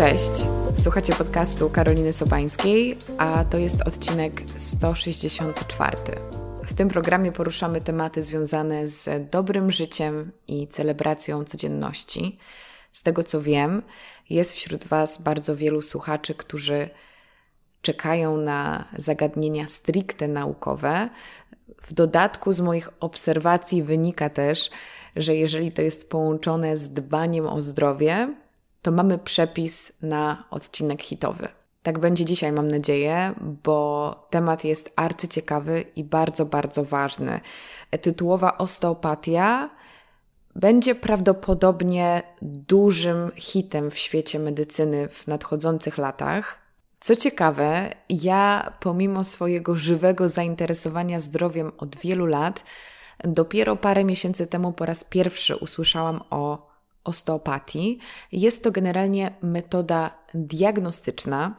Cześć, 0.00 0.32
słuchacie 0.82 1.14
podcastu 1.14 1.70
Karoliny 1.70 2.12
Sobańskiej, 2.12 2.98
a 3.18 3.44
to 3.44 3.58
jest 3.58 3.82
odcinek 3.82 4.42
164. 4.58 5.96
W 6.66 6.74
tym 6.74 6.88
programie 6.88 7.32
poruszamy 7.32 7.80
tematy 7.80 8.22
związane 8.22 8.88
z 8.88 9.30
dobrym 9.30 9.70
życiem 9.70 10.32
i 10.48 10.68
celebracją 10.68 11.44
codzienności. 11.44 12.38
Z 12.92 13.02
tego 13.02 13.24
co 13.24 13.40
wiem, 13.40 13.82
jest 14.30 14.52
wśród 14.52 14.86
Was 14.86 15.22
bardzo 15.22 15.56
wielu 15.56 15.82
słuchaczy, 15.82 16.34
którzy 16.34 16.88
czekają 17.82 18.36
na 18.36 18.88
zagadnienia 18.98 19.68
stricte 19.68 20.28
naukowe. 20.28 21.08
W 21.82 21.92
dodatku 21.92 22.52
z 22.52 22.60
moich 22.60 22.88
obserwacji 23.00 23.82
wynika 23.82 24.30
też, 24.30 24.70
że 25.16 25.34
jeżeli 25.34 25.72
to 25.72 25.82
jest 25.82 26.10
połączone 26.10 26.76
z 26.76 26.88
dbaniem 26.88 27.46
o 27.46 27.60
zdrowie, 27.60 28.34
to 28.82 28.90
mamy 28.90 29.18
przepis 29.18 29.92
na 30.02 30.44
odcinek 30.50 31.02
hitowy. 31.02 31.48
Tak 31.82 31.98
będzie 31.98 32.24
dzisiaj, 32.24 32.52
mam 32.52 32.70
nadzieję, 32.70 33.34
bo 33.64 34.14
temat 34.30 34.64
jest 34.64 34.92
arcyciekawy 34.96 35.84
i 35.96 36.04
bardzo, 36.04 36.46
bardzo 36.46 36.84
ważny. 36.84 37.40
Tytułowa 38.00 38.58
osteopatia 38.58 39.70
będzie 40.56 40.94
prawdopodobnie 40.94 42.22
dużym 42.42 43.30
hitem 43.36 43.90
w 43.90 43.98
świecie 43.98 44.38
medycyny 44.38 45.08
w 45.08 45.26
nadchodzących 45.26 45.98
latach. 45.98 46.58
Co 47.00 47.16
ciekawe, 47.16 47.94
ja 48.08 48.72
pomimo 48.80 49.24
swojego 49.24 49.76
żywego 49.76 50.28
zainteresowania 50.28 51.20
zdrowiem 51.20 51.72
od 51.78 51.96
wielu 51.96 52.26
lat, 52.26 52.64
dopiero 53.24 53.76
parę 53.76 54.04
miesięcy 54.04 54.46
temu 54.46 54.72
po 54.72 54.86
raz 54.86 55.04
pierwszy 55.04 55.56
usłyszałam 55.56 56.20
o 56.30 56.69
osteopatii. 57.04 57.98
Jest 58.32 58.64
to 58.64 58.70
generalnie 58.70 59.32
metoda 59.42 60.10
diagnostyczna. 60.34 61.56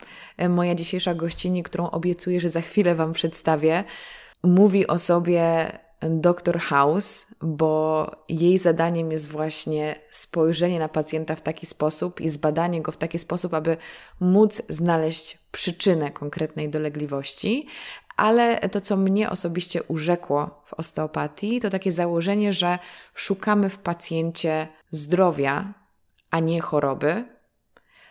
Moja 0.49 0.75
dzisiejsza 0.75 1.13
gościni, 1.13 1.63
którą 1.63 1.89
obiecuję, 1.89 2.41
że 2.41 2.49
za 2.49 2.61
chwilę 2.61 2.95
Wam 2.95 3.13
przedstawię, 3.13 3.83
mówi 4.43 4.87
o 4.87 4.97
sobie 4.97 5.71
Dr. 6.09 6.59
House, 6.59 7.25
bo 7.41 8.11
jej 8.29 8.57
zadaniem 8.57 9.11
jest 9.11 9.27
właśnie 9.27 9.95
spojrzenie 10.11 10.79
na 10.79 10.87
pacjenta 10.87 11.35
w 11.35 11.41
taki 11.41 11.65
sposób 11.65 12.21
i 12.21 12.29
zbadanie 12.29 12.81
go 12.81 12.91
w 12.91 12.97
taki 12.97 13.19
sposób, 13.19 13.53
aby 13.53 13.77
móc 14.19 14.61
znaleźć 14.69 15.37
przyczynę 15.51 16.11
konkretnej 16.11 16.69
dolegliwości. 16.69 17.67
Ale 18.17 18.69
to, 18.69 18.81
co 18.81 18.97
mnie 18.97 19.29
osobiście 19.29 19.83
urzekło 19.83 20.61
w 20.65 20.73
osteopatii, 20.73 21.59
to 21.59 21.69
takie 21.69 21.91
założenie, 21.91 22.53
że 22.53 22.79
szukamy 23.15 23.69
w 23.69 23.77
pacjencie 23.77 24.67
zdrowia, 24.91 25.73
a 26.29 26.39
nie 26.39 26.61
choroby. 26.61 27.25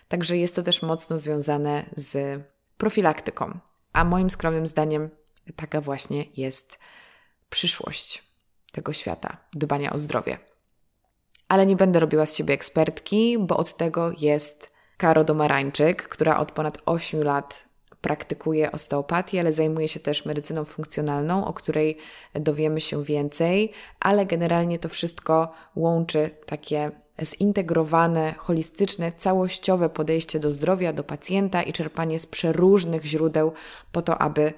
Także 0.09 0.37
jest 0.37 0.57
to 0.57 0.63
też 0.63 0.83
mocno 0.83 1.19
związane 1.19 1.85
z 1.97 2.43
profilaktyką. 2.77 3.59
A 3.93 4.05
moim 4.05 4.31
skromnym 4.31 4.67
zdaniem 4.67 5.11
taka 5.57 5.81
właśnie 5.81 6.25
jest 6.37 6.79
przyszłość 7.51 8.25
tego 8.73 8.93
świata, 8.93 9.37
dbania 9.53 9.93
o 9.93 9.99
zdrowie. 9.99 10.39
Ale 11.49 11.67
nie 11.67 11.77
będę 11.77 12.01
robiła 12.01 12.27
z 12.27 12.37
siebie 12.37 12.55
ekspertki, 12.55 13.39
bo 13.39 13.57
od 13.57 13.77
tego 13.77 14.13
jest 14.21 14.73
Karo 14.97 15.25
Domarańczyk, 15.25 16.09
która 16.09 16.39
od 16.39 16.53
ponad 16.53 16.79
8 16.87 17.23
lat 17.25 17.70
praktykuje 18.01 18.73
osteopatię, 18.73 19.41
ale 19.41 19.53
zajmuje 19.53 19.89
się 19.89 20.01
też 20.01 20.25
medycyną 20.25 20.65
funkcjonalną, 20.65 21.47
o 21.47 21.53
której 21.53 21.97
dowiemy 22.35 22.81
się 22.81 23.05
więcej, 23.05 23.73
ale 24.01 24.27
generalnie 24.27 24.79
to 24.79 24.89
wszystko 24.89 25.53
łączy 25.77 26.31
takie 26.47 26.91
zintegrowane, 27.23 28.35
holistyczne, 28.39 29.13
całościowe 29.13 29.89
podejście 29.89 30.41
do 30.41 30.53
zdrowia, 30.53 30.93
do 30.93 31.05
pacjenta 31.05 31.63
i 31.63 31.73
czerpanie 31.73 32.19
z 32.19 32.27
przeróżnych 32.27 33.05
źródeł 33.05 33.53
po 33.93 34.03
to, 34.03 34.19
aby 34.19 34.53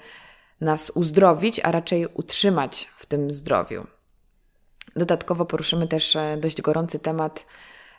nas 0.60 0.90
uzdrowić, 0.94 1.60
a 1.60 1.72
raczej 1.72 2.06
utrzymać 2.14 2.88
w 2.96 3.06
tym 3.06 3.30
zdrowiu. 3.30 3.86
Dodatkowo 4.96 5.44
poruszymy 5.46 5.88
też 5.88 6.16
e, 6.16 6.36
dość 6.40 6.62
gorący 6.62 6.98
temat 6.98 7.46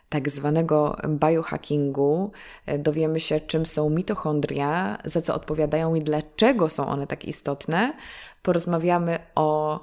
tak 0.08 0.30
zwanego 0.30 0.96
biohackingu. 1.08 2.32
E, 2.66 2.78
dowiemy 2.78 3.20
się, 3.20 3.40
czym 3.40 3.66
są 3.66 3.90
mitochondria, 3.90 4.98
za 5.04 5.20
co 5.20 5.34
odpowiadają 5.34 5.94
i 5.94 6.00
dlaczego 6.02 6.70
są 6.70 6.88
one 6.88 7.06
tak 7.06 7.24
istotne. 7.24 7.94
Porozmawiamy 8.42 9.18
o 9.34 9.80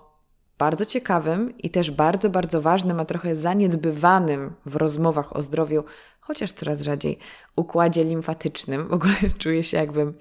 bardzo 0.58 0.86
ciekawym 0.86 1.58
i 1.58 1.70
też 1.70 1.92
bardzo, 1.92 2.30
bardzo 2.30 2.62
ważnym, 2.62 3.00
a 3.00 3.06
trochę 3.06 3.36
zaniedbywanym 3.36 4.54
w 4.66 4.76
rozmowach 4.76 5.36
o 5.36 5.42
zdrowiu, 5.42 5.84
chociaż 6.20 6.52
coraz 6.52 6.82
rzadziej, 6.82 7.18
układzie 7.56 8.04
limfatycznym. 8.04 8.88
W 8.88 8.94
ogóle 8.94 9.14
czuję 9.38 9.64
się, 9.64 9.78
jakbym 9.78 10.14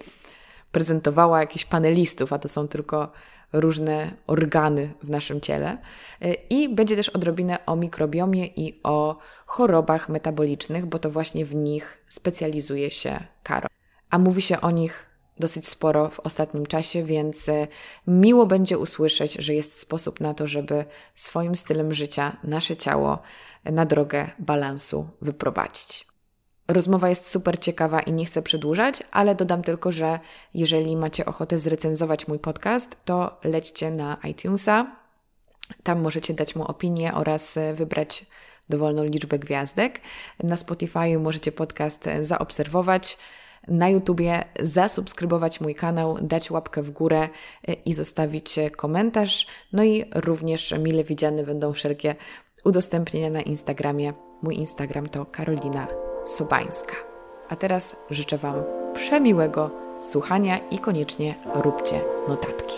prezentowała 0.72 1.40
jakichś 1.40 1.64
panelistów, 1.64 2.32
a 2.32 2.38
to 2.38 2.48
są 2.48 2.68
tylko 2.68 3.12
różne 3.52 4.12
organy 4.26 4.90
w 5.02 5.10
naszym 5.10 5.40
ciele. 5.40 5.78
I 6.50 6.68
będzie 6.68 6.96
też 6.96 7.08
odrobinę 7.08 7.66
o 7.66 7.76
mikrobiomie 7.76 8.46
i 8.46 8.80
o 8.82 9.18
chorobach 9.46 10.08
metabolicznych, 10.08 10.86
bo 10.86 10.98
to 10.98 11.10
właśnie 11.10 11.44
w 11.44 11.54
nich 11.54 12.04
specjalizuje 12.08 12.90
się 12.90 13.20
Karo. 13.42 13.68
A 14.10 14.18
mówi 14.18 14.42
się 14.42 14.60
o 14.60 14.70
nich 14.70 15.10
dosyć 15.40 15.68
sporo 15.68 16.08
w 16.08 16.20
ostatnim 16.20 16.66
czasie, 16.66 17.04
więc 17.04 17.48
e, 17.48 17.66
miło 18.06 18.46
będzie 18.46 18.78
usłyszeć, 18.78 19.32
że 19.34 19.54
jest 19.54 19.80
sposób 19.80 20.20
na 20.20 20.34
to, 20.34 20.46
żeby 20.46 20.84
swoim 21.14 21.56
stylem 21.56 21.92
życia 21.92 22.36
nasze 22.44 22.76
ciało 22.76 23.18
na 23.64 23.86
drogę 23.86 24.30
balansu 24.38 25.08
wyprowadzić. 25.22 26.09
Rozmowa 26.72 27.08
jest 27.08 27.26
super 27.26 27.60
ciekawa 27.60 28.00
i 28.00 28.12
nie 28.12 28.24
chcę 28.24 28.42
przedłużać, 28.42 29.02
ale 29.10 29.34
dodam 29.34 29.62
tylko, 29.62 29.92
że 29.92 30.18
jeżeli 30.54 30.96
macie 30.96 31.26
ochotę 31.26 31.58
zrecenzować 31.58 32.28
mój 32.28 32.38
podcast, 32.38 32.96
to 33.04 33.40
lećcie 33.44 33.90
na 33.90 34.16
iTunesa. 34.30 34.96
Tam 35.82 36.00
możecie 36.00 36.34
dać 36.34 36.56
mu 36.56 36.64
opinię 36.64 37.14
oraz 37.14 37.56
e, 37.56 37.74
wybrać 37.74 38.26
dowolną 38.68 39.04
liczbę 39.04 39.38
gwiazdek. 39.38 40.00
Na 40.42 40.56
Spotify 40.56 41.18
możecie 41.18 41.52
podcast 41.52 42.06
e, 42.06 42.24
zaobserwować. 42.24 43.18
Na 43.68 43.88
YouTubie 43.88 44.44
zasubskrybować 44.60 45.60
mój 45.60 45.74
kanał, 45.74 46.18
dać 46.22 46.50
łapkę 46.50 46.82
w 46.82 46.90
górę 46.90 47.28
e, 47.68 47.72
i 47.72 47.94
zostawić 47.94 48.56
komentarz. 48.76 49.46
No 49.72 49.84
i 49.84 50.04
również 50.14 50.74
mile 50.78 51.04
widziane 51.04 51.42
będą 51.42 51.72
wszelkie 51.72 52.14
udostępnienia 52.64 53.30
na 53.30 53.42
Instagramie. 53.42 54.12
Mój 54.42 54.54
Instagram 54.54 55.06
to 55.06 55.26
Karolina 55.26 56.09
Sobańska. 56.26 56.94
A 57.48 57.56
teraz 57.56 57.96
życzę 58.10 58.38
Wam 58.38 58.54
przemiłego 58.94 59.70
słuchania 60.02 60.58
i 60.58 60.78
koniecznie 60.78 61.34
róbcie 61.54 62.00
notatki. 62.28 62.74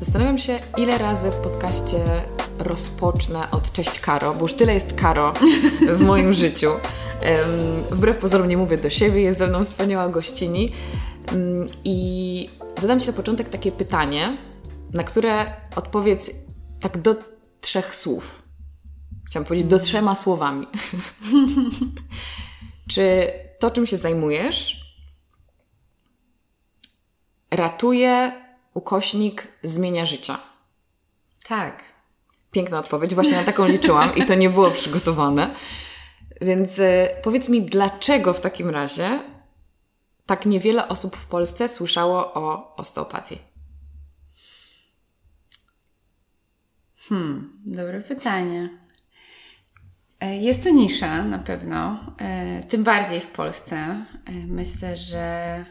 Zastanawiam 0.00 0.38
się, 0.38 0.58
ile 0.76 0.98
razy 0.98 1.30
w 1.30 1.36
podcaście 1.36 1.98
rozpocznę 2.58 3.50
od 3.50 3.72
Cześć 3.72 4.00
Karo, 4.00 4.34
bo 4.34 4.40
już 4.42 4.54
tyle 4.54 4.74
jest 4.74 4.94
Karo 4.94 5.32
w 5.88 6.00
moim 6.00 6.32
życiu. 6.42 6.70
Wbrew 7.90 8.18
pozorom 8.18 8.48
nie 8.48 8.56
mówię 8.56 8.76
do 8.76 8.90
siebie, 8.90 9.22
jest 9.22 9.38
ze 9.38 9.46
mną 9.46 9.64
wspaniała 9.64 10.08
gościni. 10.08 10.72
I 11.84 12.48
zadam 12.78 13.00
Ci 13.00 13.06
na 13.06 13.12
początek 13.12 13.48
takie 13.48 13.72
pytanie, 13.72 14.36
na 14.92 15.04
które 15.04 15.46
odpowiedz 15.76 16.30
tak 16.80 16.98
do 16.98 17.14
trzech 17.60 17.94
słów. 17.94 18.42
Chciałam 19.26 19.46
powiedzieć 19.46 19.70
do 19.70 19.78
trzema 19.78 20.14
słowami. 20.14 20.66
Czy 22.90 23.32
to, 23.58 23.70
czym 23.70 23.86
się 23.86 23.96
zajmujesz, 23.96 24.86
ratuje 27.50 28.32
ukośnik 28.74 29.48
zmienia 29.62 30.04
życia? 30.04 30.38
Tak. 31.48 31.84
Piękna 32.50 32.78
odpowiedź, 32.78 33.14
właśnie 33.14 33.36
na 33.36 33.44
taką 33.44 33.66
liczyłam 33.66 34.16
i 34.16 34.24
to 34.24 34.34
nie 34.34 34.50
było 34.50 34.70
przygotowane. 34.70 35.54
Więc 36.40 36.78
y, 36.78 37.08
powiedz 37.22 37.48
mi, 37.48 37.62
dlaczego 37.62 38.34
w 38.34 38.40
takim 38.40 38.70
razie 38.70 39.20
tak 40.26 40.46
niewiele 40.46 40.88
osób 40.88 41.16
w 41.16 41.26
Polsce 41.26 41.68
słyszało 41.68 42.34
o 42.34 42.76
osteopatii? 42.76 43.38
Hmm, 47.08 47.60
dobre 47.66 48.00
pytanie. 48.00 48.86
E, 50.20 50.36
jest 50.36 50.64
to 50.64 50.70
nisza 50.70 51.24
na 51.24 51.38
pewno, 51.38 51.98
e, 52.18 52.60
tym 52.60 52.84
bardziej 52.84 53.20
w 53.20 53.26
Polsce. 53.26 53.76
E, 53.76 54.32
myślę, 54.46 54.96
że 54.96 55.64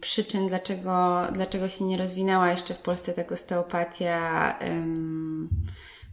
przyczyn, 0.00 0.48
dlaczego, 0.48 1.22
dlaczego 1.32 1.68
się 1.68 1.84
nie 1.84 1.98
rozwinęła 1.98 2.50
jeszcze 2.50 2.74
w 2.74 2.78
Polsce 2.78 3.12
ta 3.12 3.34
osteopatia, 3.34 4.58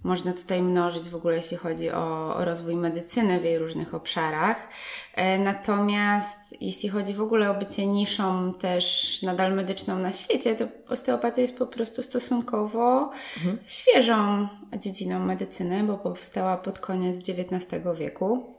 można 0.06 0.34
tutaj 0.34 0.62
mnożyć 0.62 1.10
w 1.10 1.16
ogóle, 1.16 1.36
jeśli 1.36 1.58
chodzi 1.58 1.92
o, 1.92 2.36
o 2.36 2.46
rozwój 2.46 2.76
medycyny 2.76 3.40
w 3.40 3.44
jej 3.44 3.58
różnych 3.58 3.94
obszarach. 3.94 4.70
E, 5.14 5.40
natomiast 5.40 6.38
jeśli 6.62 6.90
chodzi 6.90 7.14
w 7.14 7.22
ogóle 7.22 7.52
o 7.52 7.54
bycie 7.54 7.88
niszą 7.88 8.54
też 8.54 9.22
nadal 9.22 9.54
medyczną 9.54 10.00
na 10.00 10.12
świecie, 10.12 10.56
to 10.56 10.66
osteopatia 10.90 11.42
jest 11.42 11.58
po 11.58 11.68
prostu 11.68 12.04
stosunkowo 12.04 13.12
mhm. 13.38 13.58
świeżą 13.66 14.48
dziedziną 14.78 15.20
medycyny, 15.20 15.84
bo 15.84 15.98
powstała 15.98 16.58
pod 16.58 16.80
koniec 16.80 17.30
XIX 17.30 17.84
wieku. 17.98 18.55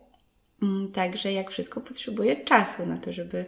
Mm, 0.62 0.92
także 0.92 1.32
jak 1.32 1.50
wszystko 1.50 1.80
potrzebuje 1.80 2.44
czasu 2.44 2.86
na 2.86 2.98
to, 2.98 3.12
żeby 3.12 3.46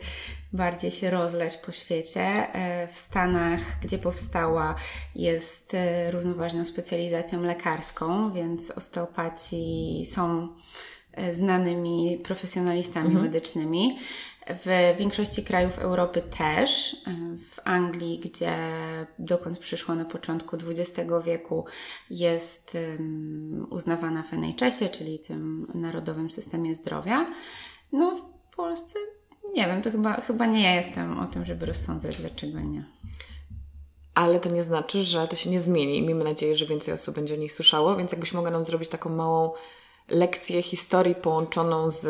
bardziej 0.52 0.90
się 0.90 1.10
rozleć 1.10 1.56
po 1.56 1.72
świecie. 1.72 2.20
E, 2.20 2.88
w 2.88 2.98
Stanach, 2.98 3.60
gdzie 3.82 3.98
powstała, 3.98 4.74
jest 5.14 5.74
e, 5.74 6.10
równoważną 6.10 6.64
specjalizacją 6.64 7.42
lekarską, 7.42 8.32
więc 8.32 8.70
osteopaci 8.70 10.02
są 10.10 10.48
e, 11.12 11.34
znanymi 11.34 12.20
profesjonalistami 12.24 13.06
mhm. 13.06 13.24
medycznymi. 13.24 13.98
W 14.48 14.96
większości 14.98 15.44
krajów 15.44 15.78
Europy 15.78 16.22
też. 16.22 16.96
W 17.50 17.60
Anglii, 17.64 18.18
gdzie 18.18 18.52
dokąd 19.18 19.58
przyszło 19.58 19.94
na 19.94 20.04
początku 20.04 20.56
XX 20.56 21.10
wieku, 21.24 21.64
jest 22.10 22.76
uznawana 23.70 24.22
w 24.22 24.32
NHS-ie, 24.32 24.90
czyli 24.90 25.18
tym 25.18 25.66
Narodowym 25.74 26.30
Systemie 26.30 26.74
Zdrowia. 26.74 27.32
No 27.92 28.14
w 28.14 28.22
Polsce 28.56 28.98
nie 29.54 29.66
wiem, 29.66 29.82
to 29.82 29.90
chyba, 29.90 30.20
chyba 30.20 30.46
nie 30.46 30.62
ja 30.62 30.74
jestem 30.74 31.18
o 31.18 31.28
tym, 31.28 31.44
żeby 31.44 31.66
rozsądzać, 31.66 32.16
dlaczego 32.16 32.60
nie. 32.60 32.84
Ale 34.14 34.40
to 34.40 34.48
nie 34.48 34.62
znaczy, 34.62 35.04
że 35.04 35.28
to 35.28 35.36
się 35.36 35.50
nie 35.50 35.60
zmieni. 35.60 36.02
Miejmy 36.02 36.24
nadzieję, 36.24 36.56
że 36.56 36.66
więcej 36.66 36.94
osób 36.94 37.14
będzie 37.14 37.34
o 37.34 37.36
nich 37.36 37.52
słyszało, 37.52 37.96
więc 37.96 38.12
jakbyś 38.12 38.32
mogła 38.32 38.50
nam 38.50 38.64
zrobić 38.64 38.88
taką 38.88 39.10
małą 39.10 39.52
lekcję 40.08 40.62
historii 40.62 41.14
połączoną 41.14 41.90
z 41.90 42.06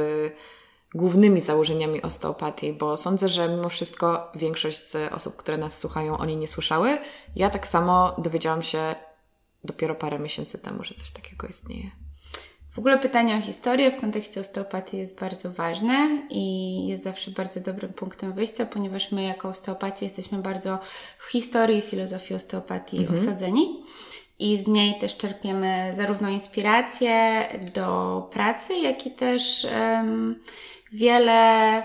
głównymi 0.94 1.40
założeniami 1.40 2.02
osteopatii, 2.02 2.72
bo 2.72 2.96
sądzę, 2.96 3.28
że 3.28 3.48
mimo 3.48 3.68
wszystko 3.68 4.32
większość 4.34 4.90
z 4.90 5.12
osób, 5.12 5.36
które 5.36 5.58
nas 5.58 5.78
słuchają, 5.78 6.18
o 6.18 6.26
niej 6.26 6.36
nie 6.36 6.48
słyszały. 6.48 6.98
Ja 7.36 7.50
tak 7.50 7.66
samo 7.66 8.14
dowiedziałam 8.18 8.62
się 8.62 8.94
dopiero 9.64 9.94
parę 9.94 10.18
miesięcy 10.18 10.58
temu, 10.58 10.84
że 10.84 10.94
coś 10.94 11.10
takiego 11.10 11.46
istnieje. 11.46 11.90
W 12.74 12.78
ogóle 12.78 12.98
pytanie 12.98 13.36
o 13.36 13.40
historię 13.40 13.90
w 13.90 14.00
kontekście 14.00 14.40
osteopatii 14.40 14.98
jest 14.98 15.20
bardzo 15.20 15.52
ważne 15.52 16.22
i 16.30 16.86
jest 16.86 17.02
zawsze 17.02 17.30
bardzo 17.30 17.60
dobrym 17.60 17.92
punktem 17.92 18.32
wyjścia, 18.32 18.66
ponieważ 18.66 19.12
my 19.12 19.22
jako 19.22 19.48
osteopaci 19.48 20.04
jesteśmy 20.04 20.38
bardzo 20.38 20.78
w 21.18 21.30
historii 21.30 21.78
i 21.78 21.82
filozofii 21.82 22.34
osteopatii 22.34 22.98
mhm. 22.98 23.20
osadzeni 23.20 23.82
i 24.38 24.58
z 24.58 24.66
niej 24.66 24.98
też 24.98 25.16
czerpiemy 25.16 25.90
zarówno 25.94 26.28
inspirację 26.28 27.46
do 27.74 28.28
pracy, 28.32 28.74
jak 28.74 29.06
i 29.06 29.10
też 29.10 29.66
um, 29.80 30.42
wiele 30.92 31.82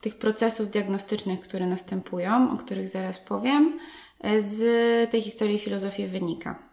tych 0.00 0.18
procesów 0.18 0.70
diagnostycznych, 0.70 1.40
które 1.40 1.66
następują, 1.66 2.52
o 2.52 2.56
których 2.56 2.88
zaraz 2.88 3.18
powiem, 3.18 3.78
z 4.38 5.10
tej 5.10 5.22
historii 5.22 5.58
filozofii 5.58 6.06
wynika. 6.06 6.66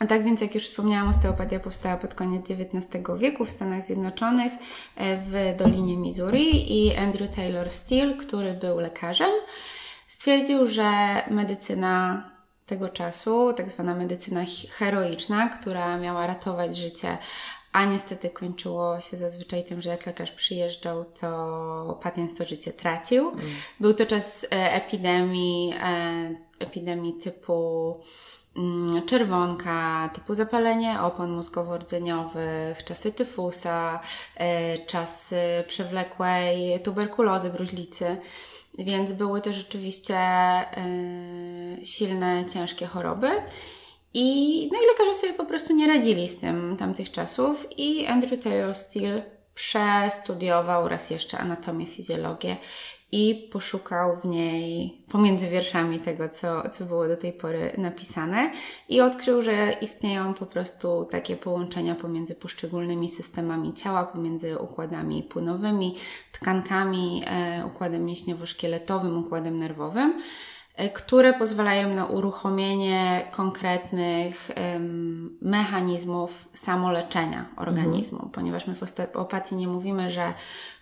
A 0.00 0.06
tak 0.06 0.24
więc, 0.24 0.40
jak 0.40 0.54
już 0.54 0.64
wspomniałam, 0.64 1.08
osteopatia 1.08 1.60
powstała 1.60 1.96
pod 1.96 2.14
koniec 2.14 2.50
XIX 2.50 3.04
wieku 3.18 3.44
w 3.44 3.50
Stanach 3.50 3.82
Zjednoczonych 3.82 4.52
e, 4.96 5.16
w 5.16 5.56
Dolinie 5.58 5.96
Missouri 5.96 6.86
i 6.86 6.96
Andrew 6.96 7.36
Taylor 7.36 7.70
Steele, 7.70 8.14
który 8.14 8.54
był 8.54 8.78
lekarzem, 8.78 9.30
stwierdził, 10.06 10.66
że 10.66 11.22
medycyna 11.30 12.22
tego 12.66 12.88
czasu, 12.88 13.52
tak 13.52 13.70
zwana 13.70 13.94
medycyna 13.94 14.40
heroiczna, 14.70 15.48
która 15.48 15.98
miała 15.98 16.26
ratować 16.26 16.76
życie, 16.76 17.18
a 17.72 17.84
niestety 17.84 18.30
kończyło 18.30 19.00
się 19.00 19.16
zazwyczaj 19.16 19.64
tym, 19.64 19.82
że 19.82 19.90
jak 19.90 20.06
lekarz 20.06 20.32
przyjeżdżał, 20.32 21.04
to 21.04 21.98
pacjent 22.02 22.38
to 22.38 22.44
życie 22.44 22.72
tracił. 22.72 23.28
Mm. 23.28 23.44
Był 23.80 23.94
to 23.94 24.06
czas 24.06 24.44
e, 24.44 24.72
epidemii, 24.72 25.74
e, 25.82 26.34
epidemii 26.58 27.12
typu 27.12 27.96
mm, 28.56 29.06
czerwonka, 29.06 30.10
typu 30.14 30.34
zapalenie 30.34 31.00
opon 31.00 31.40
mózgowo-rdzeniowych, 31.40 32.84
czasy 32.84 33.12
tyfusa, 33.12 34.00
e, 34.36 34.78
czasy 34.78 35.40
przewlekłej 35.66 36.80
tuberkulozy, 36.80 37.50
gruźlicy. 37.50 38.16
Więc 38.78 39.12
były 39.12 39.40
to 39.40 39.52
rzeczywiście 39.52 40.18
silne, 41.84 42.44
ciężkie 42.52 42.86
choroby. 42.86 43.28
I, 44.14 44.68
no 44.72 44.78
i 44.78 44.86
lekarze 44.86 45.18
sobie 45.18 45.32
po 45.32 45.44
prostu 45.44 45.74
nie 45.74 45.86
radzili 45.86 46.28
z 46.28 46.40
tym 46.40 46.76
tamtych 46.76 47.10
czasów 47.10 47.66
i 47.76 48.06
Andrew 48.06 48.42
Taylor 48.44 48.74
Steele 48.74 49.22
przestudiował 49.54 50.88
raz 50.88 51.10
jeszcze 51.10 51.38
anatomię, 51.38 51.86
fizjologię 51.86 52.56
i 53.12 53.48
poszukał 53.52 54.16
w 54.16 54.24
niej 54.24 54.98
pomiędzy 55.08 55.48
wierszami 55.48 56.00
tego, 56.00 56.28
co, 56.28 56.70
co 56.70 56.84
było 56.84 57.08
do 57.08 57.16
tej 57.16 57.32
pory 57.32 57.72
napisane 57.78 58.52
i 58.88 59.00
odkrył, 59.00 59.42
że 59.42 59.72
istnieją 59.80 60.34
po 60.34 60.46
prostu 60.46 61.04
takie 61.10 61.36
połączenia 61.36 61.94
pomiędzy 61.94 62.34
poszczególnymi 62.34 63.08
systemami 63.08 63.74
ciała, 63.74 64.04
pomiędzy 64.04 64.58
układami 64.58 65.22
płynowymi, 65.22 65.96
tkankami, 66.32 67.22
e, 67.26 67.66
układem 67.66 68.06
mięśniowo-szkieletowym, 68.06 69.18
układem 69.18 69.58
nerwowym 69.58 70.20
które 70.94 71.32
pozwalają 71.32 71.94
na 71.94 72.06
uruchomienie 72.06 73.26
konkretnych 73.30 74.50
mechanizmów 75.40 76.48
samoleczenia 76.54 77.44
organizmu, 77.56 78.16
mhm. 78.16 78.32
ponieważ 78.32 78.66
my 78.66 78.74
w 78.74 78.82
osteopatii 78.82 79.56
nie 79.56 79.68
mówimy, 79.68 80.10
że 80.10 80.34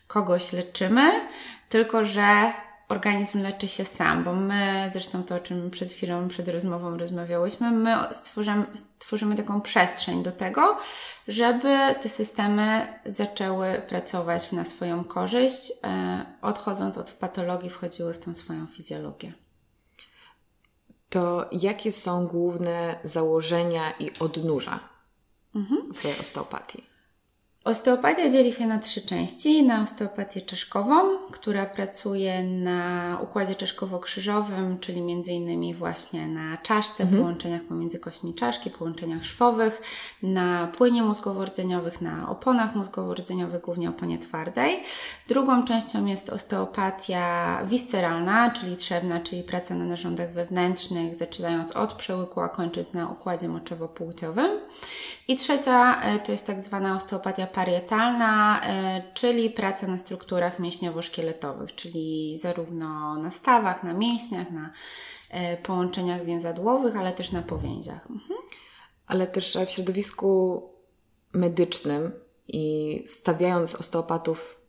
kogoś 0.07 0.53
leczymy, 0.53 1.13
tylko 1.69 2.05
że 2.05 2.53
organizm 2.89 3.43
leczy 3.43 3.69
się 3.69 3.85
sam, 3.85 4.25
bo 4.25 4.33
my, 4.33 4.91
zresztą 4.93 5.25
to, 5.25 5.35
o 5.35 5.39
czym 5.39 5.71
przed 5.71 5.91
chwilą, 5.91 6.29
przed 6.29 6.49
rozmową 6.49 6.99
rozmawiałyśmy, 6.99 7.71
my 7.71 7.97
stworzymy, 8.13 8.67
stworzymy 8.75 9.37
taką 9.37 9.61
przestrzeń 9.61 10.23
do 10.23 10.33
tego, 10.33 10.77
żeby 11.29 11.77
te 12.03 12.09
systemy 12.09 12.87
zaczęły 13.07 13.83
pracować 13.89 14.53
na 14.53 14.65
swoją 14.65 15.05
korzyść, 15.05 15.73
e, 15.85 16.27
odchodząc 16.43 16.99
od 16.99 17.13
patologii, 17.13 17.71
wchodziły 17.71 18.15
w 18.15 18.19
tą 18.19 18.35
swoją 18.35 18.67
fizjologię 18.67 19.46
to 21.09 21.49
jakie 21.53 21.93
są 21.93 22.27
główne 22.27 23.01
założenia 23.05 23.91
i 23.91 24.11
odnóża 24.21 24.81
mhm. 25.55 25.95
w 25.95 26.21
osteopatii? 26.21 26.96
Osteopatia 27.67 28.31
dzieli 28.31 28.53
się 28.53 28.67
na 28.67 28.79
trzy 28.79 29.01
części. 29.01 29.63
Na 29.63 29.83
osteopatię 29.83 30.41
czaszkową, 30.41 31.19
która 31.33 31.67
pracuje 31.67 32.45
na 32.45 33.19
układzie 33.23 33.55
czaszkowo-krzyżowym, 33.55 34.79
czyli 34.81 35.03
między 35.03 35.33
innymi 35.33 35.75
właśnie 35.75 36.29
na 36.29 36.57
czaszce, 36.57 37.03
mhm. 37.03 37.23
połączeniach 37.23 37.63
pomiędzy 37.63 37.99
kośćmi 37.99 38.35
czaszki, 38.35 38.71
połączeniach 38.71 39.25
szwowych, 39.25 39.83
na 40.23 40.67
płynie 40.67 41.03
mózgowo-rdzeniowych, 41.03 42.01
na 42.01 42.29
oponach 42.29 42.75
mózgowo-rdzeniowych, 42.75 43.61
głównie 43.61 43.91
oponie 43.91 44.19
twardej. 44.19 44.83
Drugą 45.29 45.65
częścią 45.65 46.07
jest 46.07 46.31
osteopatia 46.31 47.59
visceralna, 47.65 48.51
czyli 48.51 48.77
trzewna, 48.77 49.21
czyli 49.21 49.43
praca 49.43 49.75
na 49.75 49.85
narządach 49.85 50.33
wewnętrznych, 50.33 51.15
zaczynając 51.15 51.73
od 51.73 51.93
przełyku, 51.93 52.41
a 52.41 52.49
kończyć 52.49 52.89
na 52.93 53.09
układzie 53.09 53.49
moczowo-płuciowym. 53.49 54.51
I 55.29 55.37
trzecia 55.37 56.03
e, 56.03 56.19
to 56.19 56.33
jest 56.33 56.47
tak 56.47 56.61
zwana 56.61 56.97
osteopatia 56.97 57.47
parietalna, 57.47 58.61
e, 58.63 59.03
czyli 59.15 59.51
praca 59.51 59.87
na 59.87 59.99
strukturach 59.99 60.59
mięśniowo-szkieletowych, 60.59 61.75
czyli 61.75 62.39
zarówno 62.39 63.17
na 63.17 63.31
stawach, 63.31 63.83
na 63.83 63.93
mięśniach, 63.93 64.51
na 64.51 64.71
e, 65.31 65.57
połączeniach 65.57 66.25
więzadłowych, 66.25 66.97
ale 66.97 67.13
też 67.13 67.33
na 67.33 67.43
powięziach. 67.43 68.11
Mhm. 68.11 68.41
Ale 69.07 69.27
też 69.27 69.59
w 69.67 69.71
środowisku 69.71 70.63
medycznym 71.33 72.13
i 72.49 73.05
stawiając 73.09 73.75
osteopatów 73.75 74.61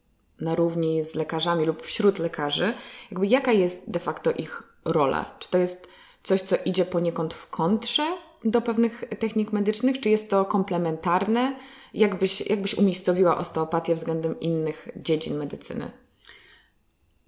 na 0.41 0.55
równi 0.55 1.03
z 1.03 1.15
lekarzami 1.15 1.65
lub 1.65 1.81
wśród 1.81 2.19
lekarzy, 2.19 2.73
jakby 3.11 3.27
jaka 3.27 3.51
jest 3.51 3.91
de 3.91 3.99
facto 3.99 4.31
ich 4.31 4.63
rola? 4.85 5.35
Czy 5.39 5.49
to 5.49 5.57
jest 5.57 5.87
coś, 6.23 6.41
co 6.41 6.55
idzie 6.65 6.85
poniekąd 6.85 7.33
w 7.33 7.49
kontrze 7.49 8.17
do 8.51 8.61
pewnych 8.61 9.03
technik 9.19 9.53
medycznych, 9.53 9.99
czy 9.99 10.09
jest 10.09 10.29
to 10.29 10.45
komplementarne? 10.45 11.55
Jak 11.93 12.19
byś, 12.19 12.41
jak 12.41 12.61
byś 12.61 12.73
umiejscowiła 12.73 13.37
osteopatię 13.37 13.95
względem 13.95 14.39
innych 14.39 14.87
dziedzin 14.95 15.37
medycyny? 15.37 15.91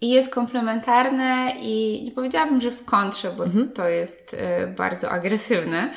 I 0.02 0.10
jest 0.10 0.34
komplementarne 0.34 1.52
i 1.60 2.02
nie 2.06 2.12
powiedziałabym, 2.12 2.62
że 2.62 2.72
w 2.72 2.86
kontrze, 2.86 3.32
bo 3.38 3.44
mhm. 3.44 3.72
to 3.72 3.90
jest 3.90 4.34
y, 4.34 4.68
bardzo 4.68 5.10
agresywne. 5.10 5.94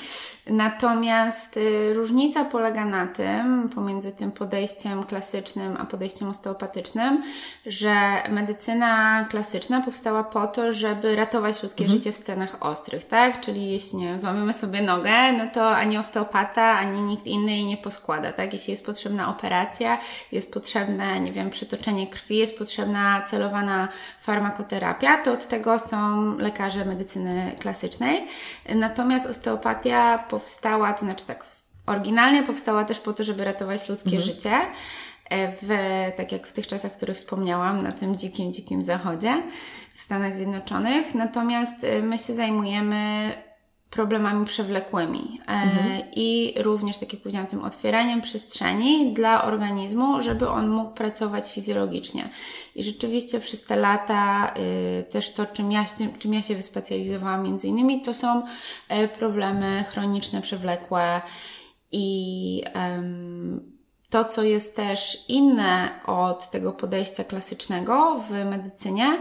Natomiast 0.46 1.56
y, 1.56 1.94
różnica 1.94 2.44
polega 2.44 2.84
na 2.84 3.06
tym, 3.06 3.68
pomiędzy 3.68 4.12
tym 4.12 4.32
podejściem 4.32 5.04
klasycznym 5.04 5.76
a 5.76 5.84
podejściem 5.84 6.28
osteopatycznym, 6.28 7.22
że 7.66 7.94
medycyna 8.30 9.24
klasyczna 9.30 9.80
powstała 9.80 10.24
po 10.24 10.46
to, 10.46 10.72
żeby 10.72 11.16
ratować 11.16 11.62
ludzkie 11.62 11.84
mhm. 11.84 11.98
życie 11.98 12.12
w 12.12 12.16
stanach 12.16 12.56
ostrych, 12.60 13.04
tak? 13.04 13.40
Czyli 13.40 13.72
jeśli, 13.72 13.98
nie 13.98 14.06
wiem, 14.06 14.18
złamiemy 14.18 14.52
sobie 14.52 14.82
nogę, 14.82 15.32
no 15.32 15.44
to 15.54 15.76
ani 15.76 15.98
osteopata, 15.98 16.62
ani 16.62 17.00
nikt 17.00 17.26
inny 17.26 17.52
jej 17.52 17.64
nie 17.64 17.76
poskłada, 17.76 18.32
tak? 18.32 18.52
Jeśli 18.52 18.70
jest 18.70 18.86
potrzebna 18.86 19.28
operacja, 19.28 19.98
jest 20.32 20.52
potrzebne, 20.52 21.20
nie 21.20 21.32
wiem, 21.32 21.50
przytoczenie 21.50 22.06
krwi, 22.06 22.36
jest 22.36 22.58
potrzebna 22.58 23.22
celowana 23.22 23.88
farmakoterapia, 24.20 25.16
to 25.16 25.32
od 25.32 25.48
tego 25.48 25.78
są 25.78 26.24
lekarze 26.38 26.84
medycyny 26.84 27.54
klasycznej. 27.60 28.26
Natomiast 28.74 29.26
osteopatia 29.26 30.18
powstała, 30.18 30.92
to 30.92 31.00
znaczy 31.00 31.26
tak, 31.26 31.44
oryginalnie 31.86 32.42
powstała 32.42 32.84
też 32.84 32.98
po 32.98 33.12
to, 33.12 33.24
żeby 33.24 33.44
ratować 33.44 33.88
ludzkie 33.88 34.16
mhm. 34.16 34.22
życie. 34.22 34.60
E, 35.30 35.52
w, 35.52 35.66
tak 36.16 36.32
jak 36.32 36.46
w 36.46 36.52
tych 36.52 36.66
czasach, 36.66 36.92
o 36.92 36.96
których 36.96 37.16
wspomniałam, 37.16 37.82
na 37.82 37.92
tym 37.92 38.16
dzikim, 38.16 38.52
dzikim 38.52 38.84
zachodzie 38.84 39.42
w 39.94 40.00
Stanach 40.00 40.34
Zjednoczonych. 40.34 41.14
Natomiast 41.14 41.84
e, 41.84 42.02
my 42.02 42.18
się 42.18 42.34
zajmujemy 42.34 43.32
problemami 43.92 44.46
przewlekłymi 44.46 45.40
e, 45.40 45.50
mhm. 45.50 46.02
i 46.16 46.54
również, 46.56 46.98
tak 46.98 47.12
jak 47.12 47.22
powiedziałam, 47.22 47.46
tym 47.46 47.64
otwieraniem 47.64 48.22
przestrzeni 48.22 49.12
dla 49.12 49.44
organizmu, 49.44 50.22
żeby 50.22 50.48
on 50.48 50.68
mógł 50.68 50.90
pracować 50.90 51.52
fizjologicznie. 51.52 52.28
I 52.74 52.84
rzeczywiście 52.84 53.40
przez 53.40 53.62
te 53.62 53.76
lata 53.76 54.54
y, 55.00 55.04
też 55.04 55.32
to, 55.32 55.46
czym 55.46 55.72
ja, 55.72 55.84
czym 56.18 56.34
ja 56.34 56.42
się 56.42 56.54
wyspecjalizowałam 56.54 57.42
między 57.42 57.68
innymi, 57.68 58.02
to 58.02 58.14
są 58.14 58.42
y, 58.42 59.08
problemy 59.08 59.84
chroniczne, 59.90 60.42
przewlekłe 60.42 61.20
i 61.92 62.64
to, 64.10 64.24
co 64.24 64.42
jest 64.42 64.76
też 64.76 65.24
inne 65.28 66.00
od 66.06 66.50
tego 66.50 66.72
podejścia 66.72 67.24
klasycznego 67.24 68.20
w 68.28 68.30
medycynie, 68.30 69.18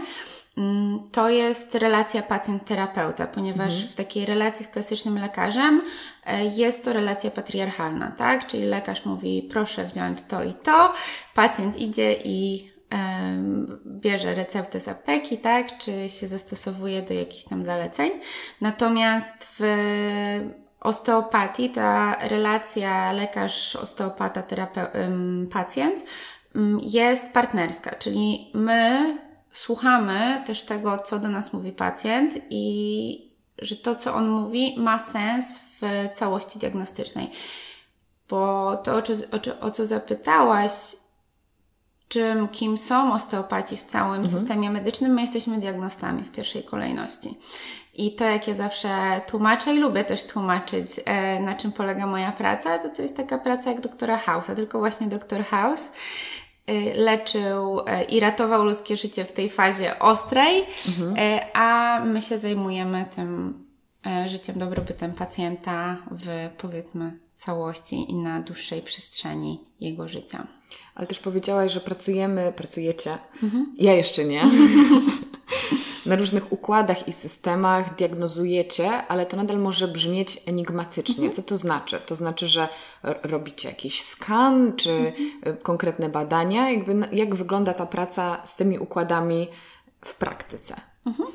to 1.12 1.28
jest 1.28 1.74
relacja 1.74 2.22
pacjent-terapeuta, 2.22 3.26
ponieważ 3.26 3.74
mhm. 3.74 3.92
w 3.92 3.94
takiej 3.94 4.26
relacji 4.26 4.64
z 4.64 4.68
klasycznym 4.68 5.18
lekarzem 5.18 5.82
e, 6.26 6.44
jest 6.44 6.84
to 6.84 6.92
relacja 6.92 7.30
patriarchalna, 7.30 8.10
tak? 8.10 8.46
Czyli 8.46 8.64
lekarz 8.64 9.04
mówi, 9.04 9.48
proszę 9.50 9.84
wziąć 9.84 10.22
to 10.22 10.44
i 10.44 10.54
to, 10.54 10.94
pacjent 11.34 11.76
idzie 11.76 12.14
i 12.24 12.72
bierze 13.86 14.34
receptę 14.34 14.80
z 14.80 14.88
apteki, 14.88 15.38
tak? 15.38 15.78
Czy 15.78 16.08
się 16.08 16.26
zastosowuje 16.26 17.02
do 17.02 17.14
jakichś 17.14 17.44
tam 17.44 17.64
zaleceń. 17.64 18.10
Natomiast 18.60 19.48
w 19.58 19.62
osteopatii 20.80 21.70
ta 21.70 22.16
relacja 22.20 23.12
lekarz-osteopata-pacjent 23.12 26.00
mm, 26.54 26.80
jest 26.82 27.32
partnerska, 27.32 27.94
czyli 27.94 28.50
my 28.54 29.18
słuchamy 29.52 30.42
też 30.46 30.62
tego, 30.62 30.98
co 30.98 31.18
do 31.18 31.28
nas 31.28 31.52
mówi 31.52 31.72
pacjent 31.72 32.34
i 32.50 33.32
że 33.58 33.76
to, 33.76 33.94
co 33.94 34.14
on 34.14 34.28
mówi, 34.28 34.74
ma 34.78 34.98
sens 34.98 35.60
w 35.80 36.08
całości 36.14 36.58
diagnostycznej. 36.58 37.30
Bo 38.28 38.76
to, 38.76 38.96
o 38.96 39.02
co, 39.02 39.12
o, 39.60 39.70
co 39.70 39.86
zapytałaś, 39.86 40.72
czym, 42.08 42.48
kim 42.48 42.78
są 42.78 43.12
osteopaci 43.12 43.76
w 43.76 43.82
całym 43.82 44.20
mhm. 44.20 44.38
systemie 44.38 44.70
medycznym, 44.70 45.12
my 45.12 45.20
jesteśmy 45.20 45.58
diagnostami 45.58 46.24
w 46.24 46.30
pierwszej 46.30 46.62
kolejności. 46.62 47.38
I 47.94 48.14
to, 48.14 48.24
jak 48.24 48.48
ja 48.48 48.54
zawsze 48.54 49.20
tłumaczę 49.26 49.74
i 49.74 49.78
lubię 49.78 50.04
też 50.04 50.24
tłumaczyć, 50.24 50.90
e, 51.04 51.40
na 51.40 51.52
czym 51.52 51.72
polega 51.72 52.06
moja 52.06 52.32
praca, 52.32 52.78
to 52.78 52.88
to 52.88 53.02
jest 53.02 53.16
taka 53.16 53.38
praca 53.38 53.70
jak 53.70 53.80
doktora 53.80 54.18
House'a, 54.18 54.56
tylko 54.56 54.78
właśnie 54.78 55.06
doktor 55.06 55.44
House 55.44 55.88
leczył 56.94 57.78
y, 57.80 58.04
i 58.08 58.20
ratował 58.20 58.64
ludzkie 58.64 58.96
życie 58.96 59.24
w 59.24 59.32
tej 59.32 59.50
fazie 59.50 59.98
ostrej, 59.98 60.64
mhm. 60.88 61.16
Y, 61.16 61.40
a 61.54 62.00
my 62.04 62.20
się 62.20 62.38
zajmujemy 62.38 63.06
tym 63.14 63.62
życiem, 64.26 64.58
dobrobytem 64.58 65.14
pacjenta 65.14 65.96
w 66.10 66.48
powiedzmy 66.58 67.18
całości 67.36 68.10
i 68.10 68.14
na 68.14 68.40
dłuższej 68.40 68.82
przestrzeni 68.82 69.60
jego 69.80 70.08
życia. 70.08 70.46
Ale 70.94 71.06
też 71.06 71.18
powiedziałaś, 71.18 71.72
że 71.72 71.80
pracujemy, 71.80 72.52
pracujecie. 72.56 73.18
Mhm. 73.42 73.74
Ja 73.78 73.94
jeszcze 73.94 74.24
nie. 74.24 74.42
na 76.06 76.16
różnych 76.16 76.52
układach 76.52 77.08
i 77.08 77.12
systemach 77.12 77.96
diagnozujecie, 77.96 79.06
ale 79.06 79.26
to 79.26 79.36
nadal 79.36 79.58
może 79.58 79.88
brzmieć 79.88 80.40
enigmatycznie. 80.46 81.14
Mhm. 81.14 81.32
Co 81.32 81.42
to 81.42 81.56
znaczy? 81.56 82.00
To 82.06 82.14
znaczy, 82.14 82.46
że 82.46 82.68
robicie 83.22 83.68
jakiś 83.68 84.02
skan, 84.02 84.76
czy 84.76 84.90
mhm. 84.90 85.56
konkretne 85.62 86.08
badania? 86.08 86.70
Jakby, 86.70 86.94
jak 87.12 87.34
wygląda 87.34 87.74
ta 87.74 87.86
praca 87.86 88.42
z 88.44 88.56
tymi 88.56 88.78
układami 88.78 89.48
w 90.04 90.14
praktyce? 90.14 90.76
Mhm. 91.06 91.28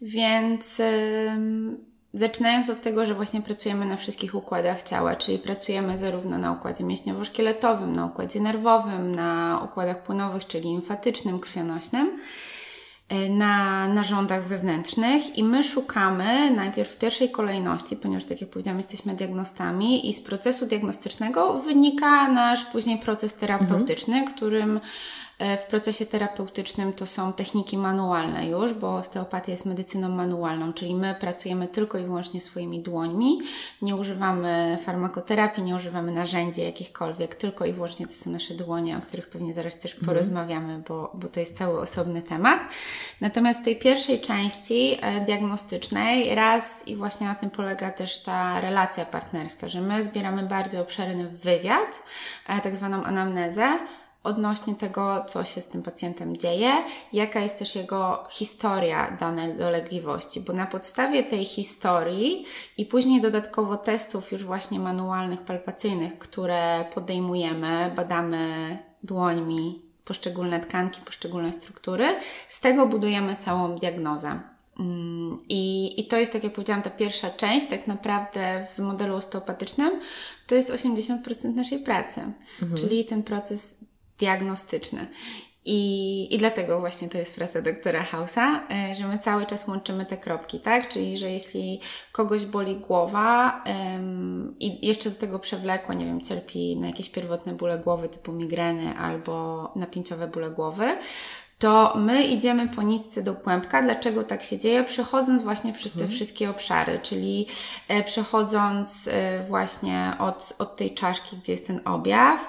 Więc... 0.00 0.82
Zaczynając 2.14 2.70
od 2.70 2.82
tego, 2.82 3.06
że 3.06 3.14
właśnie 3.14 3.42
pracujemy 3.42 3.86
na 3.86 3.96
wszystkich 3.96 4.34
układach 4.34 4.82
ciała, 4.82 5.16
czyli 5.16 5.38
pracujemy 5.38 5.96
zarówno 5.96 6.38
na 6.38 6.52
układzie 6.52 6.84
mięśniowo-szkieletowym, 6.84 7.96
na 7.96 8.06
układzie 8.06 8.40
nerwowym, 8.40 9.12
na 9.12 9.60
układach 9.64 10.02
płynowych, 10.02 10.46
czyli 10.46 10.68
limfatycznym, 10.68 11.38
krwionośnym. 11.38 12.20
E, 13.10 13.28
na 13.28 13.88
narządach 13.88 14.44
wewnętrznych 14.44 15.38
i 15.38 15.44
my 15.44 15.62
szukamy 15.62 16.50
najpierw 16.50 16.90
w 16.90 16.96
pierwszej 16.96 17.30
kolejności, 17.30 17.96
ponieważ 17.96 18.24
tak 18.24 18.40
jak 18.40 18.50
powiedziałam, 18.50 18.78
jesteśmy 18.78 19.14
diagnostami 19.14 20.08
i 20.08 20.12
z 20.12 20.20
procesu 20.20 20.66
diagnostycznego 20.66 21.58
wynika 21.58 22.28
nasz 22.28 22.64
później 22.64 22.98
proces 22.98 23.34
terapeutyczny, 23.34 24.16
mhm. 24.16 24.34
którym 24.34 24.80
w 25.40 25.66
procesie 25.66 26.06
terapeutycznym 26.06 26.92
to 26.92 27.06
są 27.06 27.32
techniki 27.32 27.78
manualne 27.78 28.48
już, 28.48 28.74
bo 28.74 28.96
osteopatia 28.96 29.52
jest 29.52 29.66
medycyną 29.66 30.08
manualną, 30.08 30.72
czyli 30.72 30.94
my 30.94 31.14
pracujemy 31.20 31.68
tylko 31.68 31.98
i 31.98 32.04
wyłącznie 32.04 32.40
swoimi 32.40 32.80
dłońmi, 32.80 33.40
nie 33.82 33.96
używamy 33.96 34.78
farmakoterapii, 34.84 35.62
nie 35.62 35.76
używamy 35.76 36.12
narzędzi 36.12 36.62
jakichkolwiek, 36.62 37.34
tylko 37.34 37.64
i 37.64 37.72
wyłącznie 37.72 38.06
to 38.06 38.12
są 38.12 38.30
nasze 38.30 38.54
dłonie, 38.54 38.98
o 38.98 39.00
których 39.00 39.28
pewnie 39.28 39.54
zaraz 39.54 39.78
też 39.78 39.92
mhm. 39.92 40.06
porozmawiamy, 40.06 40.82
bo, 40.88 41.12
bo 41.14 41.28
to 41.28 41.40
jest 41.40 41.58
cały 41.58 41.80
osobny 41.80 42.22
temat. 42.22 42.60
Natomiast 43.20 43.60
w 43.60 43.64
tej 43.64 43.76
pierwszej 43.76 44.20
części 44.20 44.98
e, 45.00 45.20
diagnostycznej 45.20 46.34
raz 46.34 46.88
i 46.88 46.96
właśnie 46.96 47.26
na 47.26 47.34
tym 47.34 47.50
polega 47.50 47.90
też 47.90 48.22
ta 48.22 48.60
relacja 48.60 49.04
partnerska, 49.04 49.68
że 49.68 49.80
my 49.80 50.02
zbieramy 50.02 50.42
bardzo 50.42 50.80
obszerny 50.80 51.28
wywiad, 51.28 52.02
e, 52.48 52.60
tak 52.60 52.76
zwaną 52.76 53.04
anamnezę, 53.04 53.78
odnośnie 54.22 54.74
tego, 54.74 55.24
co 55.28 55.44
się 55.44 55.60
z 55.60 55.68
tym 55.68 55.82
pacjentem 55.82 56.36
dzieje, 56.36 56.72
jaka 57.12 57.40
jest 57.40 57.58
też 57.58 57.76
jego 57.76 58.24
historia 58.30 59.16
danej 59.20 59.56
dolegliwości, 59.56 60.40
bo 60.40 60.52
na 60.52 60.66
podstawie 60.66 61.22
tej 61.22 61.44
historii 61.44 62.44
i 62.78 62.86
później 62.86 63.20
dodatkowo 63.20 63.76
testów 63.76 64.32
już 64.32 64.44
właśnie 64.44 64.78
manualnych, 64.78 65.42
palpacyjnych, 65.42 66.18
które 66.18 66.84
podejmujemy, 66.94 67.92
badamy 67.96 68.78
dłońmi 69.02 69.82
poszczególne 70.04 70.60
tkanki, 70.60 71.00
poszczególne 71.00 71.52
struktury, 71.52 72.04
z 72.48 72.60
tego 72.60 72.86
budujemy 72.86 73.36
całą 73.36 73.76
diagnozę. 73.76 74.40
Mm, 74.78 75.38
I, 75.48 75.94
I 76.00 76.06
to 76.06 76.16
jest, 76.16 76.32
tak 76.32 76.44
jak 76.44 76.52
powiedziałam, 76.52 76.82
ta 76.82 76.90
pierwsza 76.90 77.30
część, 77.30 77.66
tak 77.66 77.86
naprawdę 77.86 78.66
w 78.74 78.78
modelu 78.78 79.14
osteopatycznym, 79.14 80.00
to 80.46 80.54
jest 80.54 80.70
80% 80.70 81.54
naszej 81.54 81.78
pracy. 81.78 82.20
Mhm. 82.62 82.80
Czyli 82.80 83.04
ten 83.04 83.22
proces 83.22 83.84
diagnostyczny. 84.20 85.06
I, 85.64 86.34
I 86.34 86.38
dlatego 86.38 86.80
właśnie 86.80 87.08
to 87.08 87.18
jest 87.18 87.34
praca 87.34 87.62
doktora 87.62 88.02
Hausa, 88.02 88.66
e, 88.70 88.94
że 88.94 89.06
my 89.06 89.18
cały 89.18 89.46
czas 89.46 89.68
łączymy 89.68 90.06
te 90.06 90.16
kropki, 90.16 90.60
tak? 90.60 90.88
Czyli, 90.88 91.16
że 91.16 91.30
jeśli 91.30 91.80
kogoś 92.12 92.46
boli 92.46 92.76
głowa 92.76 93.62
ym, 93.96 94.56
i 94.60 94.86
jeszcze 94.86 95.10
do 95.10 95.16
tego 95.16 95.38
przewlekło, 95.38 95.94
nie 95.94 96.04
wiem, 96.04 96.20
cierpi 96.20 96.76
na 96.76 96.86
jakieś 96.86 97.10
pierwotne 97.10 97.52
bóle 97.52 97.78
głowy 97.78 98.08
typu 98.08 98.32
migreny 98.32 98.96
albo 98.98 99.72
napięciowe 99.76 100.28
bóle 100.28 100.50
głowy, 100.50 100.96
to 101.60 101.94
my 101.96 102.24
idziemy 102.24 102.68
po 102.68 102.82
nitce 102.82 103.22
do 103.22 103.34
kłębka. 103.34 103.82
Dlaczego 103.82 104.24
tak 104.24 104.42
się 104.42 104.58
dzieje? 104.58 104.84
Przechodząc 104.84 105.42
właśnie 105.42 105.72
przez 105.72 105.92
te 105.92 106.00
mhm. 106.00 106.16
wszystkie 106.16 106.50
obszary, 106.50 106.98
czyli 107.02 107.46
e, 107.88 108.04
przechodząc 108.04 109.08
e, 109.08 109.44
właśnie 109.48 110.12
od, 110.18 110.52
od 110.58 110.76
tej 110.76 110.94
czaszki, 110.94 111.36
gdzie 111.36 111.52
jest 111.52 111.66
ten 111.66 111.80
objaw, 111.84 112.48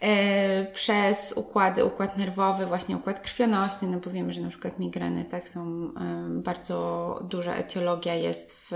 e, 0.00 0.66
przez 0.72 1.32
układy, 1.32 1.84
układ 1.84 2.16
nerwowy, 2.16 2.66
właśnie 2.66 2.96
układ 2.96 3.20
krwionośny, 3.20 3.88
no 3.88 3.98
bo 4.04 4.10
wiemy, 4.10 4.32
że 4.32 4.40
na 4.40 4.48
przykład 4.48 4.78
migreny, 4.78 5.24
tak, 5.24 5.48
są 5.48 5.90
bardzo 6.28 7.18
duża 7.30 7.54
etiologia 7.54 8.14
jest 8.14 8.52
w, 8.52 8.70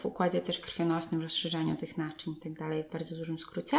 w 0.00 0.06
układzie 0.06 0.40
też 0.40 0.58
krwionośnym, 0.58 1.22
rozszerzaniu 1.22 1.76
tych 1.76 1.98
naczyń 1.98 2.32
i 2.32 2.40
tak 2.40 2.52
dalej, 2.52 2.84
w 2.84 2.92
bardzo 2.92 3.16
dużym 3.16 3.38
skrócie. 3.38 3.76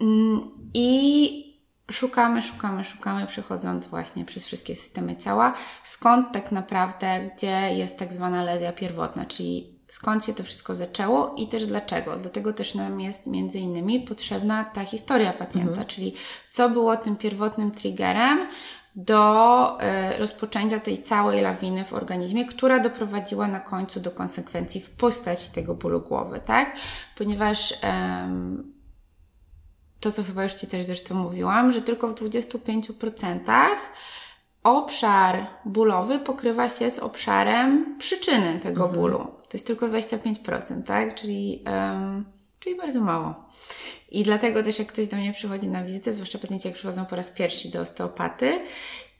Mm, 0.00 0.50
I 0.74 1.51
szukamy, 1.92 2.42
szukamy, 2.42 2.84
szukamy, 2.84 3.26
przechodząc 3.26 3.86
właśnie 3.86 4.24
przez 4.24 4.46
wszystkie 4.46 4.76
systemy 4.76 5.16
ciała, 5.16 5.54
skąd 5.84 6.32
tak 6.32 6.52
naprawdę, 6.52 7.30
gdzie 7.36 7.74
jest 7.74 7.98
tak 7.98 8.12
zwana 8.12 8.42
lezja 8.42 8.72
pierwotna, 8.72 9.24
czyli 9.24 9.78
skąd 9.88 10.24
się 10.24 10.34
to 10.34 10.42
wszystko 10.42 10.74
zaczęło 10.74 11.34
i 11.36 11.48
też 11.48 11.66
dlaczego. 11.66 12.16
Dlatego 12.16 12.52
też 12.52 12.74
nam 12.74 13.00
jest 13.00 13.26
między 13.26 13.58
innymi 13.58 14.00
potrzebna 14.00 14.64
ta 14.64 14.84
historia 14.84 15.32
pacjenta, 15.32 15.70
mhm. 15.70 15.86
czyli 15.86 16.14
co 16.50 16.70
było 16.70 16.96
tym 16.96 17.16
pierwotnym 17.16 17.70
triggerem 17.70 18.48
do 18.96 19.78
y, 20.14 20.18
rozpoczęcia 20.18 20.80
tej 20.80 21.02
całej 21.02 21.40
lawiny 21.40 21.84
w 21.84 21.92
organizmie, 21.92 22.44
która 22.44 22.80
doprowadziła 22.80 23.48
na 23.48 23.60
końcu 23.60 24.00
do 24.00 24.10
konsekwencji 24.10 24.80
w 24.80 24.90
postaci 24.90 25.52
tego 25.52 25.74
bólu 25.74 26.00
głowy, 26.00 26.40
tak? 26.46 26.76
Ponieważ 27.18 27.74
to, 30.02 30.12
co 30.12 30.22
chyba 30.22 30.42
już 30.42 30.54
Ci 30.54 30.66
też 30.66 30.84
zresztą 30.84 31.14
mówiłam, 31.14 31.72
że 31.72 31.82
tylko 31.82 32.08
w 32.08 32.14
25% 32.14 33.40
obszar 34.62 35.46
bólowy 35.64 36.18
pokrywa 36.18 36.68
się 36.68 36.90
z 36.90 36.98
obszarem 36.98 37.96
przyczyny 37.98 38.60
tego 38.62 38.84
mhm. 38.84 39.00
bólu. 39.00 39.18
To 39.18 39.48
jest 39.52 39.66
tylko 39.66 39.88
25%, 39.88 40.82
tak? 40.82 41.14
Czyli, 41.14 41.64
um, 41.66 42.24
czyli 42.58 42.76
bardzo 42.76 43.00
mało. 43.00 43.34
I 44.10 44.22
dlatego 44.22 44.62
też 44.62 44.78
jak 44.78 44.88
ktoś 44.88 45.06
do 45.06 45.16
mnie 45.16 45.32
przychodzi 45.32 45.68
na 45.68 45.84
wizytę, 45.84 46.12
zwłaszcza 46.12 46.38
pacjenci 46.38 46.68
jak 46.68 46.76
przychodzą 46.76 47.06
po 47.06 47.16
raz 47.16 47.30
pierwszy 47.30 47.70
do 47.70 47.80
osteopaty 47.80 48.58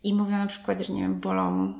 i 0.02 0.14
mówią 0.14 0.38
na 0.38 0.46
przykład, 0.46 0.80
że 0.80 0.92
nie 0.92 1.02
wiem, 1.02 1.20
bolą 1.20 1.74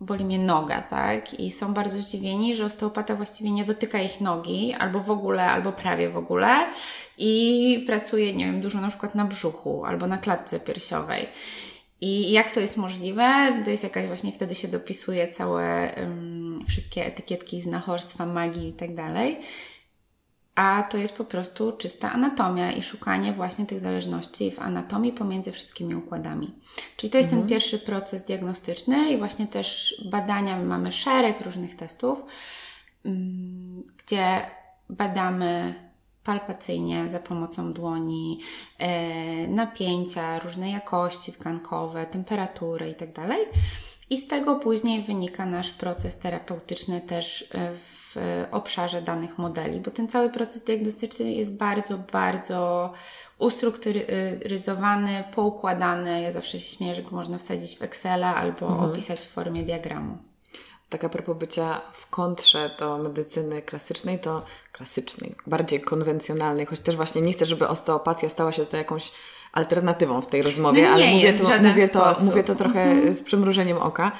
boli 0.00 0.24
mnie 0.24 0.38
noga, 0.38 0.82
tak? 0.82 1.40
I 1.40 1.50
są 1.50 1.74
bardzo 1.74 1.98
zdziwieni, 1.98 2.56
że 2.56 2.64
osteopata 2.64 3.16
właściwie 3.16 3.50
nie 3.50 3.64
dotyka 3.64 4.00
ich 4.00 4.20
nogi, 4.20 4.74
albo 4.74 5.00
w 5.00 5.10
ogóle, 5.10 5.50
albo 5.50 5.72
prawie 5.72 6.08
w 6.08 6.16
ogóle 6.16 6.66
i 7.18 7.84
pracuje, 7.86 8.32
nie 8.32 8.46
wiem, 8.46 8.60
dużo 8.60 8.80
na 8.80 8.88
przykład 8.88 9.14
na 9.14 9.24
brzuchu 9.24 9.84
albo 9.84 10.06
na 10.06 10.18
klatce 10.18 10.60
piersiowej. 10.60 11.28
I 12.00 12.32
jak 12.32 12.50
to 12.50 12.60
jest 12.60 12.76
możliwe? 12.76 13.52
To 13.64 13.70
jest 13.70 13.82
jakaś 13.82 14.06
właśnie 14.06 14.32
wtedy 14.32 14.54
się 14.54 14.68
dopisuje 14.68 15.28
całe 15.28 15.94
um, 15.96 16.64
wszystkie 16.68 17.06
etykietki 17.06 17.60
znachorstwa, 17.60 18.26
magii 18.26 18.68
i 18.68 18.72
tak 18.72 18.94
dalej 18.94 19.40
a 20.56 20.82
to 20.82 20.98
jest 20.98 21.14
po 21.14 21.24
prostu 21.24 21.72
czysta 21.72 22.12
anatomia 22.12 22.72
i 22.72 22.82
szukanie 22.82 23.32
właśnie 23.32 23.66
tych 23.66 23.80
zależności 23.80 24.50
w 24.50 24.58
anatomii 24.58 25.12
pomiędzy 25.12 25.52
wszystkimi 25.52 25.94
układami. 25.94 26.54
Czyli 26.96 27.10
to 27.10 27.18
jest 27.18 27.28
mhm. 27.28 27.42
ten 27.42 27.48
pierwszy 27.48 27.78
proces 27.78 28.24
diagnostyczny 28.24 29.12
i 29.12 29.18
właśnie 29.18 29.46
też 29.46 29.94
badania, 30.04 30.62
mamy 30.62 30.92
szereg 30.92 31.40
różnych 31.40 31.76
testów, 31.76 32.18
mm, 33.04 33.82
gdzie 33.98 34.40
badamy 34.90 35.74
palpacyjnie 36.24 37.08
za 37.08 37.18
pomocą 37.18 37.72
dłoni, 37.72 38.40
e, 38.78 39.48
napięcia, 39.48 40.38
różne 40.38 40.70
jakości 40.70 41.32
tkankowe, 41.32 42.06
temperatury 42.06 42.88
itd. 42.88 43.12
Tak 43.12 43.38
I 44.10 44.18
z 44.18 44.28
tego 44.28 44.58
później 44.58 45.02
wynika 45.02 45.46
nasz 45.46 45.70
proces 45.70 46.18
terapeutyczny 46.18 47.00
też 47.00 47.48
e, 47.52 47.72
w 47.74 47.95
w 48.16 48.46
obszarze 48.50 49.02
danych 49.02 49.38
modeli, 49.38 49.80
bo 49.80 49.90
ten 49.90 50.08
cały 50.08 50.30
proces 50.30 50.64
diagnostyczny 50.64 51.32
jest 51.32 51.56
bardzo, 51.56 51.98
bardzo 52.12 52.92
ustrukturyzowany, 53.38 55.24
poukładany. 55.34 56.22
Ja 56.22 56.30
zawsze 56.30 56.58
się 56.58 56.76
śmieję, 56.76 56.94
że 56.94 57.02
go 57.02 57.10
można 57.10 57.38
wsadzić 57.38 57.78
w 57.78 57.82
Excela 57.82 58.36
albo 58.36 58.66
mhm. 58.66 58.90
opisać 58.90 59.20
w 59.20 59.28
formie 59.28 59.62
diagramu. 59.62 60.18
Tak 60.88 61.04
a 61.04 61.08
propos 61.08 61.36
bycia 61.36 61.80
w 61.92 62.10
kontrze 62.10 62.70
do 62.78 62.98
medycyny 62.98 63.62
klasycznej, 63.62 64.18
to 64.18 64.42
klasycznej, 64.72 65.34
bardziej 65.46 65.80
konwencjonalnej, 65.80 66.66
choć 66.66 66.80
też 66.80 66.96
właśnie 66.96 67.22
nie 67.22 67.32
chcę, 67.32 67.46
żeby 67.46 67.68
osteopatia 67.68 68.28
stała 68.28 68.52
się 68.52 68.66
to 68.66 68.76
jakąś 68.76 69.12
alternatywą 69.56 70.22
w 70.22 70.26
tej 70.26 70.42
rozmowie, 70.42 70.82
no 70.82 70.88
ale 70.88 71.06
mówię 71.06 71.32
to, 71.32 71.62
mówię, 71.62 71.88
to, 71.88 72.14
mówię 72.20 72.44
to 72.44 72.54
trochę 72.54 72.82
mhm. 72.82 73.14
z 73.14 73.22
przymrużeniem 73.22 73.78
oka. 73.78 74.12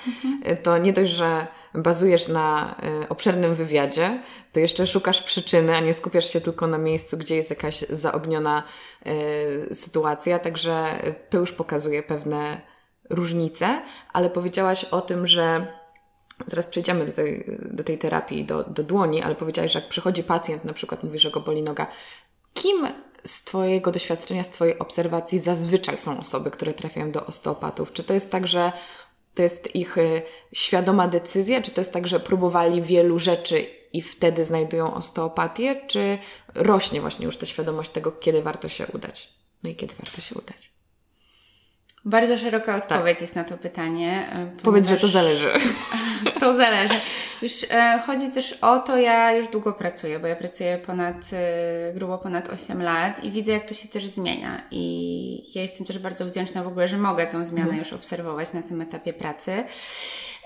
To 0.62 0.78
nie 0.78 0.93
dość, 0.93 1.11
że 1.11 1.47
bazujesz 1.75 2.28
na 2.28 2.75
y, 3.05 3.09
obszernym 3.09 3.55
wywiadzie, 3.55 4.23
to 4.52 4.61
jeszcze 4.61 4.87
szukasz 4.87 5.23
przyczyny, 5.23 5.76
a 5.76 5.81
nie 5.81 5.95
skupiasz 5.95 6.33
się 6.33 6.40
tylko 6.40 6.66
na 6.66 6.78
miejscu, 6.78 7.16
gdzie 7.16 7.37
jest 7.37 7.50
jakaś 7.50 7.81
zaogniona 7.81 8.62
y, 9.71 9.75
sytuacja, 9.75 10.38
także 10.38 10.85
to 11.31 11.38
już 11.38 11.52
pokazuje 11.52 12.02
pewne 12.02 12.61
różnice, 13.11 13.81
ale 14.12 14.31
powiedziałaś 14.31 14.85
o 14.85 15.00
tym, 15.00 15.26
że 15.26 15.66
Zaraz 16.47 16.66
przejdziemy 16.66 17.07
do 17.07 17.12
tej, 17.12 17.45
do 17.71 17.85
tej 17.85 17.99
terapii, 17.99 18.45
do, 18.45 18.64
do 18.64 18.83
dłoni, 18.83 19.23
ale 19.23 19.35
powiedziałaś, 19.35 19.73
że 19.73 19.78
jak 19.78 19.88
przychodzi 19.88 20.23
pacjent, 20.23 20.64
na 20.64 20.73
przykład 20.73 21.05
mówisz, 21.05 21.23
że 21.23 21.31
go 21.31 21.40
boli 21.40 21.62
noga, 21.62 21.87
kim 22.55 22.87
z 23.26 23.45
Twojego 23.45 23.90
doświadczenia, 23.92 24.45
z 24.45 24.50
Twojej 24.50 24.78
obserwacji 24.78 25.38
zazwyczaj 25.38 25.98
są 25.98 26.20
osoby, 26.20 26.51
które 26.51 26.74
trafiają 26.74 27.11
do 27.11 27.27
osteopatów? 27.27 27.92
Czy 27.92 28.05
to 28.05 28.14
jest 28.14 28.31
tak, 28.31 28.46
że 28.46 28.72
to 29.35 29.42
jest 29.42 29.74
ich 29.74 29.98
y, 29.98 30.22
świadoma 30.53 31.09
decyzja, 31.09 31.62
czy 31.62 31.70
to 31.70 31.81
jest 31.81 31.92
tak, 31.92 32.07
że 32.07 32.20
próbowali 32.20 32.83
wielu 32.83 33.18
rzeczy 33.18 33.66
i 33.92 34.03
wtedy 34.03 34.44
znajdują 34.44 34.94
osteopatię, 34.94 35.81
czy 35.87 36.18
rośnie 36.55 37.01
właśnie 37.01 37.27
już 37.27 37.37
ta 37.37 37.46
świadomość 37.46 37.90
tego, 37.90 38.12
kiedy 38.12 38.42
warto 38.42 38.68
się 38.68 38.87
udać? 38.87 39.29
No 39.62 39.70
i 39.70 39.77
kiedy 39.77 39.94
warto 39.94 40.20
się 40.20 40.35
udać? 40.35 40.76
Bardzo 42.07 42.38
szeroka 42.38 42.77
odpowiedź 42.77 43.14
tak. 43.14 43.21
jest 43.21 43.35
na 43.35 43.45
to 43.45 43.59
pytanie. 43.59 44.29
Ponieważ... 44.31 44.62
Powiedz, 44.62 44.88
że 44.88 44.97
to 44.97 45.09
zależy. 45.09 45.53
to 46.40 46.57
zależy. 46.57 46.95
Już 47.42 47.53
e, 47.71 48.03
chodzi 48.07 48.31
też 48.31 48.53
o 48.53 48.79
to, 48.79 48.97
ja 48.97 49.33
już 49.33 49.49
długo 49.49 49.73
pracuję, 49.73 50.19
bo 50.19 50.27
ja 50.27 50.37
pracuję 50.37 50.79
ponad, 50.79 51.16
e, 51.33 51.92
grubo 51.92 52.19
ponad 52.19 52.49
8 52.49 52.83
lat 52.83 53.25
i 53.25 53.31
widzę, 53.31 53.53
jak 53.53 53.69
to 53.69 53.75
się 53.75 53.88
też 53.88 54.07
zmienia. 54.07 54.62
I 54.71 55.53
ja 55.55 55.62
jestem 55.62 55.87
też 55.87 55.99
bardzo 55.99 56.27
wdzięczna 56.27 56.62
w 56.62 56.66
ogóle, 56.66 56.88
że 56.88 56.99
mogę 56.99 57.27
tę 57.27 57.45
zmianę 57.45 57.62
mhm. 57.62 57.79
już 57.79 57.92
obserwować 57.92 58.53
na 58.53 58.62
tym 58.62 58.81
etapie 58.81 59.12
pracy. 59.12 59.64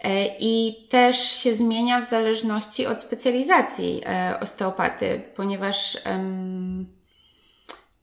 E, 0.04 0.26
I 0.38 0.76
też 0.88 1.16
się 1.16 1.54
zmienia 1.54 2.00
w 2.00 2.08
zależności 2.08 2.86
od 2.86 3.02
specjalizacji 3.02 4.02
osteopaty, 4.40 5.22
ponieważ 5.34 5.98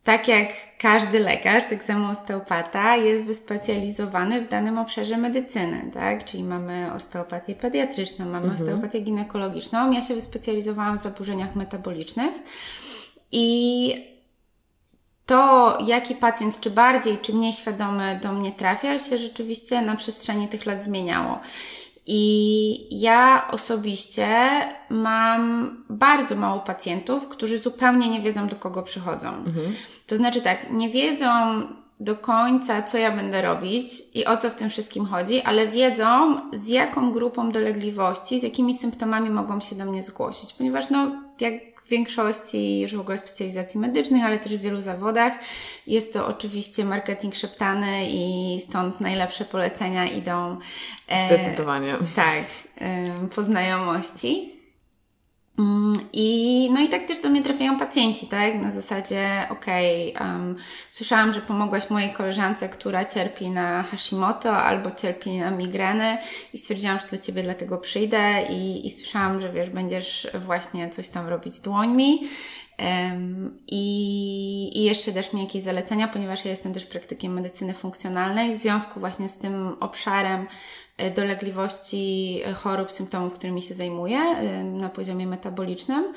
tak 0.08 0.28
jak 0.28 0.50
każdy 0.78 1.20
lekarz, 1.20 1.64
tak 1.70 1.84
samo 1.84 2.10
osteopata 2.10 2.96
jest 2.96 3.26
wyspecjalizowany 3.26 4.42
w 4.42 4.50
danym 4.50 4.78
obszarze 4.78 5.18
medycyny, 5.18 5.92
tak? 5.94 6.26
Czyli 6.26 6.44
mamy 6.44 6.94
osteopatię 6.94 7.56
pediatryczną, 7.56 8.26
mamy 8.26 8.48
mhm. 8.48 8.54
osteopatię 8.54 9.00
ginekologiczną. 9.00 9.92
Ja 9.92 10.02
się 10.02 10.16
wyspecjalizowałam 10.16 10.98
w 10.98 11.04
zaburzeniach 11.04 11.56
metabolicznych 11.56 12.34
i 13.32 13.94
to, 15.26 15.78
jaki 15.86 16.16
pacjent, 16.16 16.60
czy 16.60 16.70
bardziej, 16.70 17.18
czy 17.18 17.34
mniej 17.34 17.54
świadomy 17.54 18.20
do 18.24 18.34
mnie 18.34 18.52
trafia, 18.52 19.00
się 19.00 19.18
rzeczywiście 19.18 19.82
na 19.82 19.96
przestrzeni 19.96 20.48
tych 20.48 20.66
lat 20.66 20.84
zmieniało. 20.84 21.40
I 22.06 23.02
ja 23.02 23.48
osobiście 23.52 24.28
mam 24.90 25.72
bardzo 25.90 26.36
mało 26.36 26.60
pacjentów, 26.60 27.28
którzy 27.28 27.60
zupełnie 27.60 28.10
nie 28.10 28.22
wiedzą, 28.22 28.48
do 28.48 28.56
kogo 28.56 28.84
przychodzą. 28.84 29.30
Mhm. 29.30 29.74
To 30.08 30.18
znaczy 30.18 30.42
tak, 30.42 30.72
nie 30.72 30.90
wiedzą 30.90 31.28
do 32.00 32.16
końca, 32.16 32.82
co 32.84 32.98
ja 32.98 33.12
będę 33.12 33.42
robić 33.42 33.90
i 34.14 34.26
o 34.26 34.38
co 34.38 34.50
w 34.50 34.56
tym 34.56 34.70
wszystkim 34.70 35.06
chodzi, 35.06 35.42
ale 35.42 35.68
wiedzą, 35.68 36.42
z 36.54 36.68
jaką 36.68 37.12
grupą 37.12 37.52
dolegliwości, 37.52 38.40
z 38.40 38.44
jakimi 38.44 38.74
symptomami 38.74 39.30
mogą 39.30 39.60
się 39.60 39.76
do 39.76 39.86
mnie 39.86 40.04
zgłosić, 40.04 40.54
ponieważ 40.54 40.90
no, 40.90 41.12
jak 41.40 41.54
w 41.88 41.90
większości 41.90 42.80
już 42.80 42.96
w 42.96 43.00
ogóle 43.00 43.18
specjalizacji 43.18 43.80
medycznych, 43.80 44.26
ale 44.26 44.40
też 44.40 44.58
w 44.58 44.62
wielu 44.62 44.82
zawodach. 44.82 45.34
Jest 45.88 46.14
to 46.14 46.28
oczywiście 46.28 46.86
marketing 46.86 47.36
szeptany 47.36 48.10
i 48.10 48.58
stąd 48.60 49.02
najlepsze 49.02 49.46
polecenia 49.46 50.06
idą. 50.06 50.58
E, 51.08 51.28
Zdecydowanie. 51.28 51.98
Tak, 52.16 52.44
e, 52.82 53.28
po 53.36 53.44
znajomości. 53.44 54.57
Mm, 55.60 56.00
I, 56.14 56.70
no 56.74 56.82
i 56.82 56.90
tak 56.90 57.06
też 57.06 57.22
do 57.22 57.30
mnie 57.30 57.44
trafiają 57.44 57.80
pacjenci, 57.80 58.28
tak? 58.28 58.62
Na 58.62 58.72
zasadzie, 58.72 59.48
okej, 59.50 60.16
okay, 60.16 60.28
um, 60.28 60.56
słyszałam, 60.90 61.34
że 61.34 61.42
pomogłaś 61.42 61.90
mojej 61.90 62.14
koleżance, 62.14 62.70
która 62.70 63.06
cierpi 63.06 63.50
na 63.50 63.84
Hashimoto 63.84 64.58
albo 64.58 64.92
cierpi 64.92 65.38
na 65.38 65.52
migreny 65.52 66.18
i 66.54 66.58
stwierdziłam, 66.58 67.00
że 67.00 67.18
do 67.18 67.24
Ciebie 67.24 67.44
dlatego 67.44 67.78
przyjdę 67.78 68.44
i, 68.50 68.88
i 68.88 68.92
słyszałam, 68.92 69.42
że 69.42 69.54
wiesz, 69.54 69.70
będziesz 69.70 70.28
właśnie 70.46 70.90
coś 70.90 71.10
tam 71.10 71.28
robić 71.28 71.60
dłońmi. 71.60 72.28
Um, 72.80 73.60
i, 73.68 74.80
I 74.80 74.84
jeszcze 74.84 75.12
dasz 75.12 75.34
mi 75.34 75.42
jakieś 75.42 75.64
zalecenia, 75.64 76.08
ponieważ 76.08 76.46
ja 76.46 76.52
jestem 76.52 76.74
też 76.74 76.86
praktykiem 76.86 77.34
medycyny 77.34 77.74
funkcjonalnej, 77.74 78.54
w 78.54 78.58
związku 78.58 79.00
właśnie 79.00 79.30
z 79.30 79.38
tym 79.38 79.76
obszarem 79.80 80.48
dolegliwości 81.16 82.42
e, 82.46 82.54
chorób, 82.54 82.92
symptomów, 82.92 83.34
którymi 83.34 83.62
się 83.62 83.74
zajmuję 83.74 84.20
e, 84.20 84.64
na 84.64 84.90
poziomie 84.90 85.28
metabolicznym. 85.28 86.14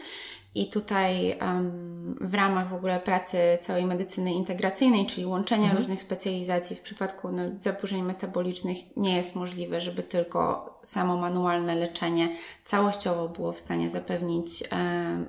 I 0.54 0.70
tutaj 0.70 1.38
um, 1.40 2.16
w 2.20 2.34
ramach 2.34 2.68
w 2.68 2.74
ogóle 2.74 3.00
pracy 3.00 3.38
całej 3.60 3.84
medycyny 3.84 4.32
integracyjnej, 4.32 5.06
czyli 5.06 5.26
łączenia 5.26 5.62
mhm. 5.62 5.78
różnych 5.78 6.00
specjalizacji 6.00 6.76
w 6.76 6.80
przypadku 6.80 7.32
no, 7.32 7.42
zaburzeń 7.58 8.02
metabolicznych 8.02 8.76
nie 8.96 9.16
jest 9.16 9.36
możliwe, 9.36 9.80
żeby 9.80 10.02
tylko 10.02 10.70
samo 10.82 11.16
manualne 11.16 11.74
leczenie 11.74 12.28
całościowo 12.64 13.28
było 13.28 13.52
w 13.52 13.58
stanie 13.58 13.90
zapewnić 13.90 14.62
e, 14.62 14.66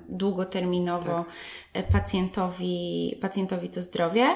długoterminowo 0.08 1.24
tak. 1.72 1.88
pacjentowi, 1.88 3.18
pacjentowi 3.20 3.68
to 3.68 3.82
zdrowie. 3.82 4.26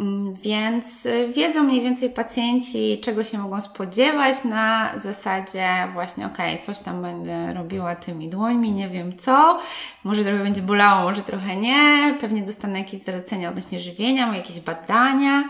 Mm, 0.00 0.34
więc 0.34 1.06
y, 1.06 1.28
wiedzą 1.28 1.62
mniej 1.62 1.82
więcej 1.82 2.10
pacjenci, 2.10 3.00
czego 3.02 3.24
się 3.24 3.38
mogą 3.38 3.60
spodziewać 3.60 4.44
na 4.44 4.92
zasadzie 5.00 5.68
właśnie, 5.92 6.26
ok, 6.26 6.38
coś 6.62 6.78
tam 6.78 7.02
będę 7.02 7.54
robiła 7.54 7.96
tymi 7.96 8.28
dłońmi, 8.28 8.72
nie 8.72 8.88
wiem 8.88 9.16
co, 9.16 9.58
może 10.04 10.24
trochę 10.24 10.42
będzie 10.42 10.62
bolało, 10.62 11.02
może 11.02 11.22
trochę 11.22 11.56
nie, 11.56 12.14
pewnie 12.20 12.42
dostanę 12.42 12.78
jakieś 12.78 13.02
zalecenia 13.02 13.48
odnośnie 13.48 13.78
żywienia, 13.78 14.36
jakieś 14.36 14.60
badania. 14.60 15.44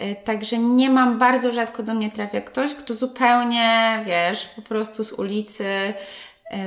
Y, 0.00 0.16
także 0.24 0.58
nie 0.58 0.90
mam, 0.90 1.18
bardzo 1.18 1.52
rzadko 1.52 1.82
do 1.82 1.94
mnie 1.94 2.10
trafia 2.10 2.40
ktoś, 2.40 2.74
kto 2.74 2.94
zupełnie, 2.94 4.02
wiesz, 4.06 4.46
po 4.46 4.62
prostu 4.62 5.04
z 5.04 5.12
ulicy 5.12 5.94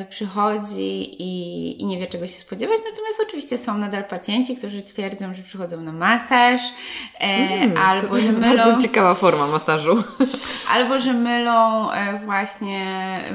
przychodzi 0.09 1.21
i, 1.21 1.81
i, 1.81 1.85
nie 1.85 1.99
wie 1.99 2.07
czego 2.07 2.27
się 2.27 2.39
spodziewać. 2.39 2.77
Natomiast 2.91 3.19
oczywiście 3.27 3.57
są 3.57 3.77
nadal 3.77 4.03
pacjenci, 4.03 4.55
którzy 4.55 4.81
twierdzą, 4.81 5.33
że 5.33 5.43
przychodzą 5.43 5.81
na 5.81 5.91
masaż, 5.91 6.61
e, 7.19 7.23
mm, 7.23 7.77
albo 7.77 8.07
to 8.07 8.17
jest 8.17 8.39
mylą, 8.39 8.57
bardzo 8.57 8.81
ciekawa 8.81 9.13
forma 9.13 9.47
masażu. 9.47 10.03
Albo 10.75 10.99
że 10.99 11.13
mylą 11.13 11.91
e, 11.91 12.19
właśnie 12.25 12.85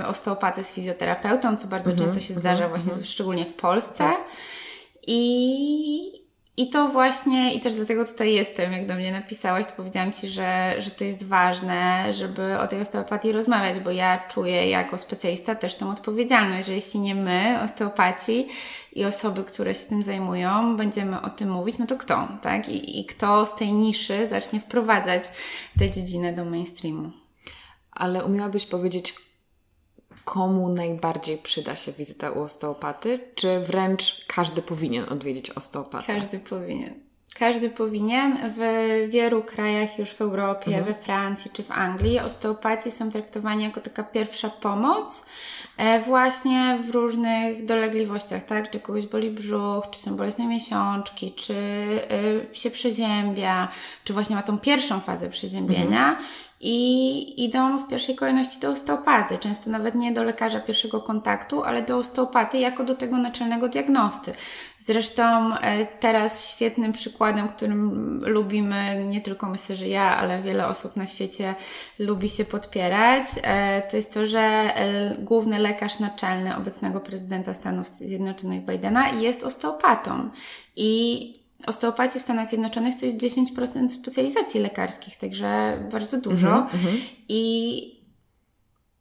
osteopatę 0.06 0.64
z 0.64 0.72
fizjoterapeutą, 0.72 1.56
co 1.56 1.66
bardzo 1.66 1.92
mm 1.92 2.02
-hmm, 2.02 2.04
często 2.04 2.20
się 2.20 2.34
zdarza 2.34 2.64
mm 2.64 2.66
-hmm. 2.66 2.70
właśnie 2.70 2.90
mhm. 2.90 3.06
szczególnie 3.06 3.46
w 3.46 3.54
Polsce. 3.54 4.04
I, 5.06 6.19
i 6.60 6.70
to 6.70 6.88
właśnie, 6.88 7.54
i 7.54 7.60
też 7.60 7.74
dlatego 7.74 8.04
tutaj 8.04 8.32
jestem, 8.32 8.72
jak 8.72 8.86
do 8.86 8.94
mnie 8.94 9.12
napisałaś, 9.12 9.66
to 9.66 9.72
powiedziałam 9.72 10.12
Ci, 10.12 10.28
że, 10.28 10.74
że 10.78 10.90
to 10.90 11.04
jest 11.04 11.26
ważne, 11.26 12.12
żeby 12.12 12.58
o 12.58 12.66
tej 12.66 12.80
osteopatii 12.80 13.32
rozmawiać, 13.32 13.78
bo 13.78 13.90
ja 13.90 14.28
czuję 14.28 14.70
jako 14.70 14.98
specjalista 14.98 15.54
też 15.54 15.76
tą 15.76 15.90
odpowiedzialność, 15.90 16.66
że 16.66 16.74
jeśli 16.74 17.00
nie 17.00 17.14
my, 17.14 17.58
osteopaci 17.64 18.48
i 18.92 19.04
osoby, 19.04 19.44
które 19.44 19.74
się 19.74 19.86
tym 19.86 20.02
zajmują, 20.02 20.76
będziemy 20.76 21.20
o 21.20 21.30
tym 21.30 21.50
mówić, 21.50 21.78
no 21.78 21.86
to 21.86 21.96
kto, 21.96 22.28
tak? 22.42 22.68
I, 22.68 23.00
i 23.00 23.04
kto 23.04 23.46
z 23.46 23.56
tej 23.56 23.72
niszy 23.72 24.28
zacznie 24.28 24.60
wprowadzać 24.60 25.24
tę 25.78 25.90
dziedzinę 25.90 26.32
do 26.32 26.44
mainstreamu. 26.44 27.10
Ale 27.92 28.24
umiałabyś 28.24 28.66
powiedzieć, 28.66 29.14
komu 30.30 30.68
najbardziej 30.68 31.38
przyda 31.38 31.76
się 31.76 31.92
wizyta 31.92 32.30
u 32.30 32.42
osteopaty, 32.42 33.20
czy 33.34 33.60
wręcz 33.60 34.24
każdy 34.26 34.62
powinien 34.62 35.04
odwiedzić 35.08 35.50
osteopatę? 35.50 36.14
Każdy 36.14 36.38
powinien. 36.38 36.94
Każdy 37.34 37.70
powinien. 37.70 38.36
W 38.56 38.60
wielu 39.10 39.42
krajach 39.42 39.98
już 39.98 40.10
w 40.10 40.20
Europie, 40.20 40.66
mhm. 40.66 40.84
we 40.84 40.94
Francji 40.94 41.50
czy 41.54 41.62
w 41.62 41.70
Anglii 41.70 42.20
osteopaci 42.20 42.90
są 42.90 43.10
traktowani 43.10 43.64
jako 43.64 43.80
taka 43.80 44.02
pierwsza 44.02 44.50
pomoc 44.50 45.26
e, 45.76 46.00
właśnie 46.00 46.78
w 46.86 46.90
różnych 46.90 47.66
dolegliwościach, 47.66 48.46
tak? 48.46 48.70
Czy 48.70 48.80
kogoś 48.80 49.06
boli 49.06 49.30
brzuch, 49.30 49.90
czy 49.90 50.00
są 50.00 50.16
bolesne 50.16 50.46
miesiączki, 50.46 51.32
czy 51.32 51.54
e, 52.52 52.54
się 52.54 52.70
przeziębia, 52.70 53.68
czy 54.04 54.12
właśnie 54.12 54.36
ma 54.36 54.42
tą 54.42 54.58
pierwszą 54.58 55.00
fazę 55.00 55.30
przeziębienia. 55.30 56.10
Mhm 56.10 56.24
i 56.60 57.44
idą 57.44 57.78
w 57.78 57.88
pierwszej 57.88 58.14
kolejności 58.14 58.60
do 58.60 58.70
osteopaty, 58.70 59.38
często 59.38 59.70
nawet 59.70 59.94
nie 59.94 60.12
do 60.12 60.24
lekarza 60.24 60.60
pierwszego 60.60 61.00
kontaktu, 61.00 61.62
ale 61.62 61.82
do 61.82 61.96
osteopaty 61.98 62.58
jako 62.58 62.84
do 62.84 62.94
tego 62.94 63.18
naczelnego 63.18 63.68
diagnosty. 63.68 64.32
Zresztą 64.78 65.56
e, 65.56 65.86
teraz 65.86 66.50
świetnym 66.50 66.92
przykładem, 66.92 67.48
którym 67.48 68.20
lubimy, 68.24 69.04
nie 69.08 69.20
tylko 69.20 69.48
myślę, 69.48 69.76
że 69.76 69.88
ja, 69.88 70.16
ale 70.16 70.42
wiele 70.42 70.66
osób 70.66 70.96
na 70.96 71.06
świecie 71.06 71.54
lubi 71.98 72.28
się 72.28 72.44
podpierać, 72.44 73.24
e, 73.42 73.82
to 73.90 73.96
jest 73.96 74.14
to, 74.14 74.26
że 74.26 74.40
e, 74.40 75.16
główny 75.18 75.58
lekarz 75.58 75.98
naczelny 75.98 76.56
obecnego 76.56 77.00
prezydenta 77.00 77.54
Stanów 77.54 77.86
Zjednoczonych 77.86 78.64
Bidena 78.64 79.08
jest 79.08 79.44
osteopatą. 79.44 80.30
I 80.76 81.39
osteopatii 81.66 82.18
w 82.18 82.22
Stanach 82.22 82.48
Zjednoczonych 82.48 82.98
to 83.00 83.04
jest 83.04 83.16
10% 83.16 83.88
specjalizacji 83.88 84.60
lekarskich, 84.60 85.16
także 85.16 85.78
bardzo 85.92 86.20
dużo. 86.20 86.48
Mm 86.48 86.66
-hmm. 86.66 86.96
I 87.28 88.00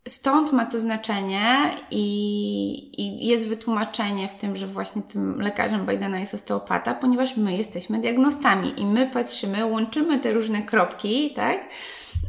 stąd 0.08 0.54
ma 0.54 0.66
to 0.66 0.80
znaczenie 0.80 1.76
i, 1.92 3.02
i, 3.02 3.28
jest 3.28 3.48
wytłumaczenie 3.48 4.28
w 4.28 4.36
tym, 4.36 4.56
że 4.56 4.68
właśnie 4.68 5.02
tym 5.02 5.42
lekarzem 5.42 5.86
Bidena 5.86 6.20
jest 6.20 6.34
osteopata, 6.34 6.94
ponieważ 6.94 7.38
my 7.38 7.58
jesteśmy 7.58 8.00
diagnostami 8.00 8.82
i 8.82 8.86
my 8.86 9.08
patrzymy, 9.08 9.66
łączymy 9.66 10.20
te 10.20 10.34
różne 10.34 10.64
kropki, 10.64 11.34
tak? 11.36 11.60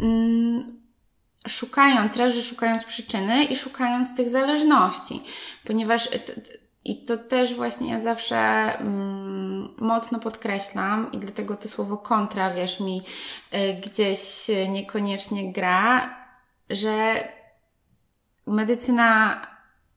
Mm, 0.01 0.81
szukając, 1.49 2.17
raz, 2.17 2.35
że 2.35 2.43
szukając 2.43 2.85
przyczyny 2.85 3.45
i 3.45 3.57
szukając 3.57 4.17
tych 4.17 4.29
zależności, 4.29 5.23
ponieważ 5.65 6.09
i 6.85 7.05
to 7.05 7.17
też 7.19 7.55
właśnie 7.55 7.91
ja 7.91 8.01
zawsze 8.01 8.37
mm, 8.79 9.75
mocno 9.79 10.19
podkreślam 10.19 11.13
i 11.13 11.19
dlatego 11.19 11.57
to 11.57 11.69
słowo 11.69 11.99
kontra, 11.99 12.51
wiesz, 12.51 12.81
mi 12.81 13.03
y, 13.55 13.81
gdzieś 13.81 14.51
niekoniecznie 14.69 15.53
gra, 15.53 16.15
że 16.71 17.25
medycyna 18.47 19.41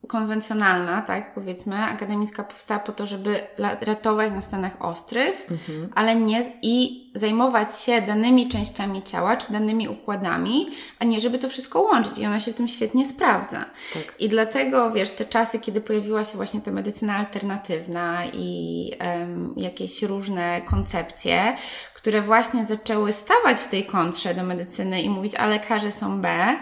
konwencjonalna, 0.08 1.02
tak 1.02 1.34
powiedzmy, 1.34 1.84
akademicka 1.84 2.44
powstała 2.44 2.80
po 2.80 2.92
to, 2.92 3.06
żeby 3.06 3.40
ratować 3.82 4.34
na 4.34 4.42
stanach 4.42 4.82
ostrych, 4.82 5.48
mhm. 5.52 5.90
ale 5.96 6.16
nie 6.16 6.52
i 6.62 7.04
zajmować 7.16 7.80
się 7.80 8.02
danymi 8.02 8.50
częściami 8.50 9.04
ciała, 9.04 9.38
czy 9.38 9.54
danymi 9.54 9.88
układami, 9.88 10.70
a 11.00 11.06
nie 11.06 11.20
żeby 11.20 11.40
to 11.40 11.50
wszystko 11.50 11.82
łączyć 11.82 12.18
i 12.18 12.26
ona 12.26 12.40
się 12.40 12.54
w 12.54 12.56
tym 12.56 12.68
świetnie 12.68 13.06
sprawdza. 13.06 13.66
Tak. 13.94 14.16
I 14.20 14.30
dlatego, 14.30 14.92
wiesz, 14.92 15.12
te 15.12 15.26
czasy, 15.26 15.60
kiedy 15.60 15.82
pojawiła 15.82 16.26
się 16.26 16.36
właśnie 16.36 16.62
ta 16.62 16.72
medycyna 16.72 17.16
alternatywna 17.16 18.26
i 18.34 18.92
um, 19.00 19.54
jakieś 19.58 20.02
różne 20.02 20.62
koncepcje, 20.62 21.58
które 21.94 22.22
właśnie 22.22 22.66
zaczęły 22.66 23.12
stawać 23.12 23.58
w 23.58 23.68
tej 23.68 23.86
kontrze 23.86 24.36
do 24.36 24.44
medycyny 24.44 25.02
i 25.02 25.10
mówić, 25.10 25.36
a 25.36 25.46
lekarze 25.46 25.92
są 25.92 26.22
B, 26.22 26.56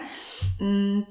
um, 0.60 1.04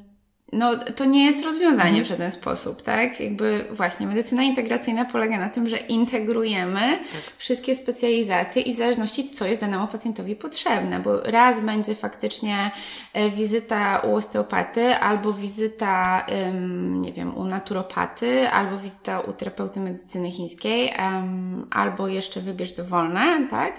no, 0.51 0.77
to 0.95 1.05
nie 1.05 1.25
jest 1.25 1.45
rozwiązanie 1.45 1.89
mhm. 1.89 2.03
w 2.03 2.07
żaden 2.07 2.31
sposób, 2.31 2.81
tak? 2.81 3.19
Jakby 3.19 3.65
właśnie 3.71 4.07
medycyna 4.07 4.43
integracyjna 4.43 5.05
polega 5.05 5.39
na 5.39 5.49
tym, 5.49 5.69
że 5.69 5.77
integrujemy 5.77 6.79
tak. 6.97 7.37
wszystkie 7.37 7.75
specjalizacje 7.75 8.61
i 8.61 8.73
w 8.73 8.77
zależności, 8.77 9.29
co 9.29 9.45
jest 9.45 9.61
danemu 9.61 9.87
pacjentowi 9.87 10.35
potrzebne, 10.35 10.99
bo 10.99 11.21
raz 11.21 11.59
będzie 11.59 11.95
faktycznie 11.95 12.71
e, 13.13 13.29
wizyta 13.29 13.99
u 13.99 14.15
osteopaty, 14.15 14.95
albo 14.95 15.33
wizyta, 15.33 16.25
nie 16.91 17.13
wiem, 17.13 17.37
u 17.37 17.45
naturopaty, 17.45 18.49
albo 18.49 18.77
wizyta 18.77 19.19
u 19.19 19.33
terapeuty 19.33 19.79
medycyny 19.79 20.31
chińskiej, 20.31 20.93
albo 21.69 22.07
jeszcze 22.07 22.41
wybierz 22.41 22.73
dowolne, 22.73 23.47
tak? 23.49 23.73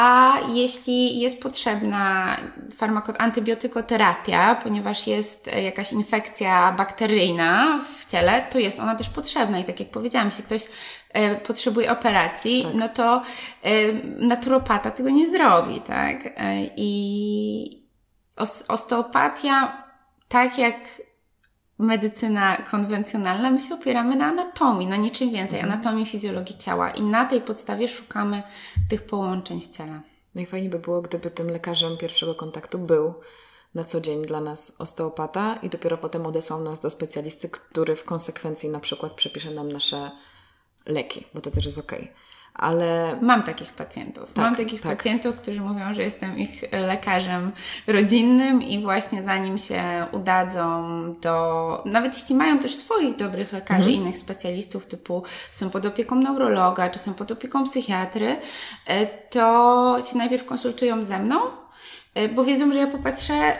A 0.00 0.38
jeśli 0.52 1.20
jest 1.20 1.42
potrzebna 1.42 2.36
farmako- 2.76 3.14
antybiotykoterapia, 3.18 4.54
ponieważ 4.54 5.06
jest 5.06 5.48
e, 5.48 5.62
jakaś 5.62 5.92
infekcja 5.92 6.72
bakteryjna 6.72 7.80
w 7.98 8.06
ciele, 8.06 8.46
to 8.50 8.58
jest 8.58 8.80
ona 8.80 8.94
też 8.94 9.10
potrzebna. 9.10 9.58
I 9.58 9.64
tak 9.64 9.80
jak 9.80 9.90
powiedziałam, 9.90 10.28
jeśli 10.28 10.44
ktoś 10.44 10.62
e, 11.12 11.36
potrzebuje 11.36 11.92
operacji, 11.92 12.64
tak. 12.64 12.74
no 12.74 12.88
to 12.88 13.22
e, 13.62 13.70
naturopata 14.18 14.90
tego 14.90 15.10
nie 15.10 15.28
zrobi, 15.28 15.80
tak? 15.80 16.16
I 16.76 17.82
osteopatia, 18.68 19.84
tak 20.28 20.58
jak 20.58 20.74
medycyna 21.78 22.56
konwencjonalna, 22.56 23.50
my 23.50 23.60
się 23.60 23.74
opieramy 23.74 24.16
na 24.16 24.26
anatomii, 24.26 24.86
na 24.86 24.96
niczym 24.96 25.30
więcej, 25.30 25.60
mhm. 25.60 25.72
anatomii 25.72 26.06
fizjologii 26.06 26.58
ciała 26.58 26.90
i 26.90 27.02
na 27.02 27.24
tej 27.24 27.40
podstawie 27.40 27.88
szukamy 27.88 28.42
tych 28.88 29.06
połączeń 29.06 29.60
w 29.60 29.68
ciele. 29.68 30.00
Najfajniej 30.34 30.70
by 30.70 30.78
było, 30.78 31.02
gdyby 31.02 31.30
tym 31.30 31.50
lekarzem 31.50 31.96
pierwszego 31.96 32.34
kontaktu 32.34 32.78
był 32.78 33.14
na 33.74 33.84
co 33.84 34.00
dzień 34.00 34.22
dla 34.22 34.40
nas 34.40 34.72
osteopata 34.78 35.58
i 35.62 35.68
dopiero 35.68 35.98
potem 35.98 36.26
odesłał 36.26 36.60
nas 36.60 36.80
do 36.80 36.90
specjalisty, 36.90 37.48
który 37.48 37.96
w 37.96 38.04
konsekwencji 38.04 38.68
na 38.68 38.80
przykład 38.80 39.12
przepisze 39.12 39.50
nam 39.50 39.72
nasze 39.72 40.10
leki, 40.86 41.24
bo 41.34 41.40
to 41.40 41.50
też 41.50 41.66
jest 41.66 41.78
okej. 41.78 42.02
Okay 42.02 42.27
ale 42.58 43.18
mam 43.22 43.42
takich 43.42 43.72
pacjentów. 43.72 44.32
Tak, 44.32 44.44
mam 44.44 44.56
takich 44.56 44.80
tak. 44.80 44.96
pacjentów, 44.96 45.36
którzy 45.36 45.60
mówią, 45.60 45.94
że 45.94 46.02
jestem 46.02 46.38
ich 46.38 46.62
lekarzem 46.72 47.52
rodzinnym 47.86 48.62
i 48.62 48.82
właśnie 48.82 49.24
zanim 49.24 49.58
się 49.58 49.82
udadzą 50.12 50.84
do, 51.20 51.82
nawet 51.86 52.14
jeśli 52.14 52.34
mają 52.34 52.58
też 52.58 52.76
swoich 52.76 53.16
dobrych 53.16 53.52
lekarzy, 53.52 53.88
mhm. 53.88 53.94
innych 53.94 54.16
specjalistów, 54.16 54.86
typu 54.86 55.22
są 55.52 55.70
pod 55.70 55.86
opieką 55.86 56.16
neurologa, 56.16 56.90
czy 56.90 56.98
są 56.98 57.14
pod 57.14 57.30
opieką 57.30 57.64
psychiatry, 57.64 58.36
e, 58.86 59.06
to 59.06 59.96
się 60.10 60.18
najpierw 60.18 60.44
konsultują 60.44 61.04
ze 61.04 61.18
mną, 61.18 61.40
e, 62.14 62.28
bo 62.28 62.44
wiedzą, 62.44 62.72
że 62.72 62.78
ja 62.78 62.86
popatrzę 62.86 63.58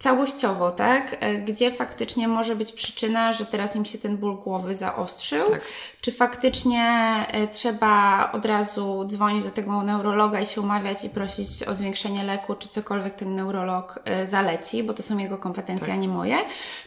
całościowo, 0.00 0.70
tak? 0.70 1.16
E, 1.20 1.38
gdzie 1.38 1.70
faktycznie 1.70 2.28
może 2.28 2.56
być 2.56 2.72
przyczyna, 2.72 3.32
że 3.32 3.46
teraz 3.46 3.76
im 3.76 3.84
się 3.84 3.98
ten 3.98 4.16
ból 4.16 4.36
głowy 4.36 4.74
zaostrzył? 4.74 5.50
Tak. 5.50 5.60
Czy 6.00 6.12
faktycznie 6.12 6.82
e, 7.28 7.48
trzeba 7.48 8.28
od 8.32 8.46
razu 8.46 9.04
dzwonić 9.06 9.44
do 9.44 9.50
tego 9.50 9.82
neurologa 9.82 10.40
i 10.40 10.46
się 10.46 10.60
umawiać 10.60 11.04
i 11.04 11.10
prosić 11.10 11.62
o 11.62 11.74
zwiększenie 11.74 12.24
leku, 12.24 12.54
czy 12.54 12.68
cokolwiek 12.68 13.14
ten 13.14 13.34
neurolog 13.34 14.00
e, 14.04 14.26
zaleci, 14.26 14.82
bo 14.82 14.94
to 14.94 15.02
są 15.02 15.18
jego 15.18 15.38
kompetencje, 15.38 15.86
tak. 15.86 15.96
a 15.96 15.98
nie 15.98 16.08
moje? 16.08 16.36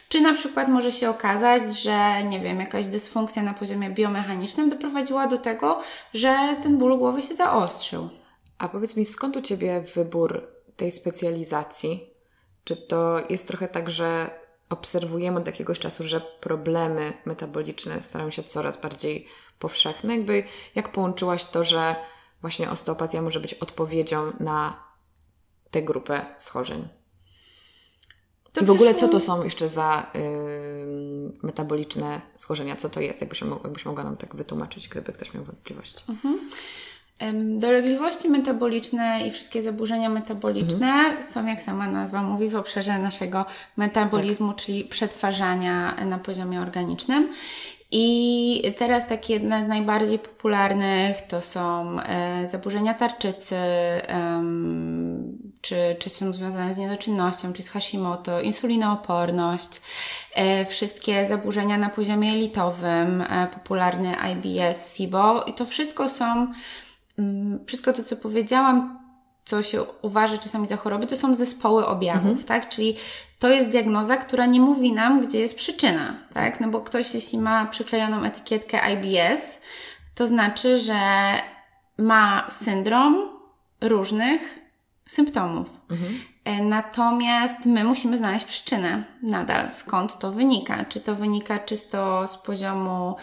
Czy 0.08 0.20
na 0.20 0.34
przykład 0.34 0.68
może 0.68 0.92
się 0.92 1.10
okazać, 1.10 1.82
że 1.82 2.22
nie 2.22 2.40
wiem, 2.40 2.60
jakaś 2.60 2.86
dysfunkcja 2.86 3.42
na 3.42 3.54
poziomie 3.54 3.90
biomechanicznym 3.90 4.70
doprowadziła 4.70 5.26
do 5.26 5.38
tego, 5.38 5.80
że 6.14 6.56
ten 6.62 6.78
ból 6.78 6.98
głowy 6.98 7.22
się 7.22 7.34
zaostrzył? 7.34 8.08
A 8.58 8.68
powiedz 8.68 8.96
mi, 8.96 9.04
skąd 9.04 9.36
u 9.36 9.42
Ciebie 9.42 9.84
wybór 9.94 10.42
tej 10.76 10.92
specjalizacji? 10.92 12.13
Czy 12.64 12.76
to 12.76 13.20
jest 13.30 13.48
trochę 13.48 13.68
tak, 13.68 13.90
że 13.90 14.30
obserwujemy 14.68 15.40
od 15.40 15.46
jakiegoś 15.46 15.78
czasu, 15.78 16.04
że 16.04 16.20
problemy 16.20 17.12
metaboliczne 17.24 18.02
starają 18.02 18.30
się 18.30 18.42
coraz 18.42 18.80
bardziej 18.80 19.28
powszechne? 19.58 20.16
Jakby 20.16 20.44
jak 20.74 20.92
połączyłaś 20.92 21.44
to, 21.44 21.64
że 21.64 21.96
właśnie 22.40 22.70
osteopatia 22.70 23.22
może 23.22 23.40
być 23.40 23.54
odpowiedzią 23.54 24.32
na 24.40 24.84
tę 25.70 25.82
grupę 25.82 26.26
schorzeń? 26.38 26.88
To 28.52 28.60
I 28.60 28.64
w 28.64 28.70
ogóle 28.70 28.94
co 28.94 29.08
to 29.08 29.20
są 29.20 29.44
jeszcze 29.44 29.68
za 29.68 30.06
yy, 30.14 31.32
metaboliczne 31.42 32.20
schorzenia? 32.36 32.76
Co 32.76 32.88
to 32.88 33.00
jest? 33.00 33.20
Jakbyś, 33.20 33.40
jakbyś 33.40 33.84
mogła 33.84 34.04
nam 34.04 34.16
tak 34.16 34.36
wytłumaczyć, 34.36 34.88
gdyby 34.88 35.12
ktoś 35.12 35.34
miał 35.34 35.44
wątpliwości. 35.44 36.04
Mhm. 36.08 36.50
Dolegliwości 37.58 38.28
metaboliczne 38.28 39.26
i 39.26 39.30
wszystkie 39.30 39.62
zaburzenia 39.62 40.08
metaboliczne 40.08 40.86
mhm. 40.86 41.24
są, 41.24 41.46
jak 41.46 41.62
sama 41.62 41.86
nazwa 41.86 42.22
mówi, 42.22 42.48
w 42.48 42.56
obszarze 42.56 42.98
naszego 42.98 43.44
metabolizmu, 43.76 44.48
tak. 44.48 44.56
czyli 44.56 44.84
przetwarzania 44.84 46.04
na 46.04 46.18
poziomie 46.18 46.60
organicznym. 46.60 47.28
I 47.96 48.74
teraz 48.78 49.08
takie 49.08 49.32
jedne 49.34 49.64
z 49.64 49.68
najbardziej 49.68 50.18
popularnych 50.18 51.22
to 51.22 51.40
są 51.40 51.96
e, 52.00 52.46
zaburzenia 52.46 52.94
tarczycy, 52.94 53.56
e, 53.56 54.42
czy, 55.60 55.96
czy 55.98 56.10
są 56.10 56.32
związane 56.32 56.74
z 56.74 56.78
niedoczynnością, 56.78 57.52
czy 57.52 57.62
z 57.62 57.70
Hashimoto, 57.70 58.40
insulinooporność, 58.40 59.80
e, 60.34 60.64
wszystkie 60.64 61.26
zaburzenia 61.26 61.78
na 61.78 61.88
poziomie 61.88 62.32
elitowym, 62.32 63.22
e, 63.22 63.48
popularny 63.54 64.16
IBS, 64.32 64.96
SIBO 64.96 65.42
i 65.42 65.54
to 65.54 65.66
wszystko 65.66 66.08
są 66.08 66.46
wszystko 67.66 67.92
to, 67.92 68.02
co 68.02 68.16
powiedziałam, 68.16 68.98
co 69.44 69.62
się 69.62 69.82
uważa 70.02 70.38
czasami 70.38 70.66
za 70.66 70.76
choroby, 70.76 71.06
to 71.06 71.16
są 71.16 71.34
zespoły 71.34 71.86
objawów, 71.86 72.24
mhm. 72.24 72.44
tak? 72.44 72.68
Czyli 72.68 72.96
to 73.38 73.48
jest 73.48 73.68
diagnoza, 73.68 74.16
która 74.16 74.46
nie 74.46 74.60
mówi 74.60 74.92
nam, 74.92 75.20
gdzie 75.20 75.38
jest 75.40 75.56
przyczyna, 75.56 76.14
tak? 76.32 76.60
No 76.60 76.68
bo 76.68 76.80
ktoś, 76.80 77.14
jeśli 77.14 77.38
ma 77.38 77.66
przyklejoną 77.66 78.22
etykietkę 78.22 78.80
IBS, 78.92 79.60
to 80.14 80.26
znaczy, 80.26 80.78
że 80.78 81.00
ma 81.98 82.46
syndrom 82.50 83.28
różnych 83.80 84.58
symptomów. 85.08 85.80
Mhm. 85.90 86.20
E, 86.44 86.62
natomiast 86.62 87.66
my 87.66 87.84
musimy 87.84 88.18
znaleźć 88.18 88.44
przyczynę 88.44 89.04
nadal, 89.22 89.72
skąd 89.72 90.18
to 90.18 90.32
wynika. 90.32 90.84
Czy 90.84 91.00
to 91.00 91.14
wynika 91.14 91.58
czysto 91.58 92.26
z 92.26 92.36
poziomu, 92.36 93.16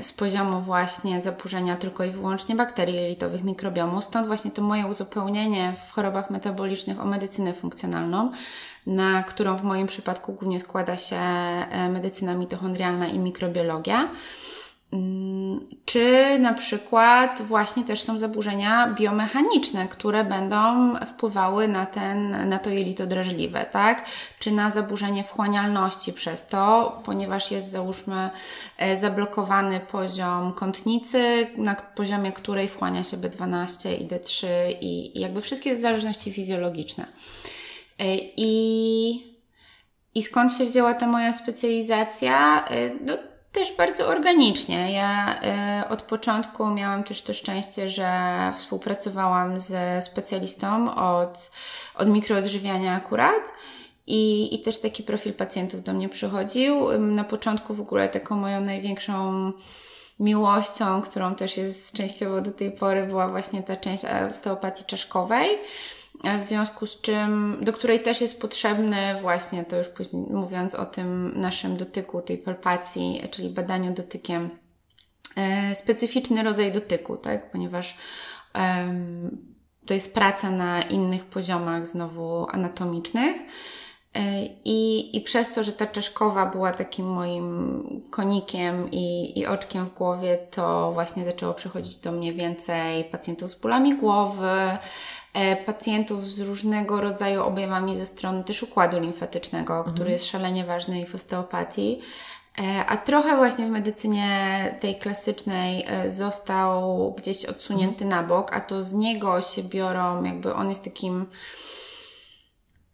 z 0.00 0.12
poziomu 0.12 0.60
właśnie 0.60 1.20
zaburzenia 1.20 1.76
tylko 1.76 2.04
i 2.04 2.10
wyłącznie 2.10 2.54
bakterii 2.54 2.94
jelitowych, 2.94 3.44
mikrobiomu. 3.44 4.00
Stąd 4.00 4.26
właśnie 4.26 4.50
to 4.50 4.62
moje 4.62 4.86
uzupełnienie 4.86 5.74
w 5.88 5.92
chorobach 5.92 6.30
metabolicznych 6.30 7.00
o 7.00 7.04
medycynę 7.04 7.52
funkcjonalną, 7.52 8.30
na 8.86 9.22
którą 9.22 9.56
w 9.56 9.62
moim 9.62 9.86
przypadku 9.86 10.32
głównie 10.32 10.60
składa 10.60 10.96
się 10.96 11.16
e, 11.16 11.88
medycyna 11.88 12.34
mitochondrialna 12.34 13.08
i 13.08 13.18
mikrobiologia. 13.18 14.08
Mm, 14.92 15.60
czy 15.84 16.38
na 16.38 16.54
przykład 16.54 17.42
właśnie 17.42 17.84
też 17.84 18.02
są 18.02 18.18
zaburzenia 18.18 18.94
biomechaniczne, 18.94 19.88
które 19.88 20.24
będą 20.24 20.94
wpływały 21.06 21.68
na, 21.68 21.86
ten, 21.86 22.48
na 22.48 22.58
to 22.58 22.70
jelito 22.70 23.06
drażliwe, 23.06 23.66
tak? 23.72 24.04
Czy 24.38 24.50
na 24.52 24.70
zaburzenie 24.70 25.24
wchłanialności 25.24 26.12
przez 26.12 26.46
to, 26.46 27.00
ponieważ 27.04 27.50
jest 27.50 27.70
załóżmy 27.70 28.30
e, 28.78 28.96
zablokowany 28.96 29.80
poziom 29.80 30.52
kątnicy, 30.52 31.46
na 31.56 31.74
poziomie 31.74 32.32
której 32.32 32.68
wchłania 32.68 33.04
się 33.04 33.16
B12 33.16 34.00
i 34.00 34.08
D3 34.08 34.46
i, 34.80 35.20
jakby 35.20 35.40
wszystkie 35.40 35.78
zależności 35.80 36.32
fizjologiczne. 36.32 37.06
E, 37.98 38.16
I, 38.36 39.38
I 40.14 40.22
skąd 40.22 40.52
się 40.52 40.64
wzięła 40.64 40.94
ta 40.94 41.06
moja 41.06 41.32
specjalizacja? 41.32 42.64
E, 42.68 42.90
no, 43.04 43.18
też 43.52 43.76
bardzo 43.76 44.06
organicznie. 44.06 44.92
Ja 44.92 45.40
y, 45.84 45.88
od 45.88 46.02
początku 46.02 46.66
miałam 46.66 47.04
też 47.04 47.22
to 47.22 47.32
szczęście, 47.32 47.88
że 47.88 48.10
współpracowałam 48.56 49.58
ze 49.58 50.02
specjalistą 50.02 50.94
od, 50.94 51.50
od 51.94 52.08
mikroodżywiania 52.08 52.94
akurat. 52.94 53.42
I, 54.06 54.54
I 54.54 54.62
też 54.62 54.78
taki 54.78 55.02
profil 55.02 55.32
pacjentów 55.32 55.82
do 55.82 55.92
mnie 55.92 56.08
przychodził. 56.08 56.98
Na 56.98 57.24
początku 57.24 57.74
w 57.74 57.80
ogóle 57.80 58.08
taką 58.08 58.36
moją 58.36 58.60
największą 58.60 59.52
miłością, 60.20 61.02
którą 61.02 61.34
też 61.34 61.56
jest 61.56 61.92
częściowo 61.92 62.40
do 62.40 62.50
tej 62.50 62.70
pory, 62.70 63.06
była 63.06 63.28
właśnie 63.28 63.62
ta 63.62 63.76
część 63.76 64.04
osteopatii 64.28 64.84
czaszkowej 64.84 65.48
w 66.38 66.42
związku 66.42 66.86
z 66.86 67.00
czym, 67.00 67.58
do 67.60 67.72
której 67.72 68.02
też 68.02 68.20
jest 68.20 68.40
potrzebny 68.40 69.20
właśnie, 69.20 69.64
to 69.64 69.76
już 69.76 69.88
później 69.88 70.26
mówiąc 70.30 70.74
o 70.74 70.86
tym 70.86 71.40
naszym 71.40 71.76
dotyku, 71.76 72.22
tej 72.22 72.38
palpacji, 72.38 73.22
czyli 73.30 73.50
badaniu 73.50 73.94
dotykiem, 73.94 74.50
e, 75.36 75.74
specyficzny 75.74 76.42
rodzaj 76.42 76.72
dotyku, 76.72 77.16
tak? 77.16 77.50
Ponieważ 77.50 77.96
to 79.86 79.94
jest 79.94 80.14
praca 80.14 80.50
na 80.50 80.82
innych 80.82 81.24
poziomach 81.24 81.86
znowu 81.86 82.46
anatomicznych. 82.50 83.36
E, 84.14 84.44
I, 84.64 85.16
I 85.16 85.20
przez 85.20 85.50
to, 85.54 85.64
że 85.64 85.72
ta 85.72 85.86
czaszkowa 85.86 86.46
była 86.46 86.72
takim 86.72 87.06
moim 87.06 87.82
konikiem 88.10 88.90
i, 88.90 89.38
i 89.38 89.46
oczkiem 89.46 89.86
w 89.86 89.94
głowie, 89.94 90.38
to 90.50 90.92
właśnie 90.92 91.24
zaczęło 91.24 91.54
przychodzić 91.54 91.96
do 91.96 92.12
mnie 92.12 92.32
więcej 92.32 93.04
pacjentów 93.04 93.50
z 93.50 93.60
bólami 93.60 93.96
głowy, 93.96 94.48
E, 94.48 94.78
pacjentów 95.66 96.30
z 96.30 96.40
różnego 96.40 97.00
rodzaju 97.00 97.42
objawami 97.42 97.96
ze 97.96 98.06
strony 98.06 98.44
też 98.44 98.62
układu 98.62 99.00
limfatycznego, 99.00 99.76
mhm. 99.76 99.94
który 99.94 100.10
jest 100.10 100.26
szalenie 100.26 100.64
ważny 100.64 101.00
i 101.00 101.06
w 101.06 101.14
osteopatii. 101.14 102.00
E, 102.58 102.86
a 102.86 102.96
trochę 102.96 103.36
właśnie 103.36 103.66
w 103.66 103.70
medycynie 103.70 104.28
tej 104.80 104.96
klasycznej 104.96 105.84
e, 105.86 106.10
został 106.10 107.12
gdzieś 107.18 107.44
odsunięty 107.44 108.04
na 108.04 108.22
bok, 108.22 108.56
a 108.56 108.60
to 108.60 108.84
z 108.84 108.92
niego 108.92 109.40
się 109.40 109.62
biorą, 109.62 110.24
jakby 110.24 110.54
on 110.54 110.68
jest 110.68 110.84
takim 110.84 111.26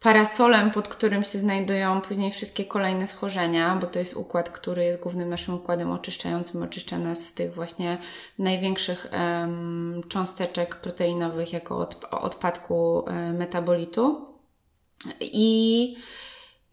parasolem, 0.05 0.71
pod 0.71 0.88
którym 0.88 1.25
się 1.25 1.38
znajdują 1.38 2.01
później 2.01 2.31
wszystkie 2.31 2.64
kolejne 2.64 3.07
schorzenia, 3.07 3.77
bo 3.77 3.87
to 3.87 3.99
jest 3.99 4.17
układ, 4.17 4.51
który 4.51 4.85
jest 4.85 5.01
głównym 5.01 5.29
naszym 5.29 5.55
układem 5.55 5.90
oczyszczającym, 5.90 6.62
oczyszcza 6.62 6.99
nas 6.99 7.27
z 7.27 7.35
tych 7.35 7.55
właśnie 7.55 7.99
największych 8.38 9.07
um, 9.12 10.03
cząsteczek 10.09 10.77
proteinowych 10.77 11.53
jako 11.53 11.79
od, 11.79 12.05
odpadku 12.11 12.99
um, 12.99 13.37
metabolitu. 13.37 14.27
I 15.21 15.97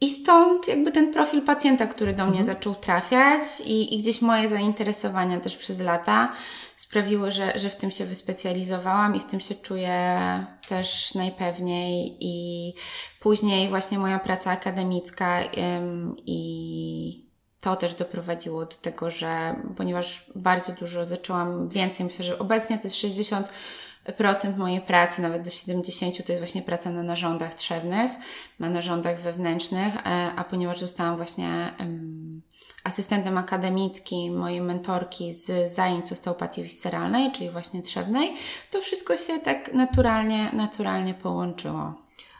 i 0.01 0.09
stąd 0.09 0.67
jakby 0.67 0.91
ten 0.91 1.13
profil 1.13 1.41
pacjenta, 1.41 1.87
który 1.87 2.13
do 2.13 2.23
mnie 2.23 2.39
mhm. 2.39 2.45
zaczął 2.45 2.75
trafiać 2.75 3.43
i, 3.65 3.95
i 3.95 4.01
gdzieś 4.01 4.21
moje 4.21 4.47
zainteresowania 4.49 5.39
też 5.39 5.57
przez 5.57 5.79
lata 5.79 6.33
sprawiły, 6.75 7.31
że, 7.31 7.59
że 7.59 7.69
w 7.69 7.75
tym 7.75 7.91
się 7.91 8.05
wyspecjalizowałam 8.05 9.15
i 9.15 9.19
w 9.19 9.25
tym 9.25 9.39
się 9.39 9.55
czuję 9.55 10.19
też 10.67 11.15
najpewniej 11.15 12.17
i 12.19 12.73
później 13.19 13.69
właśnie 13.69 13.99
moja 13.99 14.19
praca 14.19 14.51
akademicka 14.51 15.39
ym, 15.41 16.15
i 16.25 17.31
to 17.61 17.75
też 17.75 17.93
doprowadziło 17.93 18.65
do 18.65 18.75
tego, 18.75 19.09
że 19.09 19.55
ponieważ 19.77 20.25
bardzo 20.35 20.71
dużo 20.71 21.05
zaczęłam 21.05 21.69
więcej, 21.69 22.05
myślę, 22.05 22.25
że 22.25 22.39
obecnie 22.39 22.77
to 22.77 22.83
jest 22.83 22.95
60 22.95 23.49
procent 24.17 24.57
mojej 24.57 24.81
pracy, 24.81 25.21
nawet 25.21 25.41
do 25.41 25.49
70, 25.49 26.25
to 26.25 26.31
jest 26.31 26.43
właśnie 26.43 26.61
praca 26.61 26.89
na 26.89 27.03
narządach 27.03 27.53
trzewnych, 27.53 28.11
na 28.59 28.69
narządach 28.69 29.19
wewnętrznych, 29.19 29.97
e, 29.97 30.31
a 30.35 30.43
ponieważ 30.43 30.79
zostałam 30.79 31.17
właśnie 31.17 31.73
asystentem 32.83 33.37
akademickim 33.37 34.37
mojej 34.37 34.61
mentorki 34.61 35.33
z 35.33 35.75
zajęć 35.75 36.11
osteopatii 36.11 36.63
visceralnej, 36.63 37.31
czyli 37.31 37.49
właśnie 37.49 37.81
trzewnej, 37.81 38.33
to 38.71 38.81
wszystko 38.81 39.17
się 39.17 39.39
tak 39.39 39.73
naturalnie, 39.73 40.51
naturalnie 40.53 41.13
połączyło. 41.13 41.93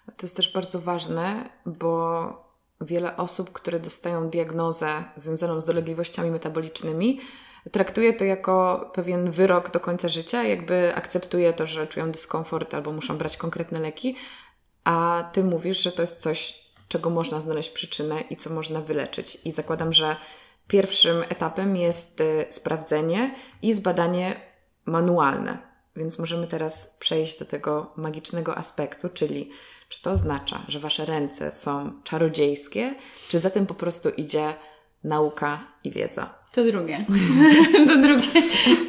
To 0.05 0.25
jest 0.25 0.35
też 0.35 0.53
bardzo 0.53 0.79
ważne, 0.79 1.49
bo 1.65 2.51
wiele 2.81 3.17
osób, 3.17 3.51
które 3.51 3.79
dostają 3.79 4.29
diagnozę 4.29 5.03
związaną 5.15 5.61
z 5.61 5.65
dolegliwościami 5.65 6.31
metabolicznymi, 6.31 7.19
traktuje 7.71 8.13
to 8.13 8.25
jako 8.25 8.89
pewien 8.93 9.31
wyrok 9.31 9.71
do 9.71 9.79
końca 9.79 10.09
życia, 10.09 10.43
jakby 10.43 10.95
akceptuje 10.95 11.53
to, 11.53 11.67
że 11.67 11.87
czują 11.87 12.11
dyskomfort 12.11 12.73
albo 12.73 12.91
muszą 12.91 13.17
brać 13.17 13.37
konkretne 13.37 13.79
leki, 13.79 14.15
a 14.83 15.29
ty 15.33 15.43
mówisz, 15.43 15.83
że 15.83 15.91
to 15.91 16.01
jest 16.01 16.21
coś, 16.21 16.65
czego 16.87 17.09
można 17.09 17.41
znaleźć 17.41 17.69
przyczynę 17.69 18.21
i 18.21 18.35
co 18.35 18.49
można 18.49 18.81
wyleczyć. 18.81 19.37
I 19.45 19.51
zakładam, 19.51 19.93
że 19.93 20.15
pierwszym 20.67 21.23
etapem 21.29 21.75
jest 21.75 22.21
y, 22.21 22.45
sprawdzenie 22.49 23.35
i 23.61 23.73
zbadanie 23.73 24.41
manualne. 24.85 25.57
Więc 25.95 26.19
możemy 26.19 26.47
teraz 26.47 26.97
przejść 26.99 27.39
do 27.39 27.45
tego 27.45 27.91
magicznego 27.95 28.57
aspektu, 28.57 29.09
czyli 29.09 29.51
czy 29.89 30.01
to 30.01 30.11
oznacza, 30.11 30.65
że 30.67 30.79
wasze 30.79 31.05
ręce 31.05 31.53
są 31.53 32.01
czarodziejskie, 32.03 32.95
czy 33.29 33.39
za 33.39 33.49
tym 33.49 33.65
po 33.65 33.73
prostu 33.73 34.09
idzie 34.09 34.53
nauka 35.03 35.59
i 35.83 35.91
wiedza. 35.91 36.41
To 36.51 36.63
drugie. 36.63 37.05
to 37.87 37.97
drugie. 37.97 38.27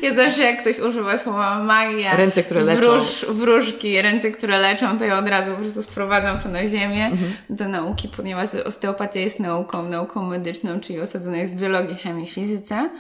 Ja 0.03 0.15
zawsze 0.15 0.43
jak 0.43 0.61
ktoś 0.61 0.79
używa 0.79 1.19
słowa 1.19 1.65
magia, 1.65 2.17
ręce, 2.17 2.43
które 2.43 2.65
leczą. 2.65 2.81
Wróż, 2.81 3.27
wróżki, 3.29 4.03
ręce, 4.03 4.31
które 4.31 4.59
leczą, 4.59 4.99
to 4.99 5.05
ja 5.05 5.19
od 5.19 5.29
razu 5.29 5.51
po 5.51 5.57
prostu 5.57 5.83
sprowadzam 5.83 6.41
to 6.41 6.49
na 6.49 6.67
ziemię 6.67 7.07
mhm. 7.07 7.33
do 7.51 7.69
nauki, 7.69 8.09
ponieważ 8.09 8.55
osteopatia 8.55 9.21
jest 9.21 9.41
nauką, 9.41 9.83
nauką 9.83 10.23
medyczną, 10.23 10.81
czyli 10.81 11.01
osadzona 11.01 11.37
jest 11.37 11.55
w 11.55 11.61
biologii, 11.61 11.97
chemii, 11.97 12.27
fizyce. 12.27 12.91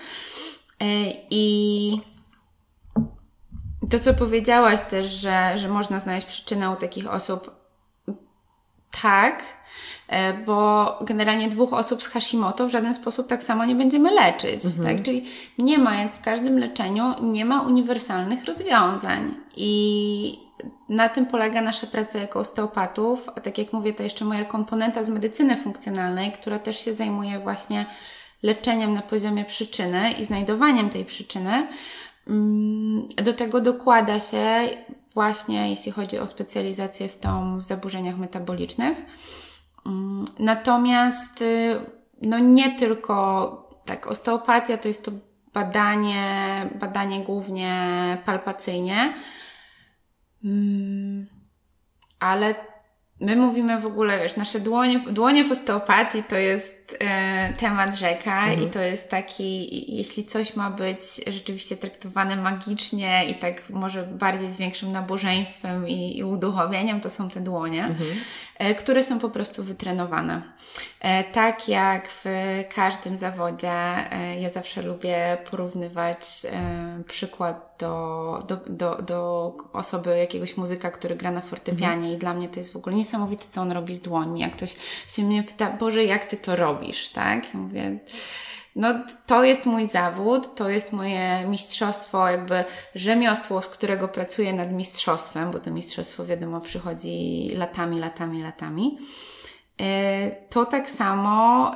E, 0.80 0.86
I 1.30 2.00
to, 3.90 3.98
co 3.98 4.14
powiedziałaś 4.14 4.80
też, 4.90 5.06
że, 5.06 5.52
że 5.58 5.68
można 5.68 6.00
znaleźć 6.00 6.26
przyczynę 6.26 6.70
u 6.70 6.76
takich 6.76 7.10
osób, 7.10 7.50
tak, 9.02 9.42
bo 10.46 10.98
generalnie 11.00 11.48
dwóch 11.48 11.72
osób 11.72 12.02
z 12.02 12.06
Hashimoto 12.06 12.66
w 12.66 12.70
żaden 12.70 12.94
sposób 12.94 13.26
tak 13.28 13.42
samo 13.42 13.64
nie 13.64 13.74
będziemy 13.74 14.10
leczyć. 14.10 14.64
Mhm. 14.64 14.96
Tak? 14.96 15.04
Czyli 15.04 15.24
nie 15.58 15.78
ma, 15.78 15.94
jak 15.94 16.12
w 16.14 16.20
każdym 16.20 16.58
leczeniu, 16.58 17.04
nie 17.22 17.44
ma 17.44 17.62
uniwersalnych 17.62 18.44
rozwiązań. 18.44 19.34
I 19.56 20.38
na 20.88 21.08
tym 21.08 21.26
polega 21.26 21.62
nasza 21.62 21.86
praca 21.86 22.18
jako 22.18 22.38
osteopatów, 22.38 23.28
a 23.36 23.40
tak 23.40 23.58
jak 23.58 23.72
mówię, 23.72 23.92
to 23.92 24.02
jeszcze 24.02 24.24
moja 24.24 24.44
komponenta 24.44 25.02
z 25.02 25.08
medycyny 25.08 25.56
funkcjonalnej, 25.56 26.32
która 26.32 26.58
też 26.58 26.84
się 26.84 26.94
zajmuje 26.94 27.38
właśnie 27.38 27.86
leczeniem 28.42 28.94
na 28.94 29.02
poziomie 29.02 29.44
przyczyny 29.44 30.12
i 30.12 30.24
znajdowaniem 30.24 30.90
tej 30.90 31.04
przyczyny. 31.04 31.66
Mm, 32.28 33.08
do 33.24 33.32
tego 33.32 33.60
dokłada 33.60 34.20
się 34.20 34.68
właśnie, 35.14 35.70
jeśli 35.70 35.92
chodzi 35.92 36.18
o 36.18 36.26
specjalizację 36.26 37.08
w, 37.08 37.18
tą, 37.18 37.58
w 37.58 37.64
zaburzeniach 37.64 38.18
metabolicznych. 38.18 38.98
Mm, 39.86 40.26
natomiast 40.38 41.42
y, 41.42 41.80
no 42.22 42.38
nie 42.38 42.78
tylko 42.78 43.56
tak, 43.84 44.06
osteopatia 44.06 44.78
to 44.78 44.88
jest 44.88 45.04
to 45.04 45.12
badanie, 45.52 46.66
badanie 46.80 47.24
głównie 47.24 48.18
palpacyjnie, 48.24 49.14
mm, 50.44 51.26
ale 52.20 52.54
my 53.20 53.36
mówimy 53.36 53.78
w 53.78 53.86
ogóle, 53.86 54.18
wiesz, 54.18 54.36
nasze 54.36 54.60
dłonie, 54.60 55.00
dłonie 55.00 55.44
w 55.44 55.52
osteopatii 55.52 56.24
to 56.24 56.36
jest 56.36 56.81
e, 57.00 57.52
temat 57.52 57.96
rzeka 57.96 58.40
mhm. 58.40 58.62
i 58.62 58.70
to 58.70 58.80
jest 58.80 59.10
taki, 59.10 59.96
jeśli 59.96 60.24
coś 60.24 60.56
ma 60.56 60.70
być 60.70 61.00
rzeczywiście 61.26 61.76
traktowane 61.76 62.36
magicznie 62.36 63.26
i 63.26 63.34
tak 63.34 63.70
może 63.70 64.02
bardziej 64.02 64.50
z 64.50 64.56
większym 64.56 64.92
nabożeństwem 64.92 65.88
i, 65.88 66.18
i 66.18 66.24
uduchowieniem, 66.24 67.00
to 67.00 67.10
są 67.10 67.30
te 67.30 67.40
dłonie, 67.40 67.84
mhm. 67.84 68.10
e, 68.58 68.74
które 68.74 69.04
są 69.04 69.18
po 69.18 69.30
prostu 69.30 69.64
wytrenowane. 69.64 70.42
E, 71.00 71.24
tak 71.24 71.68
jak 71.68 72.08
w 72.08 72.24
każdym 72.74 73.16
zawodzie, 73.16 73.72
e, 73.72 74.40
ja 74.40 74.50
zawsze 74.50 74.82
lubię 74.82 75.38
porównywać 75.50 76.20
e, 76.52 77.02
przykład 77.08 77.72
do, 77.78 78.42
do, 78.48 78.56
do, 78.56 79.02
do 79.02 79.52
osoby, 79.72 80.18
jakiegoś 80.18 80.56
muzyka, 80.56 80.90
który 80.90 81.16
gra 81.16 81.30
na 81.30 81.40
fortepianie 81.40 81.94
mhm. 81.94 82.14
i 82.14 82.16
dla 82.16 82.34
mnie 82.34 82.48
to 82.48 82.60
jest 82.60 82.72
w 82.72 82.76
ogóle 82.76 82.96
niesamowite, 82.96 83.44
co 83.50 83.60
on 83.60 83.72
robi 83.72 83.94
z 83.94 84.00
dłońmi. 84.00 84.40
Jak 84.40 84.56
ktoś 84.56 84.76
się 85.08 85.22
mnie 85.22 85.42
pyta, 85.42 85.70
Boże, 85.70 86.04
jak 86.04 86.24
Ty 86.24 86.36
to 86.36 86.56
robisz, 86.56 86.71
tak? 87.14 87.54
Ja 87.54 87.60
mówię... 87.60 87.98
No, 88.76 88.88
to 89.26 89.44
jest 89.44 89.66
mój 89.66 89.86
zawód, 89.86 90.54
to 90.54 90.68
jest 90.68 90.92
moje 90.92 91.46
mistrzostwo, 91.46 92.28
jakby 92.28 92.64
rzemiosło, 92.94 93.62
z 93.62 93.68
którego 93.68 94.08
pracuję 94.08 94.52
nad 94.52 94.72
mistrzostwem, 94.72 95.50
bo 95.50 95.58
to 95.58 95.70
mistrzostwo, 95.70 96.24
wiadomo, 96.24 96.60
przychodzi 96.60 97.48
latami, 97.56 97.98
latami, 97.98 98.42
latami. 98.42 98.98
E, 99.80 100.30
to 100.48 100.64
tak 100.64 100.90
samo, 100.90 101.70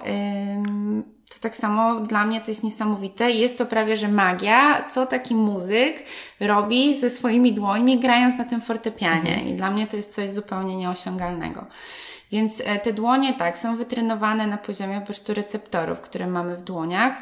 to 1.35 1.41
tak 1.41 1.57
samo 1.57 2.01
dla 2.01 2.27
mnie 2.27 2.41
to 2.41 2.51
jest 2.51 2.65
niesamowite. 2.65 3.31
Jest 3.31 3.59
to 3.59 3.67
prawie, 3.67 3.97
że 3.97 4.09
magia, 4.09 4.89
co 4.89 5.07
taki 5.07 5.35
muzyk 5.35 6.03
robi 6.41 6.95
ze 6.95 7.11
swoimi 7.11 7.53
dłońmi, 7.53 8.01
grając 8.01 8.39
na 8.39 8.45
tym 8.45 8.61
fortepianie. 8.61 9.35
Mhm. 9.35 9.49
I 9.49 9.55
dla 9.55 9.71
mnie 9.71 9.87
to 9.87 9.97
jest 9.97 10.15
coś 10.15 10.31
zupełnie 10.31 10.77
nieosiągalnego. 10.77 11.67
Więc 12.33 12.62
e, 12.65 12.79
te 12.79 12.93
dłonie, 12.93 13.35
tak, 13.35 13.59
są 13.59 13.77
wytrenowane 13.77 14.47
na 14.47 14.59
poziomie 14.59 15.01
po 15.01 15.07
prostu 15.07 15.35
receptorów, 15.35 16.01
które 16.01 16.27
mamy 16.27 16.57
w 16.57 16.62
dłoniach. 16.62 17.12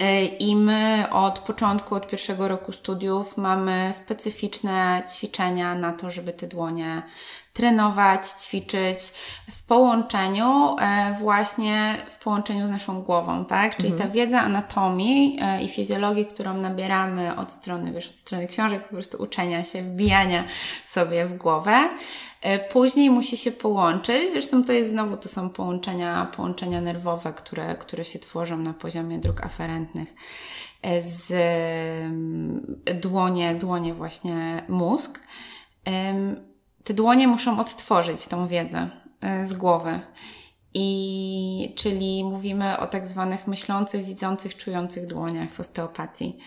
E, 0.00 0.24
I 0.24 0.56
my 0.56 1.04
od 1.10 1.38
początku, 1.38 1.94
od 1.94 2.08
pierwszego 2.08 2.48
roku 2.48 2.72
studiów 2.72 3.36
mamy 3.36 3.90
specyficzne 3.92 5.02
ćwiczenia 5.14 5.74
na 5.74 5.92
to, 5.92 6.10
żeby 6.10 6.32
te 6.32 6.46
dłonie 6.46 7.02
trenować, 7.58 8.26
ćwiczyć 8.26 8.98
w 9.50 9.62
połączeniu 9.62 10.76
e, 10.80 11.14
właśnie 11.18 11.96
w 12.08 12.18
połączeniu 12.18 12.66
z 12.66 12.70
naszą 12.70 13.02
głową, 13.02 13.44
tak? 13.44 13.76
Czyli 13.76 13.88
mhm. 13.88 14.08
ta 14.08 14.14
wiedza 14.14 14.40
anatomii 14.40 15.38
e, 15.42 15.62
i 15.62 15.68
fizjologii, 15.68 16.26
którą 16.26 16.54
nabieramy 16.54 17.36
od 17.36 17.52
strony, 17.52 17.92
wiesz, 17.92 18.08
od 18.08 18.16
strony 18.16 18.46
książek, 18.46 18.82
po 18.82 18.88
prostu 18.88 19.22
uczenia 19.22 19.64
się, 19.64 19.82
wbijania 19.82 20.44
sobie 20.84 21.26
w 21.26 21.36
głowę. 21.36 21.88
E, 22.42 22.58
później 22.58 23.10
musi 23.10 23.36
się 23.36 23.52
połączyć, 23.52 24.32
zresztą 24.32 24.64
to 24.64 24.72
jest 24.72 24.90
znowu, 24.90 25.16
to 25.16 25.28
są 25.28 25.50
połączenia, 25.50 26.26
połączenia 26.36 26.80
nerwowe, 26.80 27.32
które, 27.32 27.74
które 27.74 28.04
się 28.04 28.18
tworzą 28.18 28.56
na 28.56 28.72
poziomie 28.72 29.18
dróg 29.18 29.44
aferentnych 29.44 30.14
z 31.00 31.32
dłonie, 33.00 33.54
dłonie 33.54 33.94
właśnie 33.94 34.62
mózg 34.68 35.20
te 36.88 36.94
dłonie 36.94 37.28
muszą 37.28 37.60
odtworzyć 37.60 38.26
tą 38.26 38.46
wiedzę 38.46 38.90
e, 39.20 39.46
z 39.46 39.52
głowy. 39.52 40.00
I 40.74 41.72
czyli 41.76 42.24
mówimy 42.24 42.78
o 42.78 42.86
tak 42.86 43.06
zwanych 43.06 43.46
myślących, 43.46 44.04
widzących, 44.04 44.56
czujących 44.56 45.06
dłoniach 45.06 45.50
w 45.50 45.60
osteopatii. 45.60 46.38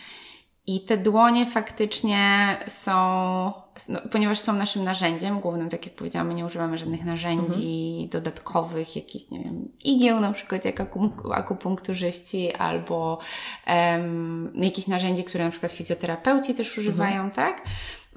I 0.67 0.85
te 0.85 0.97
dłonie 0.97 1.45
faktycznie 1.45 2.57
są, 2.67 2.93
no, 3.89 3.99
ponieważ 4.11 4.39
są 4.39 4.53
naszym 4.53 4.83
narzędziem 4.83 5.39
głównym, 5.39 5.69
tak 5.69 5.85
jak 5.85 5.95
powiedziałam, 5.95 6.27
my 6.27 6.33
nie 6.33 6.45
używamy 6.45 6.77
żadnych 6.77 7.05
narzędzi 7.05 7.91
mhm. 7.93 8.09
dodatkowych, 8.09 8.95
jakichś, 8.95 9.29
nie 9.29 9.39
wiem, 9.39 9.71
igieł 9.83 10.19
na 10.19 10.33
przykład 10.33 10.65
jak 10.65 10.81
akupunkturzyści 11.33 12.53
albo 12.53 13.19
um, 13.67 14.51
jakichś 14.55 14.87
narzędzi, 14.87 15.23
które 15.23 15.45
na 15.45 15.51
przykład 15.51 15.71
fizjoterapeuci 15.71 16.53
też 16.53 16.77
używają, 16.77 17.23
mhm. 17.23 17.31
tak? 17.31 17.63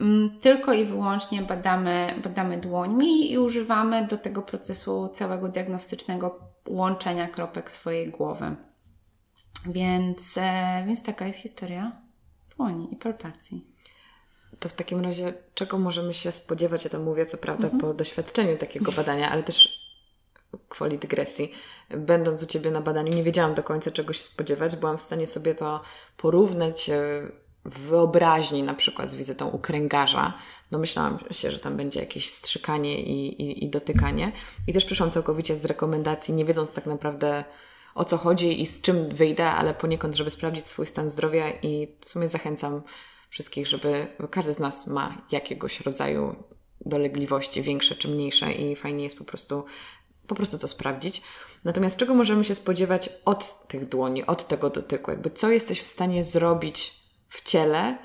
Mm, 0.01 0.39
tylko 0.41 0.73
i 0.73 0.85
wyłącznie 0.85 1.43
badamy, 1.43 2.21
badamy 2.23 2.59
dłońmi 2.59 3.33
i 3.33 3.39
używamy 3.39 4.07
do 4.07 4.19
tego 4.19 4.43
procesu 4.43 5.09
całego 5.09 5.49
diagnostycznego 5.49 6.41
łączenia 6.69 7.29
kropek 7.29 7.71
swojej 7.71 8.11
głowy. 8.11 8.57
Więc, 9.67 10.39
e, 10.39 10.85
więc 10.87 11.03
taka 11.03 11.27
jest 11.27 11.39
historia 11.39 11.93
dłoni 12.57 12.95
i 12.95 12.97
palpacji. 12.97 13.67
To 14.59 14.69
w 14.69 14.73
takim 14.73 15.01
razie, 15.01 15.35
czego 15.55 15.79
możemy 15.79 16.15
się 16.15 16.33
spodziewać? 16.33 16.85
Ja 16.85 16.91
to 16.91 16.99
mówię, 16.99 17.27
co 17.27 17.39
prawda, 17.39 17.65
mhm. 17.65 17.81
po 17.81 17.95
doświadczeniu 17.95 18.59
takiego 18.59 18.93
badania, 18.93 19.31
ale 19.31 19.43
też 19.43 19.85
kwoli 20.69 20.99
dygresji. 20.99 21.53
Będąc 21.91 22.43
u 22.43 22.47
Ciebie 22.47 22.71
na 22.71 22.81
badaniu, 22.81 23.13
nie 23.13 23.23
wiedziałam 23.23 23.55
do 23.55 23.63
końca, 23.63 23.91
czego 23.91 24.13
się 24.13 24.25
spodziewać. 24.25 24.77
Byłam 24.77 24.99
w 24.99 25.03
stanie 25.03 25.27
sobie 25.27 25.55
to 25.55 25.81
porównać 26.17 26.91
e, 26.91 27.29
wyobraźni, 27.65 28.63
na 28.63 28.75
przykład 28.75 29.11
z 29.11 29.17
wizytą 29.17 29.49
u 29.49 29.59
kręgarza. 29.59 30.35
No 30.71 30.79
myślałam 30.79 31.19
się, 31.31 31.51
że 31.51 31.59
tam 31.59 31.77
będzie 31.77 32.01
jakieś 32.01 32.31
strzykanie 32.31 33.03
i, 33.03 33.43
i, 33.43 33.65
i 33.65 33.69
dotykanie. 33.69 34.33
I 34.67 34.73
też 34.73 34.85
przyszłam 34.85 35.11
całkowicie 35.11 35.57
z 35.57 35.65
rekomendacji, 35.65 36.35
nie 36.35 36.45
wiedząc 36.45 36.71
tak 36.71 36.87
naprawdę 36.87 37.45
o 37.95 38.05
co 38.05 38.17
chodzi 38.17 38.63
i 38.63 38.67
z 38.67 38.81
czym 38.81 39.15
wyjdę, 39.15 39.51
ale 39.51 39.75
poniekąd, 39.75 40.15
żeby 40.15 40.31
sprawdzić 40.31 40.67
swój 40.67 40.87
stan 40.87 41.11
zdrowia 41.11 41.51
i 41.51 41.89
w 42.05 42.09
sumie 42.09 42.29
zachęcam 42.29 42.83
wszystkich, 43.31 43.67
żeby 43.67 44.07
każdy 44.31 44.53
z 44.53 44.59
nas 44.59 44.87
ma 44.87 45.23
jakiegoś 45.33 45.81
rodzaju 45.81 46.37
dolegliwości, 46.81 47.63
większe 47.63 47.95
czy 47.95 48.09
mniejsze 48.09 48.53
i 48.53 48.77
fajnie 48.77 49.05
jest 49.05 49.19
po 49.19 49.25
prostu, 49.25 49.65
po 50.27 50.35
prostu 50.35 50.59
to 50.59 50.69
sprawdzić. 50.69 51.23
Natomiast 51.65 51.97
czego 51.97 52.15
możemy 52.15 52.45
się 52.45 52.55
spodziewać 52.55 53.11
od 53.25 53.67
tych 53.69 53.89
dłoni, 53.89 54.27
od 54.27 54.49
tego 54.49 54.71
dotyku? 54.71 55.11
Jakby 55.11 55.31
co 55.31 55.51
jesteś 55.51 55.81
w 55.81 55.87
stanie 55.87 56.25
zrobić 56.25 57.04
w 57.35 57.43
ciele 57.43 57.99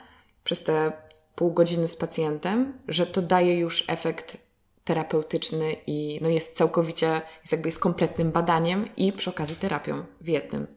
przez 0.44 0.64
te 0.64 0.92
pół 1.36 1.54
godziny 1.54 1.88
z 1.88 1.96
pacjentem, 1.96 2.80
że 2.88 3.06
to 3.06 3.22
daje 3.22 3.60
już 3.60 3.86
efekt 3.88 4.38
terapeutyczny 4.84 5.76
i 5.88 6.20
no 6.22 6.30
jest 6.30 6.58
całkowicie, 6.58 7.22
jest 7.42 7.52
jakby 7.52 7.68
jest 7.68 7.80
kompletnym 7.80 8.32
badaniem 8.32 8.96
i 8.96 9.14
przy 9.14 9.30
okazji 9.30 9.56
terapią 9.56 10.06
w 10.22 10.28
jednym. 10.28 10.68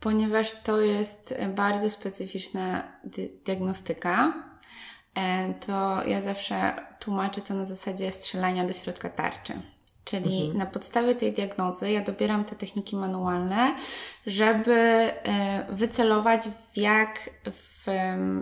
Ponieważ 0.00 0.62
to 0.62 0.80
jest 0.80 1.34
bardzo 1.54 1.90
specyficzna 1.90 2.92
diagnostyka, 3.44 4.32
e, 5.14 5.54
to 5.54 6.04
ja 6.04 6.20
zawsze 6.20 6.74
tłumaczę 7.00 7.40
to 7.40 7.54
na 7.54 7.66
zasadzie 7.66 8.12
strzelania 8.12 8.64
do 8.64 8.72
środka 8.72 9.08
tarczy. 9.08 9.62
Czyli 10.10 10.40
mhm. 10.40 10.58
na 10.58 10.66
podstawie 10.66 11.14
tej 11.14 11.32
diagnozy 11.32 11.90
ja 11.90 12.00
dobieram 12.00 12.44
te 12.44 12.56
techniki 12.56 12.96
manualne, 12.96 13.74
żeby 14.26 14.72
e, 14.72 15.12
wycelować 15.68 16.42
w 16.42 16.78
jak 16.78 17.30
w 17.52 17.86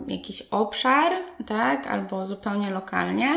jakiś 0.08 0.42
obszar, 0.42 1.12
tak, 1.46 1.86
albo 1.86 2.26
zupełnie 2.26 2.70
lokalnie, 2.70 3.28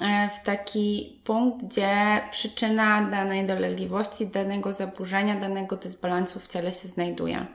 w 0.00 0.44
taki 0.44 1.18
punkt, 1.24 1.64
gdzie 1.64 2.20
przyczyna 2.30 3.10
danej 3.10 3.46
dolegliwości, 3.46 4.26
danego 4.26 4.72
zaburzenia, 4.72 5.40
danego 5.40 5.76
dysbalansu 5.76 6.40
w 6.40 6.48
ciele 6.48 6.72
się 6.72 6.88
znajduje. 6.88 7.46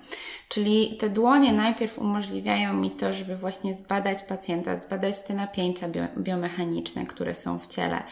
Czyli 0.49 0.97
te 0.97 1.09
dłonie 1.09 1.53
najpierw 1.53 1.99
umożliwiają 1.99 2.73
mi 2.73 2.91
to, 2.91 3.13
żeby 3.13 3.35
właśnie 3.35 3.73
zbadać 3.73 4.21
pacjenta, 4.21 4.75
zbadać 4.75 5.23
te 5.23 5.33
napięcia 5.33 5.87
biomechaniczne, 6.17 7.05
które 7.05 7.35
są 7.35 7.59
w 7.59 7.67
ciele. 7.67 8.03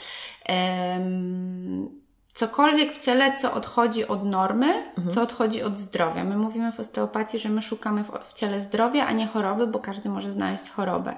Um, 0.50 1.90
cokolwiek 2.34 2.94
w 2.94 2.98
ciele, 2.98 3.38
co 3.38 3.54
odchodzi 3.54 4.08
od 4.08 4.26
normy, 4.26 4.74
mhm. 4.98 5.10
co 5.10 5.22
odchodzi 5.22 5.64
od 5.64 5.78
zdrowia. 5.78 6.24
My 6.24 6.38
mówimy 6.38 6.72
w 6.72 6.80
osteopatii, 6.80 7.40
że 7.40 7.50
my 7.50 7.62
szukamy 7.62 8.04
w, 8.04 8.12
w 8.24 8.34
ciele 8.34 8.62
zdrowia, 8.62 9.06
a 9.06 9.12
nie 9.12 9.28
choroby, 9.28 9.68
bo 9.68 9.80
każdy 9.80 10.10
może 10.10 10.32
znaleźć 10.32 10.70
chorobę. 10.70 11.14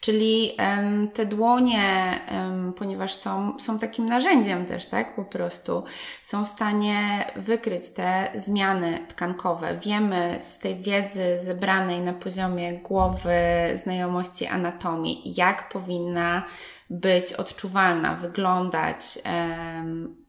Czyli 0.00 0.56
um, 0.58 1.10
te 1.10 1.26
dłonie, 1.26 2.20
um, 2.32 2.72
ponieważ 2.72 3.14
są, 3.14 3.58
są 3.58 3.78
takim 3.78 4.06
narzędziem 4.06 4.66
też, 4.66 4.86
tak, 4.86 5.16
po 5.16 5.24
prostu, 5.24 5.84
są 6.22 6.44
w 6.44 6.48
stanie 6.48 7.24
wykryć 7.36 7.90
te 7.90 8.30
zmiany 8.34 8.98
tkankowe. 9.08 9.78
Wiemy 9.78 10.38
z 10.40 10.58
tej 10.58 10.76
wiedzy 10.76 11.38
zebranej 11.40 12.00
na 12.00 12.12
poziomie 12.12 12.72
głowy, 12.72 13.38
znajomości 13.74 14.46
anatomii, 14.46 15.22
jak 15.36 15.68
powinna 15.68 16.42
być 16.90 17.32
odczuwalna, 17.32 18.14
wyglądać 18.14 19.00
um, 19.24 20.27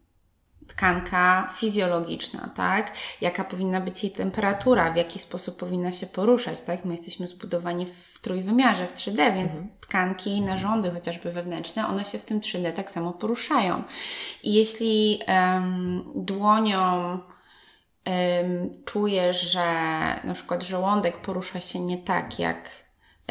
tkanka 0.79 1.49
fizjologiczna, 1.53 2.49
tak? 2.55 2.91
Jaka 3.21 3.43
powinna 3.43 3.81
być 3.81 4.03
jej 4.03 4.11
temperatura, 4.11 4.91
w 4.91 4.95
jaki 4.95 5.19
sposób 5.19 5.57
powinna 5.57 5.91
się 5.91 6.07
poruszać, 6.07 6.61
tak? 6.61 6.85
My 6.85 6.91
jesteśmy 6.91 7.27
zbudowani 7.27 7.85
w 7.85 8.19
trójwymiarze, 8.21 8.87
w 8.87 8.93
3D, 8.93 9.33
więc 9.33 9.51
mhm. 9.51 9.69
tkanki, 9.81 10.41
narządy 10.41 10.91
chociażby 10.91 11.31
wewnętrzne, 11.31 11.87
one 11.87 12.05
się 12.05 12.17
w 12.17 12.25
tym 12.25 12.39
3D 12.39 12.71
tak 12.73 12.91
samo 12.91 13.13
poruszają. 13.13 13.83
I 14.43 14.53
jeśli 14.53 15.19
um, 15.27 16.03
dłonią 16.15 17.11
um, 17.11 18.71
czujesz, 18.85 19.41
że 19.41 19.65
na 20.23 20.33
przykład 20.33 20.63
żołądek 20.63 21.17
porusza 21.17 21.59
się 21.59 21.79
nie 21.79 21.97
tak, 21.97 22.39
jak 22.39 22.69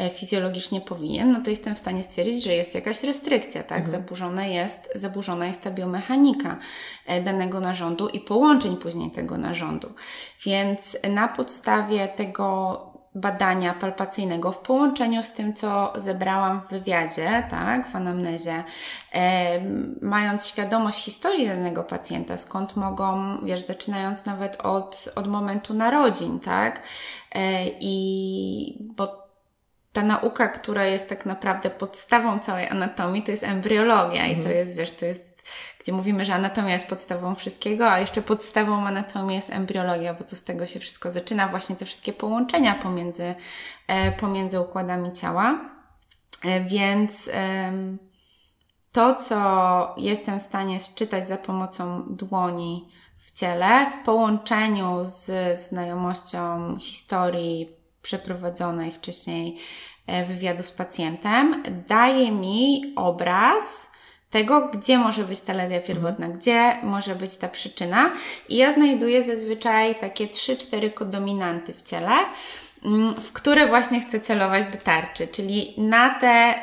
fizjologicznie 0.09 0.81
powinien, 0.81 1.31
no 1.31 1.41
to 1.41 1.49
jestem 1.49 1.75
w 1.75 1.79
stanie 1.79 2.03
stwierdzić, 2.03 2.43
że 2.43 2.53
jest 2.53 2.75
jakaś 2.75 3.03
restrykcja, 3.03 3.63
tak? 3.63 3.79
Mhm. 3.79 4.01
Zaburzona, 4.01 4.45
jest, 4.45 4.89
zaburzona 4.95 5.47
jest 5.47 5.61
ta 5.61 5.71
biomechanika 5.71 6.57
e, 7.05 7.21
danego 7.21 7.59
narządu 7.59 8.07
i 8.07 8.19
połączeń 8.19 8.77
później 8.77 9.11
tego 9.11 9.37
narządu. 9.37 9.93
Więc 10.45 10.97
na 11.09 11.27
podstawie 11.27 12.07
tego 12.07 12.79
badania 13.15 13.73
palpacyjnego 13.73 14.51
w 14.51 14.59
połączeniu 14.59 15.23
z 15.23 15.31
tym, 15.31 15.53
co 15.53 15.93
zebrałam 15.95 16.61
w 16.61 16.69
wywiadzie, 16.69 17.43
tak, 17.49 17.87
w 17.87 17.95
anamnezie, 17.95 18.63
e, 19.13 19.61
mając 20.01 20.47
świadomość 20.47 21.05
historii 21.05 21.47
danego 21.47 21.83
pacjenta, 21.83 22.37
skąd 22.37 22.75
mogą, 22.75 23.37
wiesz, 23.43 23.61
zaczynając 23.61 24.25
nawet 24.25 24.61
od, 24.61 25.09
od 25.15 25.27
momentu 25.27 25.73
narodzin, 25.73 26.39
tak, 26.39 26.81
e, 27.31 27.65
i 27.79 28.77
bo 28.79 29.28
ta 29.93 30.03
nauka, 30.03 30.47
która 30.47 30.85
jest 30.85 31.09
tak 31.09 31.25
naprawdę 31.25 31.69
podstawą 31.69 32.39
całej 32.39 32.69
anatomii, 32.69 33.23
to 33.23 33.31
jest 33.31 33.43
embryologia 33.43 34.21
mhm. 34.21 34.31
i 34.31 34.35
to 34.35 34.39
mhm. 34.39 34.57
jest, 34.57 34.75
wiesz, 34.75 34.91
to 34.91 35.05
jest, 35.05 35.43
gdzie 35.79 35.93
mówimy, 35.93 36.25
że 36.25 36.33
anatomia 36.33 36.73
jest 36.73 36.87
podstawą 36.87 37.35
wszystkiego, 37.35 37.91
a 37.91 37.99
jeszcze 37.99 38.21
podstawą 38.21 38.87
anatomii 38.87 39.35
jest 39.35 39.49
embriologia, 39.49 40.13
bo 40.13 40.23
to 40.23 40.35
z 40.35 40.43
tego 40.43 40.65
się 40.65 40.79
wszystko 40.79 41.11
zaczyna, 41.11 41.47
właśnie 41.47 41.75
te 41.75 41.85
wszystkie 41.85 42.13
połączenia 42.13 42.75
pomiędzy, 42.75 43.35
e, 43.87 44.11
pomiędzy 44.11 44.59
układami 44.59 45.13
ciała. 45.13 45.59
E, 46.43 46.61
więc 46.61 47.29
to, 48.91 49.15
co 49.15 49.93
jestem 49.97 50.39
w 50.39 50.43
stanie 50.43 50.79
sczytać 50.79 51.27
za 51.27 51.37
pomocą 51.37 52.03
dłoni 52.09 52.87
w 53.17 53.31
ciele, 53.31 53.91
w 53.91 54.05
połączeniu 54.05 54.99
z 55.03 55.57
znajomością 55.59 56.75
historii 56.79 57.78
przeprowadzonej 58.01 58.91
wcześniej 58.91 59.57
e, 60.07 60.25
wywiadu 60.25 60.63
z 60.63 60.71
pacjentem, 60.71 61.63
daje 61.87 62.31
mi 62.31 62.93
obraz 62.95 63.91
tego, 64.29 64.69
gdzie 64.73 64.97
może 64.97 65.23
być 65.23 65.39
ta 65.41 65.53
lezja 65.53 65.81
pierwotna, 65.81 66.25
mhm. 66.25 66.39
gdzie 66.39 66.77
może 66.83 67.15
być 67.15 67.37
ta 67.37 67.47
przyczyna. 67.47 68.11
I 68.49 68.57
ja 68.57 68.73
znajduję 68.73 69.23
zazwyczaj 69.23 69.95
takie 69.95 70.27
3-4 70.27 70.93
kodominanty 70.93 71.73
w 71.73 71.81
ciele, 71.81 72.11
mm, 72.85 73.21
w 73.21 73.31
które 73.31 73.67
właśnie 73.67 74.01
chcę 74.01 74.19
celować 74.19 74.65
do 74.65 74.77
tarczy, 74.77 75.27
czyli 75.27 75.73
na 75.77 76.09
te 76.09 76.53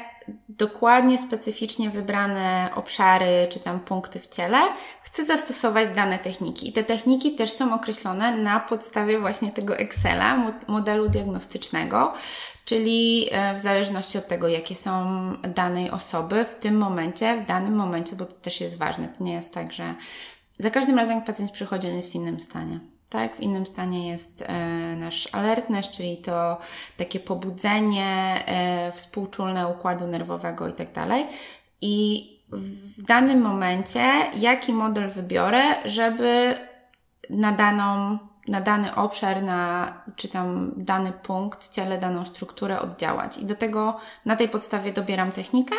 dokładnie, 0.48 1.18
specyficznie 1.18 1.90
wybrane 1.90 2.70
obszary 2.74 3.46
czy 3.50 3.60
tam 3.60 3.80
punkty 3.80 4.18
w 4.18 4.26
ciele, 4.28 4.58
chcę 5.06 5.24
zastosować 5.24 5.88
dane 5.90 6.18
techniki. 6.18 6.68
I 6.68 6.72
te 6.72 6.84
techniki 6.84 7.34
też 7.34 7.52
są 7.52 7.74
określone 7.74 8.36
na 8.36 8.60
podstawie 8.60 9.20
właśnie 9.20 9.52
tego 9.52 9.76
Excela, 9.76 10.52
modelu 10.66 11.08
diagnostycznego, 11.08 12.12
czyli 12.64 13.28
e, 13.30 13.54
w 13.54 13.60
zależności 13.60 14.18
od 14.18 14.28
tego, 14.28 14.48
jakie 14.48 14.76
są 14.76 15.06
danej 15.42 15.90
osoby 15.90 16.44
w 16.44 16.54
tym 16.54 16.78
momencie, 16.78 17.42
w 17.42 17.46
danym 17.46 17.74
momencie, 17.74 18.16
bo 18.16 18.24
to 18.24 18.32
też 18.32 18.60
jest 18.60 18.78
ważne. 18.78 19.08
To 19.08 19.24
nie 19.24 19.32
jest 19.32 19.54
tak, 19.54 19.72
że 19.72 19.94
za 20.58 20.70
każdym 20.70 20.98
razem, 20.98 21.14
jak 21.14 21.24
pacjent 21.24 21.50
przychodzi, 21.50 21.88
on 21.88 21.96
jest 21.96 22.12
w 22.12 22.14
innym 22.14 22.40
stanie. 22.40 22.80
Tak, 23.08 23.36
w 23.36 23.40
innym 23.40 23.66
stanie 23.66 24.08
jest 24.08 24.42
e, 24.42 24.96
nasz 24.96 25.28
alertness, 25.32 25.90
czyli 25.90 26.16
to 26.16 26.58
takie 26.96 27.20
pobudzenie 27.20 28.42
e, 28.46 28.92
współczulne 28.92 29.68
układu 29.68 30.06
nerwowego 30.06 30.68
i 30.68 30.72
tak 30.72 30.92
dalej. 30.92 31.26
I 31.80 32.35
w 32.48 33.02
danym 33.02 33.40
momencie, 33.40 34.04
jaki 34.34 34.72
model 34.72 35.10
wybiorę, 35.10 35.62
żeby 35.84 36.54
na 37.30 37.52
daną 37.52 38.18
na 38.48 38.60
dany 38.60 38.94
obszar, 38.94 39.42
na, 39.42 39.92
czy 40.16 40.28
tam 40.28 40.72
dany 40.76 41.12
punkt 41.12 41.64
w 41.64 41.74
ciele, 41.74 41.98
daną 41.98 42.24
strukturę 42.24 42.80
oddziałać. 42.80 43.38
I 43.38 43.44
do 43.46 43.54
tego, 43.54 43.96
na 44.24 44.36
tej 44.36 44.48
podstawie 44.48 44.92
dobieram 44.92 45.32
technikę 45.32 45.74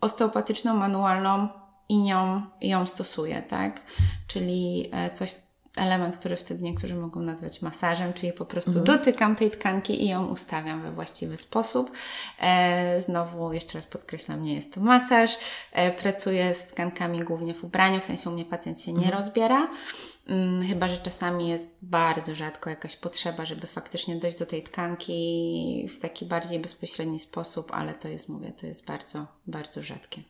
osteopatyczną, 0.00 0.76
manualną 0.76 1.48
i 1.88 1.98
nią, 1.98 2.42
ją 2.60 2.86
stosuję, 2.86 3.42
tak? 3.42 3.80
Czyli 4.26 4.90
e, 4.92 5.10
coś, 5.10 5.34
element, 5.78 6.16
który 6.16 6.36
wtedy 6.36 6.62
niektórzy 6.62 6.94
mogą 6.94 7.20
nazwać 7.20 7.62
masażem, 7.62 8.12
czyli 8.12 8.32
po 8.32 8.44
prostu 8.44 8.70
mhm. 8.70 8.86
dotykam 8.86 9.36
tej 9.36 9.50
tkanki 9.50 10.04
i 10.04 10.08
ją 10.08 10.26
ustawiam 10.26 10.82
we 10.82 10.92
właściwy 10.92 11.36
sposób. 11.36 11.90
E, 12.40 13.00
znowu, 13.00 13.52
jeszcze 13.52 13.78
raz 13.78 13.86
podkreślam, 13.86 14.42
nie 14.42 14.54
jest 14.54 14.74
to 14.74 14.80
masaż. 14.80 15.38
E, 15.72 15.92
pracuję 15.92 16.54
z 16.54 16.66
tkankami 16.66 17.20
głównie 17.20 17.54
w 17.54 17.64
ubraniu, 17.64 18.00
w 18.00 18.04
sensie 18.04 18.30
u 18.30 18.32
mnie 18.32 18.44
pacjent 18.44 18.80
się 18.80 18.92
nie 18.92 19.04
mhm. 19.06 19.16
rozbiera. 19.16 19.68
Hmm, 20.26 20.68
chyba, 20.68 20.88
że 20.88 20.96
czasami 20.96 21.48
jest 21.48 21.76
bardzo 21.82 22.34
rzadko 22.34 22.70
jakaś 22.70 22.96
potrzeba, 22.96 23.44
żeby 23.44 23.66
faktycznie 23.66 24.16
dojść 24.16 24.38
do 24.38 24.46
tej 24.46 24.62
tkanki 24.62 25.88
w 25.96 26.00
taki 26.00 26.26
bardziej 26.26 26.58
bezpośredni 26.58 27.18
sposób, 27.18 27.72
ale 27.72 27.94
to 27.94 28.08
jest, 28.08 28.28
mówię, 28.28 28.52
to 28.52 28.66
jest 28.66 28.86
bardzo, 28.86 29.26
bardzo 29.46 29.82
rzadkie. 29.82 30.22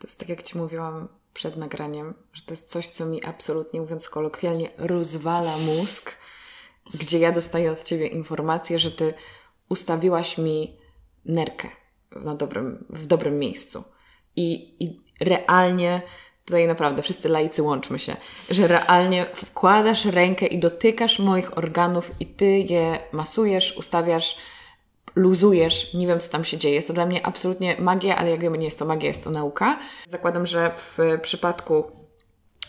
To 0.00 0.06
jest 0.06 0.18
tak, 0.18 0.28
jak 0.28 0.42
Ci 0.42 0.58
mówiłam 0.58 1.08
przed 1.34 1.56
nagraniem, 1.56 2.14
że 2.32 2.42
to 2.42 2.52
jest 2.52 2.70
coś, 2.70 2.88
co 2.88 3.06
mi 3.06 3.24
absolutnie, 3.24 3.80
mówiąc 3.80 4.08
kolokwialnie, 4.08 4.70
rozwala 4.78 5.56
mózg, 5.58 6.16
gdzie 6.94 7.18
ja 7.18 7.32
dostaję 7.32 7.72
od 7.72 7.84
Ciebie 7.84 8.06
informację, 8.06 8.78
że 8.78 8.90
Ty 8.90 9.14
ustawiłaś 9.68 10.38
mi 10.38 10.76
nerkę 11.24 11.68
na 12.16 12.34
dobrym, 12.34 12.84
w 12.90 13.06
dobrym 13.06 13.38
miejscu. 13.38 13.84
I, 14.36 14.76
I 14.84 15.00
realnie, 15.20 16.02
tutaj 16.44 16.66
naprawdę 16.66 17.02
wszyscy 17.02 17.28
laicy 17.28 17.62
łączmy 17.62 17.98
się, 17.98 18.16
że 18.50 18.66
realnie 18.66 19.26
wkładasz 19.34 20.04
rękę 20.04 20.46
i 20.46 20.58
dotykasz 20.58 21.18
moich 21.18 21.58
organów 21.58 22.10
i 22.20 22.26
Ty 22.26 22.46
je 22.46 22.98
masujesz, 23.12 23.76
ustawiasz 23.76 24.36
luzujesz, 25.14 25.94
nie 25.94 26.06
wiem 26.06 26.20
co 26.20 26.32
tam 26.32 26.44
się 26.44 26.58
dzieje. 26.58 26.74
Jest 26.74 26.88
to 26.88 26.94
dla 26.94 27.06
mnie 27.06 27.26
absolutnie 27.26 27.76
magia, 27.78 28.16
ale 28.16 28.30
jak 28.30 28.40
wiemy, 28.40 28.58
nie 28.58 28.64
jest 28.64 28.78
to 28.78 28.84
magia, 28.84 29.08
jest 29.08 29.24
to 29.24 29.30
nauka. 29.30 29.78
Zakładam, 30.06 30.46
że 30.46 30.74
w 30.76 30.98
przypadku 31.22 31.84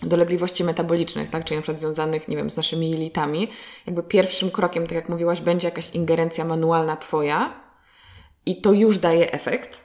dolegliwości 0.02 0.64
metabolicznych, 0.64 1.30
tak, 1.30 1.46
czyli 1.46 1.58
na 1.58 1.62
przykład 1.62 1.80
związanych, 1.80 2.28
nie 2.28 2.36
wiem, 2.36 2.50
z 2.50 2.58
naszymi 2.58 2.92
jelitami, 2.92 3.48
jakby 3.86 4.04
pierwszym 4.04 4.52
krokiem, 4.52 4.84
tak 4.84 4.96
jak 4.96 5.10
mówiłaś, 5.10 5.42
będzie 5.42 5.68
jakaś 5.68 5.96
ingerencja 5.96 6.46
manualna 6.46 6.98
Twoja 6.98 7.54
i 8.46 8.62
to 8.62 8.74
już 8.74 8.98
daje 8.98 9.32
efekt, 9.32 9.82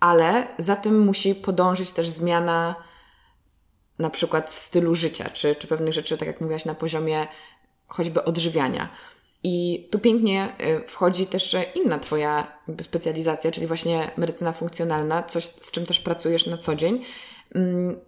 ale 0.00 0.46
za 0.58 0.76
tym 0.76 1.00
musi 1.00 1.34
podążyć 1.34 1.90
też 1.90 2.08
zmiana 2.08 2.74
na 3.98 4.10
przykład 4.10 4.54
stylu 4.54 4.94
życia, 4.94 5.30
czy, 5.30 5.54
czy 5.54 5.66
pewnych 5.66 5.94
rzeczy, 5.94 6.18
tak 6.18 6.28
jak 6.28 6.40
mówiłaś, 6.40 6.64
na 6.64 6.74
poziomie 6.74 7.26
choćby 7.86 8.24
odżywiania. 8.24 8.88
I 9.44 9.88
tu 9.90 9.98
pięknie 9.98 10.48
y, 10.84 10.88
wchodzi 10.88 11.26
też 11.26 11.56
inna 11.74 11.98
Twoja 11.98 12.52
specjalizacja, 12.80 13.50
czyli 13.50 13.66
właśnie 13.66 14.10
medycyna 14.16 14.52
funkcjonalna, 14.52 15.22
coś 15.22 15.44
z 15.44 15.70
czym 15.70 15.86
też 15.86 16.00
pracujesz 16.00 16.46
na 16.46 16.56
co 16.56 16.74
dzień. 16.74 17.02
Mm, 17.54 18.00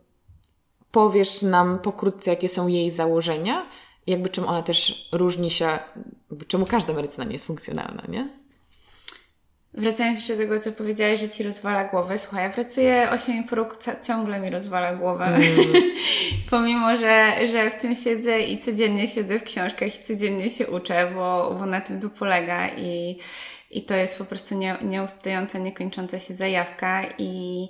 powiesz 0.90 1.42
nam 1.42 1.78
pokrótce, 1.78 2.30
jakie 2.30 2.48
są 2.48 2.68
jej 2.68 2.90
założenia, 2.90 3.66
jakby 4.06 4.28
czym 4.28 4.48
ona 4.48 4.62
też 4.62 5.08
różni 5.12 5.50
się, 5.50 5.78
czemu 6.48 6.66
każda 6.66 6.92
medycyna 6.92 7.24
nie 7.24 7.32
jest 7.32 7.44
funkcjonalna, 7.44 8.02
nie? 8.08 8.43
Wracając 9.76 10.18
jeszcze 10.18 10.32
do 10.32 10.38
tego, 10.38 10.60
co 10.60 10.72
powiedziałeś, 10.72 11.20
że 11.20 11.28
ci 11.28 11.42
rozwala 11.42 11.84
głowę. 11.84 12.18
Słuchaj, 12.18 12.44
ja 12.44 12.50
pracuję 12.50 13.08
8,5 13.12 13.52
roku, 13.52 13.76
ciągle 14.06 14.40
mi 14.40 14.50
rozwala 14.50 14.94
głowę. 14.94 15.24
Mm. 15.24 15.42
Pomimo, 16.50 16.96
że, 16.96 17.32
że 17.52 17.70
w 17.70 17.74
tym 17.74 17.96
siedzę 17.96 18.40
i 18.40 18.58
codziennie 18.58 19.08
siedzę 19.08 19.38
w 19.38 19.42
książkach 19.42 20.00
i 20.00 20.04
codziennie 20.04 20.50
się 20.50 20.66
uczę, 20.66 21.10
bo, 21.14 21.56
bo 21.58 21.66
na 21.66 21.80
tym 21.80 22.00
to 22.00 22.10
polega 22.10 22.68
i, 22.68 23.18
i 23.70 23.82
to 23.82 23.94
jest 23.94 24.18
po 24.18 24.24
prostu 24.24 24.54
nie, 24.54 24.76
nieustająca, 24.82 25.58
niekończąca 25.58 26.18
się 26.18 26.34
zajawka 26.34 27.02
i 27.18 27.68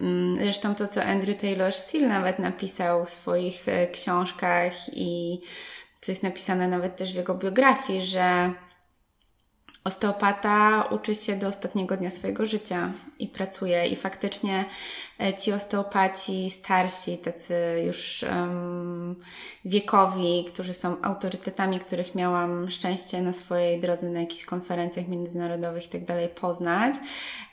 mm, 0.00 0.44
Zresztą 0.44 0.74
to, 0.74 0.88
co 0.88 1.04
Andrew 1.04 1.40
Taylor 1.40 1.72
Steele 1.72 2.08
nawet 2.08 2.38
napisał 2.38 3.04
w 3.04 3.10
swoich 3.10 3.68
e, 3.68 3.86
książkach 3.86 4.72
i 4.92 5.40
co 6.00 6.12
jest 6.12 6.22
napisane 6.22 6.68
nawet 6.68 6.96
też 6.96 7.12
w 7.12 7.16
jego 7.16 7.34
biografii, 7.34 8.02
że 8.02 8.52
Osteopata 9.84 10.84
uczy 10.90 11.14
się 11.14 11.36
do 11.36 11.48
ostatniego 11.48 11.96
dnia 11.96 12.10
swojego 12.10 12.46
życia 12.46 12.92
i 13.18 13.28
pracuje, 13.28 13.86
i 13.86 13.96
faktycznie 13.96 14.64
e, 15.20 15.34
ci 15.34 15.52
osteopaci 15.52 16.50
starsi, 16.50 17.18
tacy 17.18 17.54
już 17.86 18.24
um, 18.30 19.16
wiekowi, 19.64 20.44
którzy 20.48 20.74
są 20.74 21.02
autorytetami, 21.02 21.78
których 21.78 22.14
miałam 22.14 22.70
szczęście 22.70 23.22
na 23.22 23.32
swojej 23.32 23.80
drodze 23.80 24.08
na 24.08 24.20
jakichś 24.20 24.44
konferencjach 24.44 25.08
międzynarodowych 25.08 25.86
i 25.86 25.88
tak 25.88 26.04
dalej 26.04 26.28
poznać, 26.28 26.94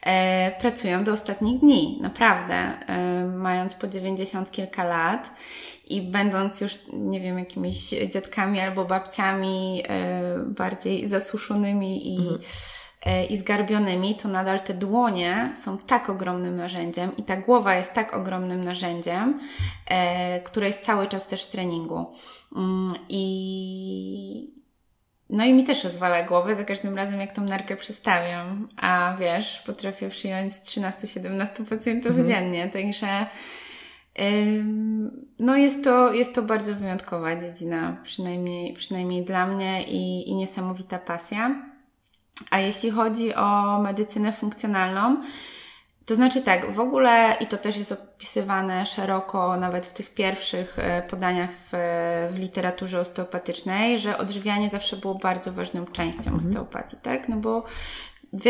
e, 0.02 0.52
pracują 0.60 1.04
do 1.04 1.12
ostatnich 1.14 1.60
dni, 1.60 2.00
naprawdę, 2.02 2.56
e, 2.56 3.26
mając 3.26 3.76
po 3.76 3.88
90 3.88 4.52
kilka 4.52 4.84
lat 4.84 5.32
i 5.90 6.02
będąc 6.02 6.62
już, 6.62 6.80
nie 6.94 7.20
wiem, 7.20 7.40
jakimiś 7.40 7.90
dziadkami 7.90 8.60
albo 8.60 8.86
babciami 8.86 9.84
e, 9.88 10.40
bardziej 10.46 11.10
zasuszonymi 11.10 12.16
i, 12.16 12.18
mhm. 12.18 12.40
e, 13.06 13.26
i 13.26 13.38
zgarbionymi, 13.38 14.16
to 14.16 14.28
nadal 14.28 14.62
te 14.62 14.74
dłonie 14.74 15.54
są 15.56 15.78
tak 15.78 16.10
ogromnym 16.10 16.56
narzędziem 16.56 17.18
i 17.18 17.24
ta 17.24 17.38
głowa 17.38 17.76
jest 17.76 17.94
tak 17.94 18.14
ogromnym 18.14 18.64
narzędziem, 18.64 19.40
e, 19.88 20.42
które 20.42 20.68
jest 20.68 20.82
cały 20.82 21.08
czas 21.08 21.28
też 21.28 21.44
w 21.44 21.52
treningu. 21.52 22.06
Mm, 22.56 22.94
I, 23.10 24.54
no 25.30 25.46
i 25.46 25.54
mi 25.54 25.64
też 25.64 25.84
rozwala 25.84 26.24
głowę 26.24 26.56
za 26.56 26.64
każdym 26.64 26.96
razem, 26.96 27.20
jak 27.20 27.34
tą 27.34 27.42
narkę 27.42 27.76
przystawiam. 27.76 28.68
A 28.78 29.16
wiesz, 29.20 29.64
potrafię 29.66 30.10
przyjąć 30.10 30.54
13-17 30.54 31.70
pacjentów 31.70 32.12
mhm. 32.12 32.28
dziennie, 32.28 32.70
także 32.70 33.28
no 35.40 35.58
jest 35.58 35.84
to, 35.84 36.14
jest 36.14 36.36
to 36.36 36.42
bardzo 36.42 36.76
wyjątkowa 36.76 37.36
dziedzina, 37.36 37.98
przynajmniej, 38.04 38.74
przynajmniej 38.74 39.24
dla 39.26 39.48
mnie 39.48 39.84
i, 39.84 40.30
i 40.30 40.36
niesamowita 40.36 41.00
pasja. 41.00 41.56
A 42.52 42.60
jeśli 42.60 42.92
chodzi 42.92 43.36
o 43.36 43.80
medycynę 43.82 44.34
funkcjonalną, 44.34 45.22
to 46.10 46.16
znaczy 46.16 46.42
tak, 46.42 46.74
w 46.74 46.80
ogóle, 46.80 47.38
i 47.40 47.48
to 47.48 47.58
też 47.58 47.78
jest 47.78 47.92
opisywane 47.92 48.86
szeroko, 48.86 49.58
nawet 49.58 49.88
w 49.88 49.94
tych 49.94 50.14
pierwszych 50.14 50.80
e, 50.80 51.02
podaniach 51.02 51.50
w, 51.52 51.70
w 52.32 52.38
literaturze 52.38 53.00
osteopatycznej, 53.00 54.00
że 54.00 54.18
odżywianie 54.18 54.70
zawsze 54.70 54.98
było 54.98 55.16
bardzo 55.16 55.52
ważną 55.52 55.86
częścią 55.86 56.32
mhm. 56.32 56.38
osteopatii, 56.40 56.98
tak? 57.02 57.30
No 57.30 57.36
bo 57.36 57.64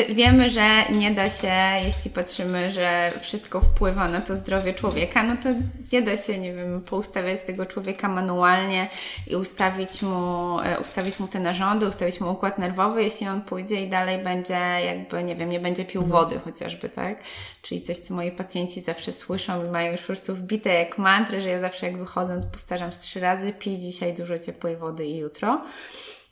wiemy, 0.09 0.49
że 0.49 0.91
nie 0.91 1.11
da 1.11 1.29
się, 1.29 1.53
jeśli 1.85 2.11
patrzymy, 2.11 2.71
że 2.71 3.11
wszystko 3.19 3.61
wpływa 3.61 4.07
na 4.07 4.21
to 4.21 4.35
zdrowie 4.35 4.73
człowieka, 4.73 5.23
no 5.23 5.35
to 5.43 5.49
nie 5.91 6.01
da 6.01 6.17
się, 6.17 6.37
nie 6.37 6.53
wiem, 6.53 6.81
poustawiać 6.81 7.41
tego 7.41 7.65
człowieka 7.65 8.07
manualnie 8.07 8.89
i 9.27 9.35
ustawić 9.35 10.01
mu, 10.01 10.59
e, 10.59 10.79
ustawić 10.79 11.19
mu 11.19 11.27
te 11.27 11.39
narządy, 11.39 11.87
ustawić 11.87 12.19
mu 12.19 12.31
układ 12.31 12.57
nerwowy, 12.57 13.03
jeśli 13.03 13.27
on 13.27 13.41
pójdzie 13.41 13.83
i 13.83 13.89
dalej 13.89 14.23
będzie 14.23 14.59
jakby, 14.85 15.23
nie 15.23 15.35
wiem, 15.35 15.49
nie 15.49 15.59
będzie 15.59 15.85
pił 15.85 16.01
mhm. 16.01 16.11
wody 16.21 16.39
chociażby, 16.39 16.89
tak? 16.89 17.23
Czyli 17.61 17.81
coś, 17.81 17.97
co 17.97 18.13
moi 18.13 18.31
pacjenci 18.31 18.81
zawsze 18.81 19.11
słyszą 19.11 19.65
i 19.65 19.69
mają 19.69 19.91
już 19.91 20.01
po 20.01 20.07
prostu 20.07 20.35
wbite 20.35 20.73
jak 20.73 20.97
mantry, 20.97 21.41
że 21.41 21.49
ja 21.49 21.59
zawsze 21.59 21.85
jak 21.85 21.97
wychodzę, 21.97 22.41
to 22.41 22.47
powtarzam 22.47 22.93
z 22.93 22.99
trzy 22.99 23.19
razy, 23.19 23.53
pij 23.53 23.77
dzisiaj 23.77 24.13
dużo 24.13 24.37
ciepłej 24.37 24.77
wody 24.77 25.05
i 25.05 25.17
jutro. 25.17 25.61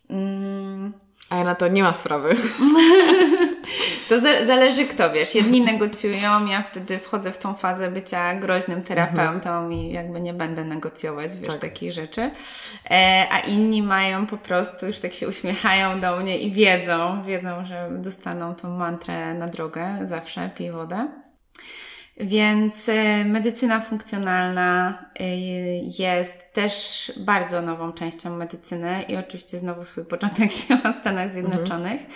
Mm 0.10 1.07
a 1.30 1.38
ja 1.38 1.44
na 1.44 1.56
to 1.56 1.68
nie 1.68 1.84
ma 1.84 1.94
sprawy. 1.94 2.36
To 4.10 4.20
zależy 4.46 4.86
kto, 4.86 5.12
wiesz. 5.12 5.36
Jedni 5.36 5.62
negocjują, 5.62 6.46
ja 6.46 6.62
wtedy 6.62 7.00
wchodzę 7.00 7.32
w 7.32 7.38
tą 7.38 7.54
fazę 7.54 7.92
bycia 7.92 8.34
groźnym 8.36 8.84
terapeutą 8.84 9.50
mhm. 9.50 9.74
i 9.74 9.92
jakby 9.92 10.22
nie 10.22 10.34
będę 10.34 10.64
negocjować, 10.64 11.38
wiesz, 11.38 11.48
tak. 11.48 11.58
takich 11.58 11.92
rzeczy. 11.92 12.32
E, 12.92 13.28
a 13.32 13.40
inni 13.40 13.82
mają 13.82 14.28
po 14.28 14.38
prostu, 14.38 14.86
już 14.86 15.00
tak 15.00 15.14
się 15.14 15.28
uśmiechają 15.28 16.00
do 16.00 16.18
mnie 16.18 16.38
i 16.38 16.52
wiedzą, 16.52 17.24
wiedzą, 17.24 17.66
że 17.66 17.90
dostaną 17.92 18.56
tą 18.56 18.70
mantrę 18.70 19.34
na 19.34 19.48
drogę 19.48 20.00
zawsze, 20.04 20.50
pij 20.56 20.72
wodę. 20.72 21.08
Więc 22.20 22.90
e, 22.90 23.26
medycyna 23.26 23.82
funkcjonalna 23.82 24.98
e, 25.20 25.36
jest 25.78 26.54
też 26.54 27.12
bardzo 27.18 27.62
nową 27.62 27.94
częścią 27.94 28.38
medycyny 28.38 29.04
i 29.08 29.18
oczywiście 29.18 29.58
znowu 29.60 29.86
swój 29.86 30.06
początek 30.06 30.52
się 30.68 30.78
ma 30.84 30.94
w 30.94 31.00
Stanach 31.00 31.34
Zjednoczonych. 31.34 32.02
Mhm. 32.02 32.12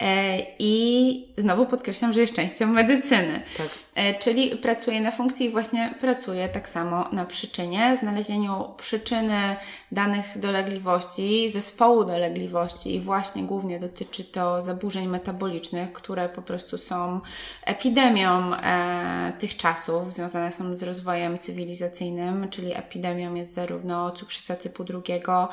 E, 0.00 0.38
I 0.58 1.28
znowu 1.36 1.66
podkreślam, 1.66 2.12
że 2.12 2.20
jest 2.20 2.34
częścią 2.34 2.66
medycyny. 2.66 3.42
Tak. 3.56 3.66
E, 3.94 4.14
czyli 4.14 4.56
pracuję 4.56 5.00
na 5.00 5.10
funkcji 5.10 5.46
i 5.46 5.50
właśnie 5.50 5.94
pracuję 6.00 6.48
tak 6.48 6.68
samo 6.68 7.08
na 7.12 7.24
przyczynie, 7.24 7.96
znalezieniu 8.00 8.64
przyczyny 8.76 9.56
danych 9.92 10.38
dolegliwości, 10.38 11.48
zespołu 11.48 12.04
dolegliwości 12.04 12.94
i 12.94 13.00
właśnie 13.00 13.42
głównie 13.42 13.80
dotyczy 13.80 14.24
to 14.24 14.60
zaburzeń 14.60 15.06
metabolicznych, 15.06 15.92
które 15.92 16.28
po 16.28 16.42
prostu 16.42 16.78
są 16.78 17.20
epidemią 17.64 18.54
e, 18.54 19.32
tych 19.38 19.56
czasów, 19.56 20.12
związane 20.14 20.52
są 20.52 20.76
z 20.76 20.82
rozwojem 20.82 21.38
cywilizacyjnym, 21.38 22.48
czyli 22.50 22.74
epidemią 22.74 23.34
jest 23.34 23.54
zarówno 23.54 24.10
cukrzyca 24.10 24.56
typu 24.56 24.84
drugiego, 24.84 25.48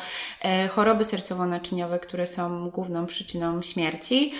choroby 0.69 1.03
sercowo-naczyniowe, 1.03 1.99
które 1.99 2.27
są 2.27 2.69
główną 2.69 3.05
przyczyną 3.05 3.61
śmierci, 3.61 4.32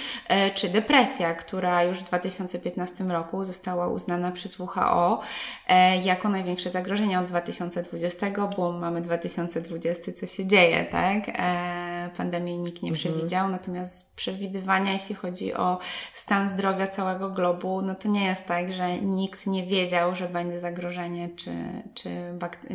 czy 0.56 0.70
depresja, 0.70 1.34
która 1.34 1.84
już 1.84 2.00
w 2.00 2.04
2015 2.04 3.04
roku 3.04 3.44
została 3.44 3.88
uznana 3.88 4.32
przez 4.32 4.60
WHO 4.60 5.20
e, 5.68 5.98
jako 5.98 6.30
największe 6.30 6.70
zagrożenie 6.70 7.20
od 7.20 7.26
2020, 7.26 8.28
bo 8.58 8.72
mamy 8.72 9.02
2020, 9.02 10.12
co 10.12 10.28
się 10.28 10.46
dzieje, 10.46 10.86
tak? 10.86 11.24
E, 11.28 12.10
pandemii 12.18 12.60
nikt 12.60 12.84
nie 12.84 12.90
mhm. 12.90 12.96
przewidział, 12.96 13.50
natomiast 13.50 14.16
przewidywania, 14.16 14.94
jeśli 14.94 15.16
chodzi 15.16 15.54
o 15.54 15.78
stan 16.14 16.50
zdrowia 16.50 16.88
całego 16.88 17.30
globu, 17.30 17.82
no 17.82 17.96
to 17.96 18.10
nie 18.10 18.26
jest 18.26 18.46
tak, 18.46 18.74
że 18.74 18.98
nikt 18.98 19.48
nie 19.48 19.64
wiedział, 19.64 20.16
że 20.16 20.30
będzie 20.30 20.60
zagrożenie 20.60 21.30
czy, 21.30 21.52
czy, 21.94 22.10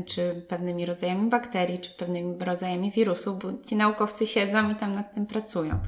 czy 0.07 0.47
pewnymi 0.49 0.87
rodzajami 0.87 1.31
bakterii, 1.31 1.79
czy 1.79 1.91
pewnymi 1.91 2.39
rodzajami 2.41 2.91
wirusów, 2.91 3.39
bo 3.39 3.49
ci 3.67 3.77
naukowcy 3.77 4.27
siedzą 4.27 4.71
i 4.71 4.75
tam 4.75 4.93
nad 4.93 5.15
tym 5.15 5.27
pracują. 5.27 5.79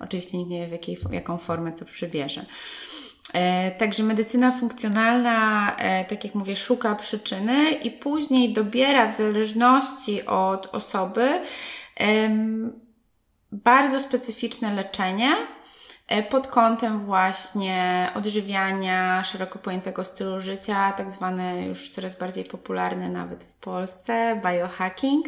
Oczywiście 0.00 0.38
nikt 0.38 0.50
nie 0.50 0.60
wie, 0.60 0.78
jakiej, 0.80 0.98
jaką 1.10 1.38
formę 1.38 1.72
to 1.72 1.84
przybierze. 1.84 2.46
E, 3.32 3.70
także 3.70 4.02
medycyna 4.02 4.52
funkcjonalna, 4.52 5.76
e, 5.76 6.04
tak 6.04 6.24
jak 6.24 6.34
mówię, 6.34 6.56
szuka 6.56 6.94
przyczyny 6.94 7.70
i 7.70 7.90
później 7.90 8.52
dobiera 8.52 9.12
w 9.12 9.16
zależności 9.16 10.26
od 10.26 10.66
osoby 10.66 11.40
bardzo 13.52 14.00
specyficzne 14.00 14.74
leczenie 14.74 15.30
e, 16.08 16.22
pod 16.22 16.46
kątem 16.46 17.00
właśnie 17.00 18.08
odżywiania, 18.14 19.24
szeroko 19.24 19.58
pojętego 19.58 20.04
stylu 20.04 20.40
życia, 20.40 20.92
tak 20.92 21.10
zwane 21.10 21.66
już 21.66 21.88
coraz 21.88 22.18
bardziej 22.18 22.44
popularne 22.44 23.08
nawet 23.08 23.44
w 23.44 23.54
Polsce, 23.54 24.40
biohacking. 24.44 25.26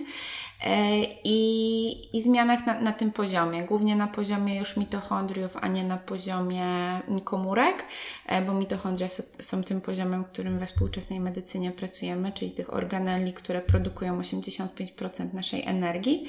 E, 0.65 1.05
i, 1.25 2.17
i 2.17 2.23
zmianach 2.23 2.67
na, 2.67 2.81
na 2.81 2.93
tym 2.93 3.13
poziomie, 3.13 3.63
głównie 3.63 3.97
na 3.97 4.07
poziomie 4.07 4.59
już 4.59 4.77
mitochondriów, 4.77 5.57
a 5.61 5.69
nie 5.69 5.85
na 5.85 5.97
poziomie 5.97 6.67
komórek, 7.25 7.85
e, 8.27 8.43
bo 8.43 8.55
mitochondria 8.55 9.09
są 9.41 9.65
tym 9.65 9.81
poziomem, 9.81 10.25
którym 10.25 10.59
we 10.59 10.67
współczesnej 10.67 11.21
medycynie 11.21 11.71
pracujemy, 11.71 12.33
czyli 12.33 12.51
tych 12.51 12.75
organeli, 12.75 13.33
które 13.33 13.61
produkują 13.61 14.21
85% 14.21 15.35
naszej 15.35 15.63
energii. 15.67 16.29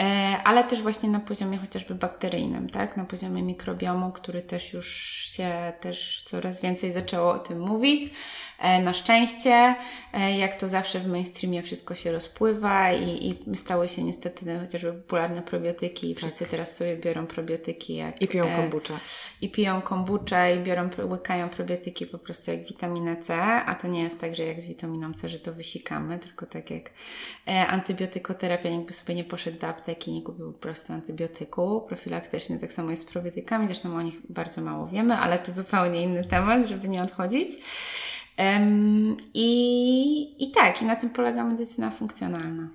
E, 0.00 0.36
ale 0.44 0.64
też 0.64 0.82
właśnie 0.82 1.08
na 1.08 1.20
poziomie 1.20 1.58
chociażby 1.58 1.94
bakteryjnym, 1.94 2.70
tak? 2.70 2.96
Na 2.96 3.04
poziomie 3.04 3.42
mikrobiomu, 3.42 4.12
który 4.12 4.42
też 4.42 4.72
już 4.72 4.86
się 5.36 5.72
też 5.80 6.22
coraz 6.26 6.60
więcej 6.60 6.92
zaczęło 6.92 7.32
o 7.32 7.38
tym 7.38 7.60
mówić. 7.60 8.10
E, 8.60 8.82
na 8.82 8.92
szczęście, 8.92 9.74
e, 10.12 10.36
jak 10.38 10.56
to 10.56 10.68
zawsze 10.68 11.00
w 11.00 11.06
mainstreamie 11.06 11.62
wszystko 11.62 11.94
się 11.94 12.12
rozpływa 12.12 12.92
i, 12.92 13.28
i 13.28 13.56
stały 13.56 13.88
się 13.88 14.02
niestety 14.02 14.58
chociażby 14.60 14.92
popularne 14.92 15.42
probiotyki 15.42 16.10
i 16.10 16.14
wszyscy 16.14 16.44
tak. 16.44 16.48
teraz 16.48 16.76
sobie 16.76 16.96
biorą 16.96 17.26
probiotyki 17.26 17.96
jak... 17.96 18.22
I 18.22 18.28
piją 18.28 18.56
kombucze. 18.56 18.94
I 19.40 19.50
piją 19.50 19.82
kombucze 19.82 20.56
i 20.56 20.58
biorą, 20.58 20.88
łykają 21.08 21.48
probiotyki 21.48 22.06
po 22.06 22.18
prostu 22.18 22.50
jak 22.50 22.66
witaminę 22.66 23.16
C, 23.16 23.34
a 23.42 23.74
to 23.74 23.88
nie 23.88 24.02
jest 24.02 24.20
tak, 24.20 24.36
że 24.36 24.44
jak 24.44 24.60
z 24.60 24.66
witaminą 24.66 25.14
C, 25.14 25.28
że 25.28 25.38
to 25.38 25.52
wysikamy, 25.52 26.18
tylko 26.18 26.46
tak 26.46 26.70
jak 26.70 26.90
antybiotykoterapia, 27.68 28.68
jakby 28.68 28.92
sobie 28.92 29.14
nie 29.14 29.24
poszedł 29.24 29.58
do 29.58 29.66
apteki 29.66 29.90
apteki 29.90 30.12
nie 30.12 30.22
kupił 30.22 30.52
po 30.52 30.58
prostu 30.58 30.92
antybiotyku 30.92 31.80
profilaktycznie. 31.88 32.58
Tak 32.58 32.72
samo 32.72 32.90
jest 32.90 33.02
z 33.02 33.12
probiotykami, 33.12 33.66
zresztą 33.66 33.96
o 33.96 34.02
nich 34.02 34.18
bardzo 34.28 34.60
mało 34.60 34.86
wiemy, 34.86 35.14
ale 35.14 35.38
to 35.38 35.52
zupełnie 35.52 36.02
inny 36.02 36.24
temat, 36.24 36.66
żeby 36.66 36.88
nie 36.88 37.02
odchodzić. 37.02 37.50
I, 39.34 40.44
I 40.44 40.50
tak, 40.50 40.82
i 40.82 40.84
na 40.84 40.96
tym 40.96 41.10
polega 41.10 41.44
medycyna 41.44 41.90
funkcjonalna. 41.90 42.68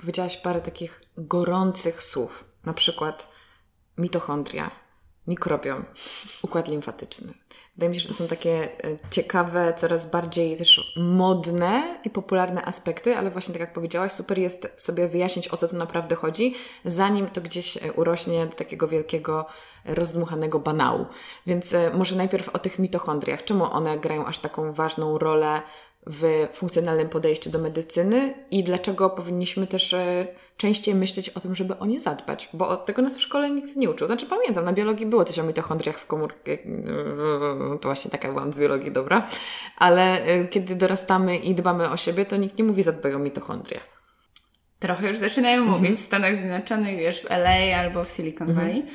Powiedziałaś 0.00 0.36
parę 0.36 0.60
takich 0.60 1.02
gorących 1.18 2.02
słów, 2.02 2.44
na 2.64 2.74
przykład 2.74 3.32
mitochondria, 3.98 4.70
mikrobiom, 5.26 5.84
układ 6.42 6.68
limfatyczny. 6.68 7.34
Wydaje 7.76 7.90
mi 7.90 7.96
się, 7.96 8.00
że 8.02 8.08
to 8.08 8.14
są 8.14 8.28
takie 8.28 8.62
e, 8.62 8.68
ciekawe, 9.10 9.74
coraz 9.76 10.10
bardziej 10.10 10.56
też 10.56 10.94
modne 10.96 11.98
i 12.04 12.10
popularne 12.10 12.64
aspekty, 12.64 13.16
ale 13.16 13.30
właśnie 13.30 13.52
tak 13.52 13.60
jak 13.60 13.72
powiedziałaś, 13.72 14.12
super 14.12 14.38
jest 14.38 14.74
sobie 14.76 15.08
wyjaśnić, 15.08 15.48
o 15.48 15.56
co 15.56 15.68
tu 15.68 15.76
naprawdę 15.76 16.14
chodzi, 16.14 16.54
zanim 16.84 17.26
to 17.26 17.40
gdzieś 17.40 17.76
e, 17.76 17.92
urośnie 17.92 18.46
do 18.46 18.52
takiego 18.52 18.88
wielkiego, 18.88 19.46
rozdmuchanego 19.84 20.58
banału. 20.58 21.06
Więc 21.46 21.74
e, 21.74 21.90
może 21.94 22.16
najpierw 22.16 22.48
o 22.48 22.58
tych 22.58 22.78
mitochondriach. 22.78 23.44
Czemu 23.44 23.64
one 23.64 23.98
grają 23.98 24.26
aż 24.26 24.38
taką 24.38 24.72
ważną 24.72 25.18
rolę 25.18 25.62
w 26.06 26.48
funkcjonalnym 26.52 27.08
podejściu 27.08 27.50
do 27.50 27.58
medycyny 27.58 28.34
i 28.50 28.64
dlaczego 28.64 29.10
powinniśmy 29.10 29.66
też 29.66 29.92
e, 29.92 30.26
częściej 30.56 30.94
myśleć 30.94 31.28
o 31.28 31.40
tym, 31.40 31.54
żeby 31.54 31.78
o 31.78 31.86
nie 31.86 32.00
zadbać, 32.00 32.48
bo 32.52 32.68
od 32.68 32.86
tego 32.86 33.02
nas 33.02 33.16
w 33.16 33.20
szkole 33.20 33.50
nikt 33.50 33.76
nie 33.76 33.90
uczył. 33.90 34.06
Znaczy 34.06 34.26
pamiętam, 34.26 34.64
na 34.64 34.72
biologii 34.72 35.06
było 35.06 35.24
coś 35.24 35.38
o 35.38 35.42
mitochondriach 35.42 35.98
w 35.98 36.06
komórce, 36.06 36.38
to 37.80 37.88
właśnie 37.88 38.10
taka 38.10 38.28
byłam 38.28 38.52
z 38.52 38.60
biologii, 38.60 38.92
dobra, 38.92 39.26
ale 39.76 40.24
e, 40.24 40.48
kiedy 40.48 40.76
dorastamy 40.76 41.36
i 41.36 41.54
dbamy 41.54 41.90
o 41.90 41.96
siebie, 41.96 42.26
to 42.26 42.36
nikt 42.36 42.58
nie 42.58 42.64
mówi 42.64 42.82
zadbaj 42.82 43.14
o 43.14 43.18
mitochondria. 43.18 43.80
Trochę 44.78 45.08
już 45.08 45.18
zaczynają 45.18 45.64
mówić 45.64 45.90
w 45.90 45.98
Stanach 45.98 46.34
Zjednoczonych, 46.34 46.96
wiesz, 46.96 47.22
w 47.22 47.30
LA 47.30 47.76
albo 47.78 48.04
w 48.04 48.08
Silicon 48.08 48.50
mhm. 48.50 48.66
Valley. 48.66 48.86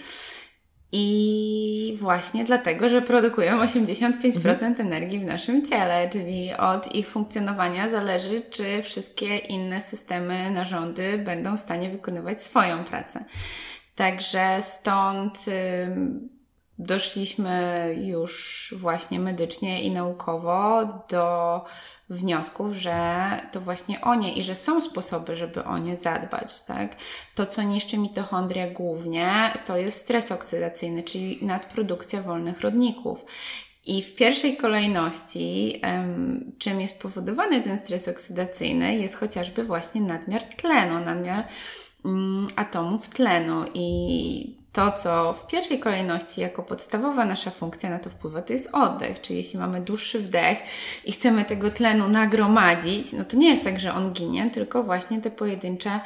I 0.92 1.98
właśnie 2.00 2.44
dlatego, 2.44 2.90
że 2.90 3.02
produkują 3.02 3.58
85% 3.64 4.48
mhm. 4.48 4.76
energii 4.80 5.20
w 5.20 5.26
naszym 5.26 5.66
ciele, 5.66 6.10
czyli 6.10 6.54
od 6.54 6.96
ich 6.96 7.08
funkcjonowania 7.08 7.90
zależy, 7.90 8.42
czy 8.50 8.82
wszystkie 8.82 9.38
inne 9.38 9.82
systemy, 9.82 10.52
narządy 10.52 11.18
będą 11.18 11.58
w 11.58 11.60
stanie 11.60 11.90
wykonywać 11.90 12.44
swoją 12.44 12.84
pracę. 12.84 13.26
Także 13.96 14.58
stąd 14.62 15.38
doszliśmy 16.82 17.96
już 18.02 18.74
właśnie 18.78 19.20
medycznie 19.20 19.84
i 19.84 19.92
naukowo 19.92 20.86
do 21.10 21.64
wniosków, 22.10 22.74
że 22.74 23.26
to 23.52 23.62
właśnie 23.62 24.02
o 24.02 24.16
nie 24.16 24.34
i 24.34 24.44
że 24.44 24.56
są 24.56 24.82
sposoby, 24.82 25.36
żeby 25.36 25.64
o 25.64 25.78
nie 25.78 25.98
zadbać, 25.98 26.62
tak? 26.62 26.96
To, 27.36 27.46
co 27.46 27.64
niszczy 27.64 27.98
mitochondria 27.98 28.68
głównie, 28.68 29.54
to 29.66 29.78
jest 29.78 29.98
stres 29.98 30.32
oksydacyjny, 30.32 31.04
czyli 31.04 31.40
nadprodukcja 31.42 32.22
wolnych 32.22 32.62
rodników. 32.62 33.26
I 33.86 34.04
w 34.04 34.16
pierwszej 34.16 34.58
kolejności, 34.58 35.82
um, 35.84 36.52
czym 36.60 36.82
jest 36.82 37.02
powodowany 37.02 37.62
ten 37.62 37.78
stres 37.78 38.08
oksydacyjny, 38.08 38.96
jest 38.98 39.16
chociażby 39.16 39.64
właśnie 39.64 40.02
nadmiar 40.02 40.44
tlenu, 40.44 41.06
nadmiar 41.06 41.48
um, 42.04 42.48
atomów 42.56 43.10
tlenu. 43.10 43.66
I 43.74 44.61
to, 44.72 44.92
co 44.92 45.34
w 45.34 45.48
pierwszej 45.48 45.80
kolejności 45.80 46.42
jako 46.42 46.64
podstawowa 46.64 47.26
nasza 47.26 47.52
funkcja 47.52 47.90
na 47.90 48.00
to 48.00 48.10
wpływa, 48.10 48.42
to 48.42 48.54
jest 48.54 48.70
oddech. 48.74 49.22
Czyli 49.22 49.38
jeśli 49.38 49.60
mamy 49.60 49.82
dłuższy 49.82 50.20
wdech 50.20 50.58
i 51.06 51.12
chcemy 51.12 51.46
tego 51.46 51.72
tlenu 51.72 52.08
nagromadzić, 52.08 53.14
no 53.14 53.26
to 53.26 53.38
nie 53.38 53.50
jest 53.50 53.64
tak, 53.64 53.80
że 53.80 53.94
on 53.94 54.14
ginie, 54.14 54.50
tylko 54.50 54.84
właśnie 54.84 55.22
te 55.22 55.32
pojedyncze, 55.32 56.00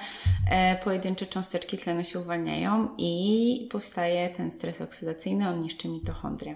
e, 0.51 0.75
pojedyncze 0.75 1.25
cząsteczki 1.25 1.77
tlenu 1.77 2.03
się 2.03 2.19
uwalniają 2.19 2.89
i 2.97 3.67
powstaje 3.71 4.29
ten 4.29 4.51
stres 4.51 4.81
oksydacyjny, 4.81 5.49
on 5.49 5.59
niszczy 5.59 5.87
mitochondria. 5.87 6.55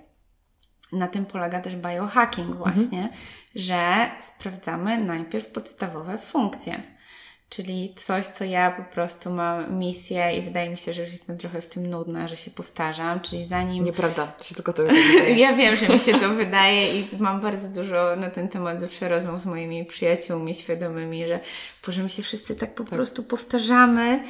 Na 0.91 1.07
tym 1.07 1.25
polega 1.25 1.61
też 1.61 1.75
biohacking 1.75 2.55
właśnie, 2.55 3.01
mhm. 3.01 3.09
że 3.55 4.11
sprawdzamy 4.19 4.97
najpierw 4.97 5.47
podstawowe 5.47 6.17
funkcje 6.17 6.83
Czyli 7.49 7.93
coś, 7.95 8.25
co 8.25 8.43
ja 8.43 8.71
po 8.71 8.83
prostu 8.83 9.29
mam 9.29 9.79
misję 9.79 10.37
i 10.37 10.41
wydaje 10.41 10.69
mi 10.69 10.77
się, 10.77 10.93
że 10.93 11.01
już 11.01 11.11
jestem 11.11 11.37
trochę 11.37 11.61
w 11.61 11.67
tym 11.67 11.89
nudna, 11.89 12.27
że 12.27 12.37
się 12.37 12.51
powtarzam, 12.51 13.19
czyli 13.19 13.45
zanim... 13.45 13.83
Nieprawda, 13.83 14.27
to 14.27 14.43
się 14.43 14.55
tylko 14.55 14.73
to 14.73 14.83
wydaje. 14.83 15.35
ja 15.43 15.53
wiem, 15.53 15.75
że 15.75 15.93
mi 15.93 15.99
się 15.99 16.19
to 16.19 16.29
wydaje 16.29 16.99
i 16.99 17.07
mam 17.19 17.41
bardzo 17.41 17.81
dużo 17.81 18.15
na 18.15 18.29
ten 18.29 18.47
temat 18.47 18.81
zawsze 18.81 19.09
rozmów 19.09 19.41
z 19.41 19.45
moimi 19.45 19.85
przyjaciółmi 19.85 20.55
świadomymi, 20.55 21.27
że 21.27 21.39
Boże, 21.85 22.03
my 22.03 22.09
się 22.09 22.23
wszyscy 22.23 22.55
tak 22.55 22.75
po 22.75 22.83
tak. 22.83 22.93
prostu 22.93 23.23
powtarzamy, 23.23 24.23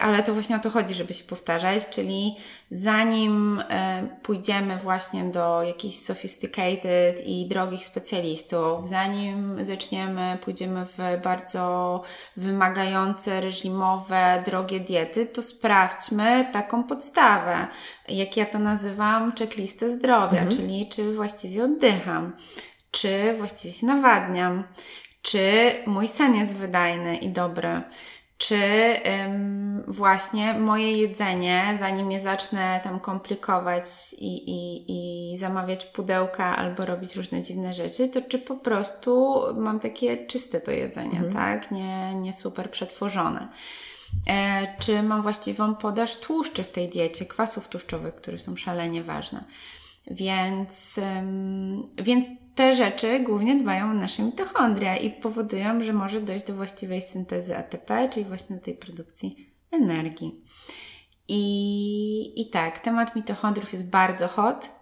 ale 0.00 0.22
to 0.22 0.34
właśnie 0.34 0.56
o 0.56 0.58
to 0.58 0.70
chodzi, 0.70 0.94
żeby 0.94 1.14
się 1.14 1.24
powtarzać, 1.24 1.88
czyli 1.90 2.36
zanim 2.70 3.62
e, 3.68 4.08
pójdziemy 4.22 4.76
właśnie 4.76 5.24
do 5.24 5.62
jakichś 5.62 5.96
sophisticated 5.96 7.26
i 7.26 7.48
drogich 7.48 7.84
specjalistów, 7.84 8.88
zanim 8.88 9.64
zaczniemy, 9.64 10.38
pójdziemy 10.40 10.84
w 10.84 11.22
bardzo 11.22 12.02
wymagające, 12.36 13.40
reżimowe, 13.40 14.42
drogie 14.46 14.80
diety, 14.80 15.26
to 15.26 15.42
sprawdźmy 15.42 16.48
taką 16.52 16.84
podstawę, 16.84 17.66
jak 18.08 18.36
ja 18.36 18.46
to 18.46 18.58
nazywam, 18.58 19.32
checklistę 19.38 19.90
zdrowia, 19.90 20.40
mhm. 20.40 20.48
czyli 20.48 20.88
czy 20.88 21.12
właściwie 21.12 21.64
oddycham, 21.64 22.36
czy 22.90 23.34
właściwie 23.38 23.74
się 23.74 23.86
nawadniam, 23.86 24.64
czy 25.22 25.72
mój 25.86 26.08
sen 26.08 26.34
jest 26.34 26.54
wydajny 26.54 27.16
i 27.16 27.30
dobry, 27.30 27.82
czy 28.38 28.56
ym, 29.24 29.84
właśnie 29.88 30.54
moje 30.54 30.92
jedzenie, 30.92 31.76
zanim 31.78 32.12
je 32.12 32.20
zacznę 32.20 32.80
tam 32.84 33.00
komplikować 33.00 33.84
i, 34.18 34.50
i, 34.50 34.84
i 35.32 35.36
zamawiać 35.38 35.84
pudełka 35.84 36.56
albo 36.56 36.84
robić 36.84 37.16
różne 37.16 37.42
dziwne 37.42 37.74
rzeczy, 37.74 38.08
to 38.08 38.22
czy 38.22 38.38
po 38.38 38.56
prostu 38.56 39.40
mam 39.56 39.80
takie 39.80 40.26
czyste 40.26 40.60
to 40.60 40.70
jedzenie, 40.70 41.18
mhm. 41.18 41.32
tak? 41.32 41.70
Nie, 41.70 42.14
nie 42.14 42.32
super 42.32 42.70
przetworzone. 42.70 43.48
E, 44.30 44.66
czy 44.78 45.02
mam 45.02 45.22
właściwą 45.22 45.74
podaż 45.74 46.16
tłuszczy 46.16 46.62
w 46.64 46.70
tej 46.70 46.88
diecie, 46.88 47.26
kwasów 47.26 47.68
tłuszczowych, 47.68 48.14
które 48.14 48.38
są 48.38 48.56
szalenie 48.56 49.02
ważne. 49.02 49.44
Więc, 50.10 50.98
ym, 51.18 51.82
więc 51.96 52.24
te 52.58 52.74
rzeczy 52.74 53.20
głównie 53.20 53.56
dbają 53.56 53.90
o 53.90 53.94
nasze 53.94 54.22
mitochondria 54.22 54.96
i 54.96 55.10
powodują, 55.10 55.82
że 55.82 55.92
może 55.92 56.20
dojść 56.20 56.46
do 56.46 56.54
właściwej 56.54 57.02
syntezy 57.02 57.56
ATP, 57.56 58.08
czyli 58.08 58.26
właśnie 58.26 58.56
do 58.56 58.62
tej 58.62 58.74
produkcji 58.74 59.54
energii. 59.70 60.44
I, 61.28 62.42
i 62.42 62.50
tak, 62.50 62.78
temat 62.78 63.16
mitochondriów 63.16 63.72
jest 63.72 63.90
bardzo 63.90 64.28
hot. 64.28 64.72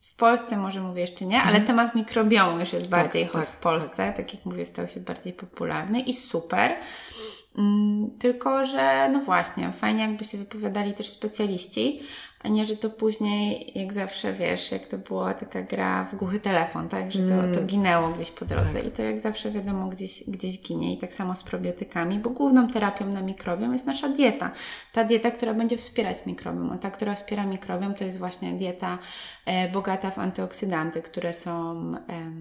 W 0.00 0.16
Polsce 0.16 0.56
może 0.56 0.80
mówię 0.80 1.00
jeszcze 1.00 1.24
nie, 1.24 1.40
ale 1.40 1.58
mhm. 1.58 1.66
temat 1.66 1.94
mikrobiomu 1.94 2.60
już 2.60 2.72
jest 2.72 2.90
tak, 2.90 3.00
bardziej 3.00 3.22
tak, 3.22 3.32
hot 3.32 3.44
tak, 3.44 3.50
w 3.50 3.56
Polsce. 3.56 3.96
Tak. 3.96 4.16
tak 4.16 4.34
jak 4.34 4.46
mówię, 4.46 4.64
stał 4.64 4.88
się 4.88 5.00
bardziej 5.00 5.32
popularny 5.32 6.00
i 6.00 6.14
super. 6.14 6.76
Mm, 7.58 8.10
tylko, 8.18 8.64
że 8.64 9.08
no 9.12 9.20
właśnie, 9.20 9.72
fajnie 9.72 10.02
jakby 10.02 10.24
się 10.24 10.38
wypowiadali 10.38 10.94
też 10.94 11.08
specjaliści, 11.08 12.00
a 12.42 12.48
nie, 12.48 12.64
że 12.64 12.76
to 12.76 12.90
później, 12.90 13.72
jak 13.74 13.92
zawsze 13.92 14.32
wiesz, 14.32 14.72
jak 14.72 14.86
to 14.86 14.98
była 14.98 15.34
taka 15.34 15.62
gra 15.62 16.04
w 16.04 16.16
głuchy 16.16 16.40
telefon, 16.40 16.88
tak, 16.88 17.12
że 17.12 17.22
to, 17.22 17.28
to 17.28 17.58
mm. 17.58 17.66
ginęło 17.66 18.08
gdzieś 18.08 18.30
po 18.30 18.44
drodze 18.44 18.72
tak. 18.72 18.86
i 18.86 18.90
to 18.90 19.02
jak 19.02 19.20
zawsze 19.20 19.50
wiadomo 19.50 19.88
gdzieś, 19.88 20.30
gdzieś 20.30 20.62
ginie 20.62 20.94
i 20.94 20.98
tak 20.98 21.12
samo 21.12 21.36
z 21.36 21.42
probiotykami, 21.42 22.18
bo 22.18 22.30
główną 22.30 22.68
terapią 22.68 23.06
na 23.06 23.22
mikrobiom 23.22 23.72
jest 23.72 23.86
nasza 23.86 24.08
dieta. 24.08 24.50
Ta 24.92 25.04
dieta, 25.04 25.30
która 25.30 25.54
będzie 25.54 25.76
wspierać 25.76 26.26
mikrobiom, 26.26 26.72
a 26.72 26.78
ta, 26.78 26.90
która 26.90 27.14
wspiera 27.14 27.46
mikrobiom 27.46 27.94
to 27.94 28.04
jest 28.04 28.18
właśnie 28.18 28.52
dieta 28.52 28.98
e, 29.46 29.68
bogata 29.68 30.10
w 30.10 30.18
antyoksydanty, 30.18 31.02
które 31.02 31.32
są... 31.32 31.92
E, 31.96 32.32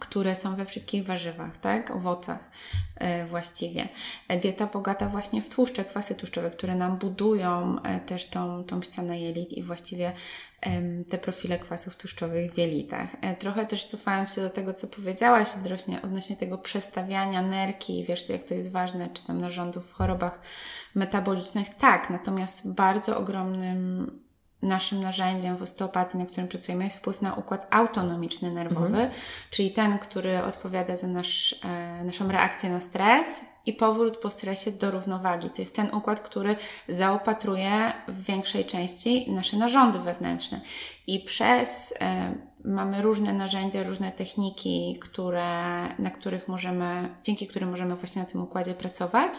które 0.00 0.34
są 0.34 0.56
we 0.56 0.64
wszystkich 0.64 1.06
warzywach, 1.06 1.56
tak? 1.56 1.90
Owocach 1.90 2.50
e, 2.96 3.26
właściwie. 3.26 3.88
E, 4.28 4.40
dieta 4.40 4.66
bogata 4.66 5.08
właśnie 5.08 5.42
w 5.42 5.48
tłuszcze, 5.48 5.84
kwasy 5.84 6.14
tłuszczowe, 6.14 6.50
które 6.50 6.74
nam 6.74 6.98
budują 6.98 7.82
e, 7.82 8.00
też 8.00 8.26
tą, 8.26 8.64
tą 8.64 8.82
ścianę 8.82 9.20
jelit 9.20 9.52
i 9.52 9.62
właściwie 9.62 10.12
te 11.08 11.18
profile 11.18 11.58
kwasów 11.58 11.96
tłuszczowych 11.96 12.52
w 12.52 12.58
jelitach. 12.58 13.10
Trochę 13.38 13.66
też 13.66 13.84
cofając 13.84 14.34
się 14.34 14.40
do 14.40 14.50
tego, 14.50 14.74
co 14.74 14.86
powiedziałaś 14.86 15.48
odnośnie, 15.54 16.02
odnośnie 16.02 16.36
tego 16.36 16.58
przestawiania 16.58 17.42
nerki, 17.42 18.04
wiesz, 18.04 18.28
jak 18.28 18.44
to 18.44 18.54
jest 18.54 18.72
ważne, 18.72 19.08
czy 19.12 19.26
tam 19.26 19.40
narządów 19.40 19.90
w 19.90 19.92
chorobach 19.92 20.40
metabolicznych, 20.94 21.74
tak, 21.74 22.10
natomiast 22.10 22.72
bardzo 22.72 23.18
ogromnym 23.18 24.25
naszym 24.66 25.02
narzędziem 25.02 25.56
w 25.56 25.62
osteopatii, 25.62 26.18
na 26.18 26.26
którym 26.26 26.48
pracujemy, 26.48 26.84
jest 26.84 26.96
wpływ 26.96 27.22
na 27.22 27.34
układ 27.34 27.66
autonomiczny 27.70 28.50
nerwowy, 28.50 28.86
mhm. 28.86 29.10
czyli 29.50 29.70
ten, 29.70 29.98
który 29.98 30.42
odpowiada 30.42 30.96
za 30.96 31.06
nasz, 31.06 31.60
e, 31.64 32.04
naszą 32.04 32.28
reakcję 32.28 32.70
na 32.70 32.80
stres 32.80 33.44
i 33.66 33.72
powrót 33.72 34.16
po 34.16 34.30
stresie 34.30 34.72
do 34.72 34.90
równowagi. 34.90 35.50
To 35.50 35.62
jest 35.62 35.76
ten 35.76 35.94
układ, 35.94 36.20
który 36.20 36.56
zaopatruje 36.88 37.92
w 38.08 38.24
większej 38.24 38.64
części 38.64 39.32
nasze 39.32 39.56
narządy 39.56 39.98
wewnętrzne. 39.98 40.60
I 41.06 41.20
przez 41.20 41.94
e, 42.00 42.34
mamy 42.64 43.02
różne 43.02 43.32
narzędzia, 43.32 43.82
różne 43.82 44.12
techniki, 44.12 44.98
które, 45.00 45.52
na 45.98 46.10
których 46.10 46.48
możemy, 46.48 47.08
dzięki 47.22 47.46
którym 47.46 47.70
możemy 47.70 47.96
właśnie 47.96 48.22
na 48.22 48.28
tym 48.28 48.42
układzie 48.42 48.74
pracować. 48.74 49.34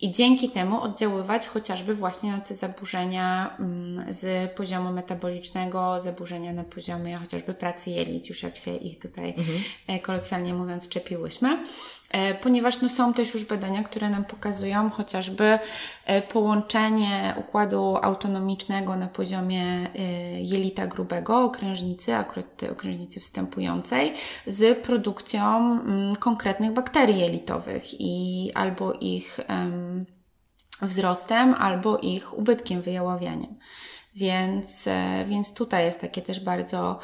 I 0.00 0.12
dzięki 0.12 0.50
temu 0.50 0.80
oddziaływać 0.80 1.46
chociażby 1.46 1.94
właśnie 1.94 2.32
na 2.32 2.38
te 2.38 2.54
zaburzenia 2.54 3.56
mm, 3.58 4.12
z 4.12 4.52
poziomu 4.52 4.92
metabolicznego, 4.92 6.00
zaburzenia 6.00 6.52
na 6.52 6.64
poziomie 6.64 7.16
chociażby 7.16 7.54
pracy 7.54 7.90
jelit, 7.90 8.28
już 8.28 8.42
jak 8.42 8.56
się 8.56 8.76
ich 8.76 8.98
tutaj 8.98 9.34
mhm. 9.38 10.00
kolokwialnie 10.00 10.54
mówiąc 10.54 10.88
czepiłyśmy. 10.88 11.64
E, 12.10 12.34
ponieważ 12.34 12.80
no, 12.80 12.88
są 12.88 13.14
też 13.14 13.34
już 13.34 13.44
badania, 13.44 13.82
które 13.82 14.10
nam 14.10 14.24
pokazują 14.24 14.90
chociażby 14.90 15.58
e, 16.04 16.22
połączenie 16.22 17.34
układu 17.36 17.96
autonomicznego 18.02 18.96
na 18.96 19.06
poziomie 19.06 19.64
e, 19.64 20.02
jelita 20.42 20.86
grubego, 20.86 21.44
okrężnicy, 21.44 22.14
akurat 22.14 22.62
okrężnicy 22.72 23.20
wstępującej, 23.20 24.14
z 24.46 24.78
produkcją 24.78 25.56
mm, 25.56 26.16
konkretnych 26.16 26.72
bakterii 26.72 27.20
jelitowych 27.20 28.00
i 28.00 28.50
albo 28.54 28.92
ich 28.92 29.40
wzrostem, 30.82 31.54
albo 31.54 31.98
ich 31.98 32.38
ubytkiem, 32.38 32.82
wyjaławianiem. 32.82 33.58
Więc, 34.14 34.88
więc 35.26 35.54
tutaj 35.54 35.84
jest 35.84 36.00
takie 36.00 36.22
też 36.22 36.40
bardzo 36.40 36.98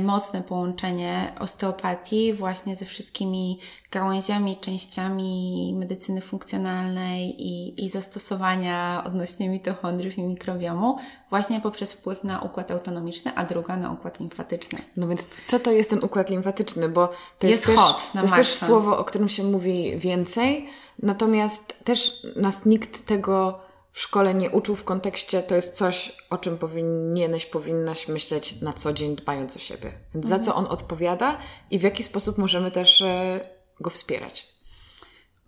mocne 0.00 0.42
połączenie 0.42 1.32
osteopatii 1.40 2.32
właśnie 2.32 2.76
ze 2.76 2.84
wszystkimi 2.84 3.58
gałęziami, 3.90 4.56
częściami 4.56 5.74
medycyny 5.78 6.20
funkcjonalnej 6.20 7.42
i, 7.42 7.84
i 7.84 7.88
zastosowania 7.88 9.02
odnośnie 9.06 9.48
mitochondriów 9.48 10.18
i 10.18 10.22
mikrobiomu 10.22 10.98
właśnie 11.30 11.60
poprzez 11.60 11.92
wpływ 11.92 12.24
na 12.24 12.40
układ 12.40 12.70
autonomiczny, 12.70 13.32
a 13.34 13.44
druga 13.44 13.76
na 13.76 13.92
układ 13.92 14.20
limfatyczny. 14.20 14.78
No 14.96 15.08
więc 15.08 15.26
co 15.46 15.58
to 15.58 15.72
jest 15.72 15.90
ten 15.90 16.04
układ 16.04 16.30
limfatyczny? 16.30 16.88
Bo 16.88 17.08
to 17.38 17.46
jest, 17.46 17.68
jest, 17.68 17.78
hot, 17.78 18.10
to 18.12 18.22
jest 18.22 18.34
też 18.34 18.54
słowo, 18.54 18.98
o 18.98 19.04
którym 19.04 19.28
się 19.28 19.44
mówi 19.44 19.98
więcej, 19.98 20.66
natomiast 21.02 21.84
też 21.84 22.26
nas 22.36 22.64
nikt 22.64 23.06
tego 23.06 23.65
w 23.96 24.00
szkole 24.00 24.34
nie 24.34 24.50
uczył 24.50 24.76
w 24.76 24.84
kontekście, 24.84 25.42
to 25.42 25.54
jest 25.54 25.74
coś, 25.74 26.16
o 26.30 26.38
czym 26.38 26.58
powinieneś, 26.58 27.46
powinnaś 27.46 28.08
myśleć 28.08 28.60
na 28.60 28.72
co 28.72 28.92
dzień, 28.92 29.16
dbając 29.16 29.56
o 29.56 29.58
siebie. 29.58 29.92
Więc 30.14 30.26
mhm. 30.26 30.44
za 30.44 30.50
co 30.50 30.56
on 30.56 30.66
odpowiada 30.66 31.38
i 31.70 31.78
w 31.78 31.82
jaki 31.82 32.02
sposób 32.02 32.38
możemy 32.38 32.70
też 32.70 33.02
e, 33.02 33.40
go 33.80 33.90
wspierać. 33.90 34.48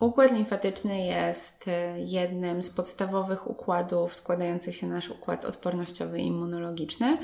Układ 0.01 0.33
limfatyczny 0.33 1.07
jest 1.07 1.69
e, 1.69 2.01
jednym 2.01 2.63
z 2.63 2.71
podstawowych 2.71 3.51
układów 3.51 4.15
składających 4.15 4.77
się 4.77 4.87
na 4.87 4.95
nasz 4.95 5.09
układ 5.09 5.45
odpornościowy 5.45 6.21
i 6.21 6.27
immunologiczny. 6.27 7.19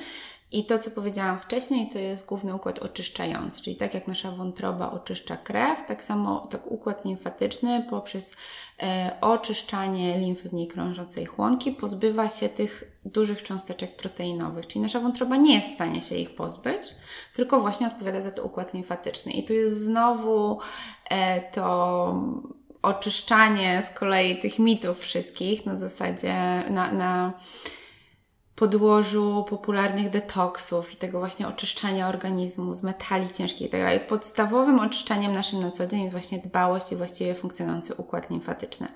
I 0.54 0.64
to, 0.64 0.78
co 0.78 0.90
powiedziałam 0.90 1.38
wcześniej, 1.38 1.88
to 1.92 1.98
jest 1.98 2.26
główny 2.26 2.54
układ 2.54 2.78
oczyszczający, 2.78 3.60
czyli 3.62 3.76
tak 3.76 3.94
jak 3.94 4.08
nasza 4.08 4.30
wątroba 4.30 4.90
oczyszcza 4.90 5.36
krew, 5.36 5.86
tak 5.86 6.02
samo 6.02 6.48
tak 6.50 6.70
układ 6.70 7.04
limfatyczny 7.04 7.86
poprzez 7.90 8.36
e, 8.82 9.16
oczyszczanie 9.20 10.18
limfy 10.18 10.48
w 10.48 10.52
niej 10.52 10.68
krążącej 10.68 11.26
chłonki 11.26 11.72
pozbywa 11.72 12.28
się 12.28 12.48
tych 12.48 12.98
dużych 13.04 13.42
cząsteczek 13.42 13.96
proteinowych, 13.96 14.66
czyli 14.66 14.80
nasza 14.80 15.00
wątroba 15.00 15.36
nie 15.36 15.54
jest 15.54 15.68
w 15.68 15.74
stanie 15.74 16.02
się 16.02 16.16
ich 16.16 16.34
pozbyć, 16.34 16.94
tylko 17.34 17.60
właśnie 17.60 17.86
odpowiada 17.86 18.20
za 18.20 18.30
to 18.30 18.44
układ 18.44 18.74
limfatyczny. 18.74 19.32
I 19.32 19.44
tu 19.44 19.52
jest 19.52 19.84
znowu 19.84 20.58
e, 21.10 21.40
to 21.52 22.22
oczyszczanie 22.82 23.82
z 23.82 23.98
kolei 23.98 24.40
tych 24.40 24.58
mitów 24.58 25.00
wszystkich 25.00 25.66
na 25.66 25.78
zasadzie, 25.78 26.34
na, 26.70 26.92
na 26.92 27.32
podłożu 28.56 29.44
popularnych 29.48 30.10
detoksów 30.10 30.92
i 30.92 30.96
tego 30.96 31.18
właśnie 31.18 31.48
oczyszczania 31.48 32.08
organizmu 32.08 32.74
z 32.74 32.82
metali 32.82 33.30
ciężkich 33.30 33.60
itd. 33.60 33.98
Tak 33.98 34.06
Podstawowym 34.06 34.78
oczyszczaniem 34.78 35.32
naszym 35.32 35.60
na 35.60 35.70
co 35.70 35.86
dzień 35.86 36.00
jest 36.00 36.14
właśnie 36.14 36.38
dbałość 36.38 36.92
i 36.92 36.96
właściwie 36.96 37.34
funkcjonujący 37.34 37.94
układ 37.94 38.30
limfatyczny. 38.30 38.88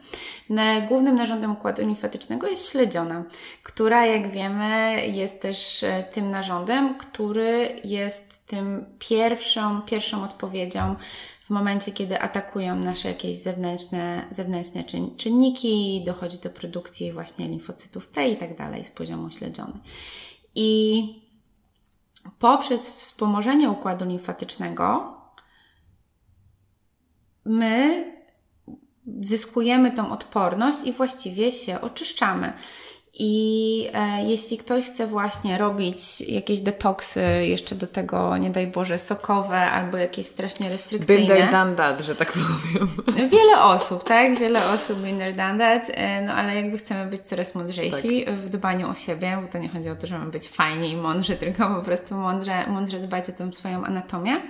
Głównym 0.89 1.15
narządem 1.15 1.53
układu 1.53 1.83
limfatycznego 1.83 2.47
jest 2.47 2.71
śledziona, 2.71 3.25
która 3.63 4.07
jak 4.07 4.31
wiemy 4.31 5.07
jest 5.07 5.41
też 5.41 5.83
e, 5.83 6.05
tym 6.13 6.31
narządem, 6.31 6.99
który 6.99 7.81
jest 7.85 8.47
tym 8.47 8.85
pierwszą, 8.99 9.83
pierwszą 9.83 10.25
odpowiedzią 10.25 10.97
w 11.49 11.51
momencie, 11.51 11.93
kiedy 11.93 12.21
atakują 12.21 12.77
nasze 12.77 13.09
jakieś 13.09 13.37
zewnętrzne, 13.37 14.25
zewnętrzne 14.31 14.85
czynniki, 15.17 16.03
dochodzi 16.07 16.39
do 16.39 16.51
produkcji 16.51 17.13
właśnie 17.13 17.49
limfocytów 17.49 18.09
T 18.09 18.29
i 18.29 18.37
tak 18.37 18.57
dalej 18.57 18.85
z 18.85 18.91
poziomu 18.91 19.31
śledziony. 19.31 19.73
I 20.55 21.03
poprzez 22.39 22.91
wspomożenie 22.91 23.71
układu 23.71 24.05
limfatycznego 24.05 25.15
my 27.45 28.05
zyskujemy 29.21 29.91
tą 29.91 30.13
odporność 30.13 30.79
i 30.85 30.93
właściwie 30.93 31.53
się 31.53 31.81
oczyszczamy. 31.81 32.53
I 33.15 33.89
e, 33.95 34.25
jeśli 34.25 34.59
ktoś 34.59 34.85
chce 34.85 35.07
właśnie 35.07 35.59
robić 35.59 36.21
jakieś 36.21 36.61
detoksy, 36.61 37.23
jeszcze 37.43 37.75
do 37.75 37.87
tego, 37.87 38.37
nie 38.37 38.51
daj 38.51 38.67
Boże, 38.67 38.99
sokowe 38.99 39.61
albo 39.61 39.97
jakieś 39.97 40.27
strasznie 40.27 40.69
restrykcyjne. 40.69 41.19
Binder 41.19 41.51
done 41.51 41.77
that, 41.77 42.01
że 42.01 42.17
tak 42.17 42.33
powiem. 42.33 42.89
Wiele 43.31 43.63
osób, 43.63 44.05
tak? 44.05 44.39
Wiele 44.39 44.69
osób 44.71 45.03
binder 45.03 45.37
done 45.37 45.59
that, 45.59 45.91
e, 45.95 46.23
no 46.23 46.33
ale 46.33 46.55
jakby 46.55 46.79
chcemy 46.79 47.11
być 47.11 47.23
coraz 47.23 47.55
mądrzejsi 47.55 48.25
tak. 48.25 48.35
w 48.35 48.49
dbaniu 48.49 48.91
o 48.91 48.95
siebie, 48.95 49.39
bo 49.43 49.49
to 49.49 49.59
nie 49.59 49.69
chodzi 49.69 49.91
o 49.91 49.97
to, 49.97 50.07
że 50.07 50.19
mamy 50.19 50.31
być 50.31 50.49
fajni 50.49 50.91
i 50.91 50.97
mądrzy, 50.97 51.37
tylko 51.45 51.75
po 51.75 51.83
prostu 51.83 52.15
mądrze, 52.15 52.67
mądrze 52.67 52.99
dbać 52.99 53.29
o 53.29 53.33
tą 53.33 53.53
swoją 53.53 53.85
anatomię 53.85 54.41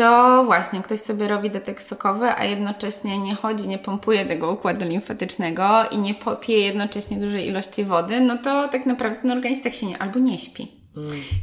to 0.00 0.44
właśnie 0.44 0.82
ktoś 0.82 1.00
sobie 1.00 1.28
robi 1.28 1.50
detek 1.50 1.82
sokowy, 1.82 2.28
a 2.36 2.44
jednocześnie 2.44 3.18
nie 3.18 3.34
chodzi, 3.34 3.68
nie 3.68 3.78
pompuje 3.78 4.26
tego 4.26 4.52
układu 4.52 4.86
limfatycznego 4.86 5.84
i 5.90 5.98
nie 5.98 6.14
popije 6.14 6.58
jednocześnie 6.58 7.16
dużej 7.16 7.48
ilości 7.48 7.84
wody, 7.84 8.20
no 8.20 8.36
to 8.36 8.68
tak 8.68 8.86
naprawdę 8.86 9.22
ten 9.22 9.30
organizm 9.30 9.62
tak 9.62 9.74
się 9.74 9.86
nie, 9.86 9.98
albo 9.98 10.18
nie 10.18 10.38
śpi. 10.38 10.79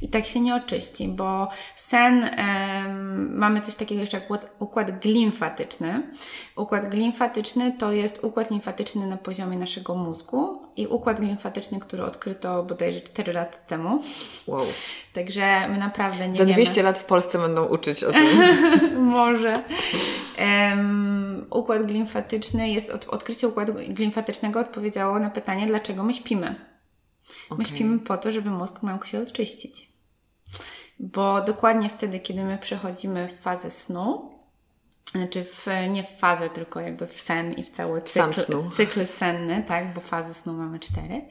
I 0.02 0.10
tak 0.10 0.26
się 0.26 0.40
nie 0.40 0.56
oczyści, 0.56 1.08
bo 1.08 1.48
sen, 1.76 2.30
mamy 3.30 3.62
coś 3.62 3.76
takiego 3.76 4.02
jeszcze 4.02 4.18
jak 4.18 4.26
układ, 4.26 4.52
układ 4.60 5.00
glimfatyczny. 5.00 6.12
Układ 6.56 6.90
glimfatyczny 6.90 7.76
to 7.80 7.92
jest 7.92 8.24
układ 8.24 8.52
limfatyczny 8.52 9.08
na 9.08 9.18
poziomie 9.18 9.58
naszego 9.58 9.96
mózgu 9.96 10.62
i 10.76 10.88
układ 10.88 11.20
glimfatyczny, 11.20 11.80
który 11.80 12.04
odkryto 12.04 12.64
bodajże 12.64 13.02
4 13.02 13.34
lata 13.34 13.58
temu. 13.58 14.02
Wow. 14.48 14.66
Także 15.14 15.68
my 15.70 15.78
naprawdę 15.78 16.28
nie 16.28 16.36
Za 16.36 16.46
200 16.46 16.76
wiemy. 16.76 16.84
lat 16.90 17.00
w 17.00 17.06
Polsce 17.06 17.38
będą 17.38 17.66
uczyć 17.66 18.04
o 18.04 18.12
tym. 18.12 18.26
Może. 19.18 19.64
Um, 20.40 21.46
układ 21.50 21.86
glimfatyczny 21.86 22.70
jest, 22.70 22.90
od, 22.90 23.06
odkrycie 23.06 23.48
układu 23.48 23.74
glimfatycznego 23.90 24.60
odpowiedziało 24.60 25.20
na 25.20 25.30
pytanie, 25.30 25.68
dlaczego 25.68 26.04
my 26.04 26.14
śpimy. 26.14 26.67
Okay. 27.46 27.58
My 27.58 27.66
śpimy 27.66 28.00
po 28.00 28.18
to, 28.18 28.32
żeby 28.32 28.50
mózg 28.50 28.84
mógł 28.84 29.06
się 29.06 29.22
oczyścić. 29.22 29.90
Bo 31.00 31.42
dokładnie 31.42 31.90
wtedy, 31.90 32.20
kiedy 32.20 32.44
my 32.44 32.58
przechodzimy 32.58 33.28
w 33.28 33.42
fazę 33.42 33.72
snu, 33.72 34.32
znaczy 35.12 35.44
w, 35.44 35.68
nie 35.90 36.04
w 36.04 36.20
fazę, 36.20 36.50
tylko 36.50 36.80
jakby 36.80 37.08
w 37.08 37.20
sen 37.20 37.54
i 37.54 37.64
w 37.64 37.70
cały 37.70 38.02
cykl, 38.02 38.70
cykl 38.76 39.06
senny, 39.06 39.64
tak, 39.68 39.94
bo 39.94 40.02
fazy 40.02 40.34
snu 40.34 40.54
mamy 40.54 40.80
cztery, 40.80 41.22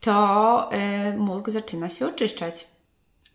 to 0.00 0.70
y, 1.12 1.16
mózg 1.16 1.48
zaczyna 1.48 1.88
się 1.88 2.06
oczyszczać. 2.06 2.71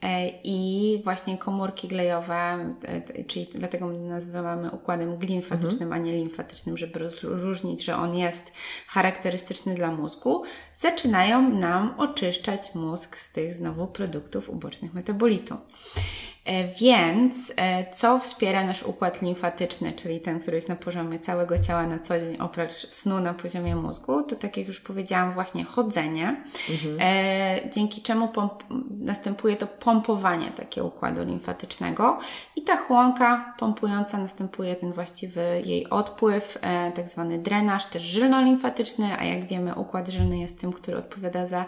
E, 0.02 0.30
I 0.44 1.02
właśnie 1.04 1.38
komórki 1.38 1.88
glejowe, 1.88 2.76
e, 2.84 3.24
czyli 3.24 3.48
dlatego 3.56 3.88
my 3.88 4.00
nazywamy 4.00 4.72
układem 4.72 5.18
glimfatycznym, 5.18 5.84
mhm. 5.84 5.94
a 5.94 6.06
nie 6.06 6.12
limfatycznym, 6.12 6.78
żeby 6.78 7.00
rozróżnić, 7.00 7.84
że 7.84 7.96
on 7.96 8.16
jest 8.16 8.52
charakterystyczny 8.88 9.76
dla 9.76 9.92
mózgu, 9.92 10.44
zaczynają 10.76 11.50
nam 11.50 11.94
oczyszczać 11.98 12.76
mózg 12.76 13.18
z 13.18 13.32
tych 13.32 13.54
znowu 13.54 13.88
produktów 13.88 14.50
ubocznych 14.50 14.94
metabolitu. 14.94 15.58
E, 16.48 16.68
więc 16.68 17.54
e, 17.56 17.92
co 17.94 18.20
wspiera 18.20 18.64
nasz 18.64 18.84
układ 18.84 19.22
limfatyczny, 19.22 19.92
czyli 19.92 20.20
ten, 20.20 20.40
który 20.40 20.58
jest 20.58 20.70
na 20.70 20.76
poziomie 20.76 21.20
całego 21.20 21.58
ciała 21.58 21.88
na 21.88 22.00
co 22.00 22.20
dzień, 22.20 22.38
oprócz 22.40 22.74
snu 22.74 23.20
na 23.20 23.34
poziomie 23.34 23.76
mózgu, 23.76 24.24
to 24.24 24.36
tak 24.36 24.58
jak 24.58 24.68
już 24.68 24.80
powiedziałam, 24.80 25.34
właśnie 25.34 25.64
chodzenie, 25.64 26.44
mhm. 26.70 26.98
E, 27.00 27.70
dzięki 27.70 28.02
czemu 28.02 28.30
następuje 29.00 29.56
to 29.56 29.68
pompowanie 29.68 30.52
takiego 30.52 30.88
układu 30.88 31.24
limfatycznego 31.24 32.20
i 32.56 32.62
ta 32.62 32.78
chłonka 32.78 33.54
pompująca 33.60 34.18
następuje 34.18 34.76
ten 34.76 34.94
właściwy 34.94 35.62
jej 35.66 35.90
odpływ, 35.90 36.58
tak 36.96 37.10
zwany 37.10 37.40
drenaż, 37.40 37.86
też 37.86 38.04
żylno-limfatyczny, 38.04 39.16
a 39.20 39.24
jak 39.24 39.46
wiemy, 39.46 39.76
układ 39.76 40.10
żylny 40.10 40.40
jest 40.40 40.60
tym, 40.62 40.74
który 40.74 40.98
odpowiada 40.98 41.46
za 41.46 41.66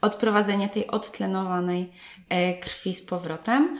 odprowadzenie 0.00 0.68
tej 0.68 0.86
odtlenowanej 0.86 1.92
krwi 2.60 2.94
z 2.94 3.02
powrotem. 3.02 3.78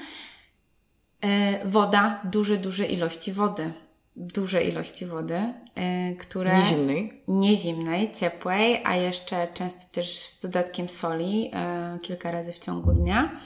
E, 1.23 1.61
woda, 1.69 2.21
duże, 2.25 2.59
duże 2.59 2.87
ilości 2.87 3.33
wody. 3.33 3.73
Duże 4.17 4.63
ilości 4.65 5.07
wody, 5.07 5.55
e, 5.75 6.15
które. 6.15 6.59
Niezimnej. 6.59 7.23
Niezimnej, 7.29 8.13
ciepłej, 8.13 8.81
a 8.85 8.97
jeszcze 8.97 9.49
często 9.55 9.83
też 9.93 10.19
z 10.19 10.41
dodatkiem 10.41 10.89
soli, 10.89 11.51
e, 11.55 11.99
kilka 12.03 12.31
razy 12.31 12.53
w 12.53 12.59
ciągu 12.59 12.93
dnia. 12.93 13.37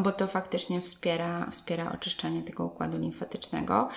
Bo 0.00 0.12
to 0.12 0.26
faktycznie 0.26 0.80
wspiera, 0.80 1.46
wspiera 1.50 1.92
oczyszczanie 1.92 2.42
tego 2.42 2.64
układu 2.64 2.98
limfatycznego. 2.98 3.88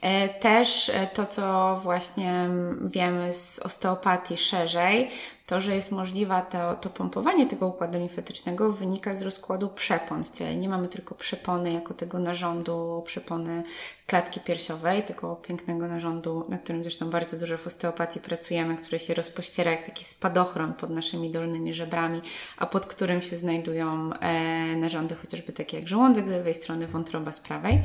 E, 0.00 0.28
też 0.28 0.88
e, 0.88 1.06
to, 1.06 1.26
co 1.26 1.76
właśnie 1.82 2.48
wiemy 2.84 3.32
z 3.32 3.58
osteopatii 3.58 4.38
szerzej, 4.38 5.10
to, 5.46 5.60
że 5.60 5.74
jest 5.74 5.92
możliwe 5.92 6.42
to, 6.50 6.74
to 6.74 6.90
pompowanie 6.90 7.46
tego 7.46 7.66
układu 7.66 7.98
limfatycznego 7.98 8.72
wynika 8.72 9.12
z 9.12 9.22
rozkładu 9.22 9.68
przepon 9.68 10.24
w 10.24 10.30
ciele. 10.30 10.56
Nie 10.56 10.68
mamy 10.68 10.88
tylko 10.88 11.14
przepony 11.14 11.72
jako 11.72 11.94
tego 11.94 12.18
narządu, 12.18 13.02
przepony 13.06 13.62
klatki 14.06 14.40
piersiowej, 14.40 15.02
tego 15.02 15.36
pięknego 15.36 15.88
narządu, 15.88 16.42
na 16.48 16.58
którym 16.58 16.82
zresztą 16.82 17.10
bardzo 17.10 17.36
dużo 17.36 17.58
w 17.58 17.66
osteopatii 17.66 18.20
pracujemy, 18.20 18.76
który 18.76 18.98
się 18.98 19.14
rozpościera 19.14 19.70
jak 19.70 19.86
taki 19.86 20.04
spadochron 20.04 20.74
pod 20.74 20.90
naszymi 20.90 21.30
dolnymi 21.30 21.74
żebrami, 21.74 22.20
a 22.56 22.66
pod 22.66 22.86
którym 22.86 23.22
się 23.22 23.36
znajdują 23.36 24.12
e, 24.12 24.76
narządy 24.76 25.14
chociażby 25.14 25.45
takie 25.52 25.76
jak 25.76 25.88
żołądek 25.88 26.28
z 26.28 26.30
lewej 26.30 26.54
strony, 26.54 26.86
wątroba 26.86 27.32
z 27.32 27.40
prawej. 27.40 27.82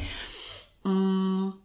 Mm 0.86 1.62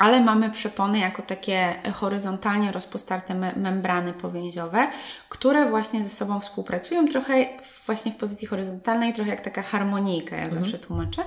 ale 0.00 0.20
mamy 0.20 0.50
przepony 0.50 0.98
jako 0.98 1.22
takie 1.22 1.74
horyzontalnie 1.92 2.72
rozpostarte 2.72 3.34
me 3.34 3.52
membrany 3.56 4.12
powięziowe, 4.12 4.88
które 5.28 5.70
właśnie 5.70 6.04
ze 6.04 6.08
sobą 6.08 6.40
współpracują 6.40 7.08
trochę 7.08 7.46
właśnie 7.86 8.12
w 8.12 8.16
pozycji 8.16 8.46
horyzontalnej, 8.46 9.12
trochę 9.12 9.30
jak 9.30 9.40
taka 9.40 9.62
harmonijka, 9.62 10.36
ja 10.36 10.44
mhm. 10.44 10.62
zawsze 10.62 10.78
tłumaczę. 10.78 11.24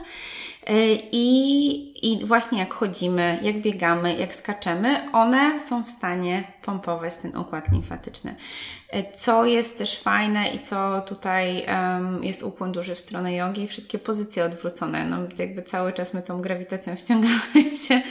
Y, 0.69 0.97
I, 1.11 2.11
I 2.11 2.25
właśnie 2.25 2.59
jak 2.59 2.73
chodzimy, 2.73 3.39
jak 3.41 3.61
biegamy, 3.61 4.15
jak 4.15 4.35
skaczemy, 4.35 5.11
one 5.11 5.59
są 5.59 5.83
w 5.83 5.89
stanie 5.89 6.43
pompować 6.61 7.17
ten 7.17 7.37
układ 7.37 7.71
limfatyczny. 7.71 8.35
Y, 8.95 9.05
co 9.15 9.45
jest 9.45 9.77
też 9.77 9.99
fajne 9.99 10.47
i 10.47 10.59
co 10.59 11.01
tutaj 11.01 11.65
um, 11.67 12.23
jest 12.23 12.43
ukłon 12.43 12.71
duży 12.71 12.95
w 12.95 12.99
stronę 12.99 13.33
jogi, 13.33 13.67
wszystkie 13.67 13.99
pozycje 13.99 14.45
odwrócone. 14.45 15.05
No, 15.05 15.17
jakby 15.37 15.63
cały 15.63 15.93
czas 15.93 16.13
my 16.13 16.21
tą 16.21 16.41
grawitacją 16.41 16.95
ściągamy 17.03 17.75
się, 17.87 18.01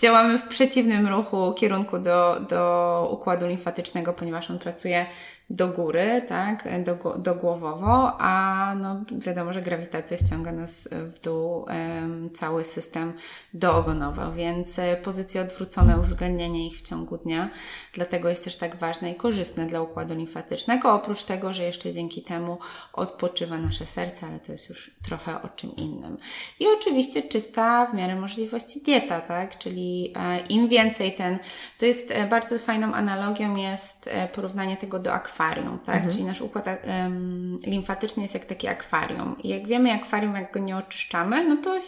działamy 0.00 0.38
w 0.38 0.48
przeciwnym 0.48 1.06
ruchu, 1.06 1.54
kierunku 1.56 1.98
do, 1.98 2.40
do 2.48 3.08
układu 3.12 3.46
limfatycznego, 3.46 4.12
ponieważ 4.12 4.50
on 4.50 4.58
pracuje 4.58 5.06
do 5.50 5.68
góry, 5.68 6.22
tak, 6.28 6.68
do, 6.84 7.18
do 7.18 7.34
głowowo, 7.34 8.20
a 8.20 8.74
no 8.80 9.04
wiadomo, 9.10 9.52
że 9.52 9.62
grawitacja 9.62 10.16
ściąga 10.16 10.52
nas 10.52 10.88
w 10.92 11.20
dół, 11.20 11.58
um, 11.60 12.30
cały 12.34 12.64
system 12.64 13.12
doogonowo, 13.54 14.32
więc 14.32 14.78
e, 14.78 14.96
pozycje 14.96 15.40
odwrócone, 15.40 15.98
uwzględnienie 15.98 16.66
ich 16.66 16.78
w 16.78 16.82
ciągu 16.82 17.18
dnia, 17.18 17.50
dlatego 17.92 18.28
jest 18.28 18.44
też 18.44 18.56
tak 18.56 18.76
ważne 18.76 19.12
i 19.12 19.14
korzystne 19.14 19.66
dla 19.66 19.82
układu 19.82 20.14
limfatycznego, 20.14 20.92
oprócz 20.92 21.24
tego, 21.24 21.52
że 21.52 21.62
jeszcze 21.62 21.92
dzięki 21.92 22.22
temu 22.22 22.58
odpoczywa 22.92 23.58
nasze 23.58 23.86
serce, 23.86 24.26
ale 24.26 24.40
to 24.40 24.52
jest 24.52 24.68
już 24.68 24.90
trochę 25.02 25.42
o 25.42 25.48
czym 25.48 25.76
innym. 25.76 26.16
I 26.60 26.64
oczywiście 26.78 27.22
czysta 27.22 27.86
w 27.86 27.94
miarę 27.94 28.16
możliwości 28.16 28.80
dieta, 28.80 29.20
tak, 29.20 29.58
czyli 29.58 30.12
e, 30.16 30.40
im 30.40 30.68
więcej 30.68 31.14
ten, 31.14 31.38
to 31.78 31.86
jest 31.86 32.10
e, 32.10 32.26
bardzo 32.26 32.58
fajną 32.58 32.94
analogią 32.94 33.56
jest 33.56 34.10
porównanie 34.32 34.76
tego 34.76 34.98
do 34.98 35.12
akwarium, 35.12 35.37
akwarium, 35.38 35.78
tak? 35.78 35.96
Mhm. 35.96 36.12
Czyli 36.12 36.24
nasz 36.24 36.40
układ 36.40 36.66
um, 36.66 37.58
limfatyczny 37.66 38.22
jest 38.22 38.34
jak 38.34 38.44
takie 38.44 38.70
akwarium. 38.70 39.36
I 39.38 39.48
jak 39.48 39.66
wiemy, 39.66 39.92
akwarium, 39.92 40.34
jak 40.34 40.52
go 40.52 40.60
nie 40.60 40.76
oczyszczamy, 40.76 41.48
no 41.48 41.56
to 41.56 41.78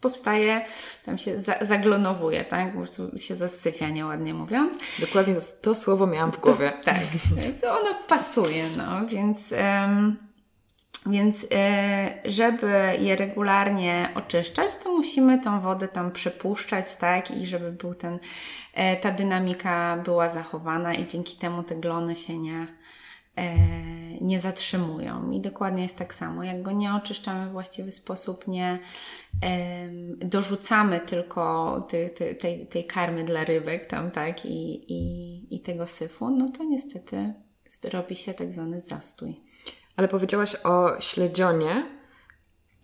powstaje, 0.00 0.64
tam 1.06 1.18
się 1.18 1.38
za, 1.38 1.54
zaglonowuje, 1.60 2.44
tak? 2.44 2.72
Po 2.72 2.78
prostu 2.78 3.18
się 3.18 3.34
zasyfia, 3.34 3.88
nieładnie 3.88 4.34
mówiąc. 4.34 4.74
Dokładnie 4.98 5.34
to, 5.34 5.40
to 5.62 5.74
słowo 5.74 6.06
miałam 6.06 6.32
w 6.32 6.40
głowie. 6.40 6.72
To, 6.78 6.84
tak, 6.84 6.96
to 7.60 7.80
ono 7.80 7.94
pasuje, 8.08 8.64
no, 8.76 9.06
więc... 9.06 9.52
Um, 9.52 10.29
więc 11.06 11.46
e, 11.54 12.20
żeby 12.24 12.72
je 13.00 13.16
regularnie 13.16 14.08
oczyszczać, 14.14 14.76
to 14.76 14.92
musimy 14.92 15.40
tą 15.40 15.60
wodę 15.60 15.88
tam 15.88 16.12
przepuszczać, 16.12 16.96
tak? 16.96 17.30
I 17.30 17.46
żeby 17.46 17.72
był 17.72 17.94
ten, 17.94 18.18
e, 18.74 18.96
ta 18.96 19.12
dynamika 19.12 19.96
była 19.96 20.28
zachowana 20.28 20.94
i 20.94 21.06
dzięki 21.06 21.36
temu 21.36 21.62
te 21.62 21.76
glony 21.76 22.16
się 22.16 22.38
nie, 22.38 22.66
e, 23.36 23.54
nie 24.20 24.40
zatrzymują. 24.40 25.30
I 25.30 25.40
dokładnie 25.40 25.82
jest 25.82 25.96
tak 25.96 26.14
samo. 26.14 26.44
Jak 26.44 26.62
go 26.62 26.72
nie 26.72 26.94
oczyszczamy 26.94 27.48
w 27.48 27.52
właściwy 27.52 27.92
sposób, 27.92 28.48
nie 28.48 28.78
dorzucamy 30.16 31.00
tylko 31.00 31.80
tej, 31.80 32.10
tej, 32.38 32.66
tej 32.66 32.84
karmy 32.84 33.24
dla 33.24 33.44
rybek 33.44 33.86
tam, 33.86 34.10
tak? 34.10 34.46
I, 34.46 34.92
i, 34.92 35.54
I 35.56 35.60
tego 35.60 35.86
syfu, 35.86 36.30
no 36.30 36.48
to 36.48 36.64
niestety 36.64 37.34
robi 37.92 38.16
się 38.16 38.34
tak 38.34 38.52
zwany 38.52 38.80
zastój. 38.80 39.49
Ale 40.00 40.08
powiedziałaś 40.08 40.56
o 40.64 41.00
śledzionie, 41.00 41.86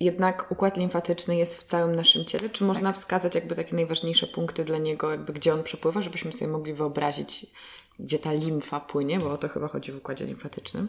jednak 0.00 0.52
układ 0.52 0.76
limfatyczny 0.76 1.36
jest 1.36 1.56
w 1.56 1.64
całym 1.64 1.94
naszym 1.94 2.24
ciele. 2.24 2.48
Czy 2.48 2.64
można 2.64 2.88
tak. 2.88 2.96
wskazać 2.96 3.34
jakby 3.34 3.54
takie 3.54 3.74
najważniejsze 3.74 4.26
punkty 4.26 4.64
dla 4.64 4.78
niego, 4.78 5.10
jakby 5.10 5.32
gdzie 5.32 5.54
on 5.54 5.62
przepływa, 5.62 6.02
żebyśmy 6.02 6.32
sobie 6.32 6.50
mogli 6.50 6.74
wyobrazić, 6.74 7.46
gdzie 7.98 8.18
ta 8.18 8.32
limfa 8.32 8.80
płynie, 8.80 9.18
bo 9.18 9.32
o 9.32 9.38
to 9.38 9.48
chyba 9.48 9.68
chodzi 9.68 9.92
w 9.92 9.96
układzie 9.96 10.26
limfatycznym. 10.26 10.88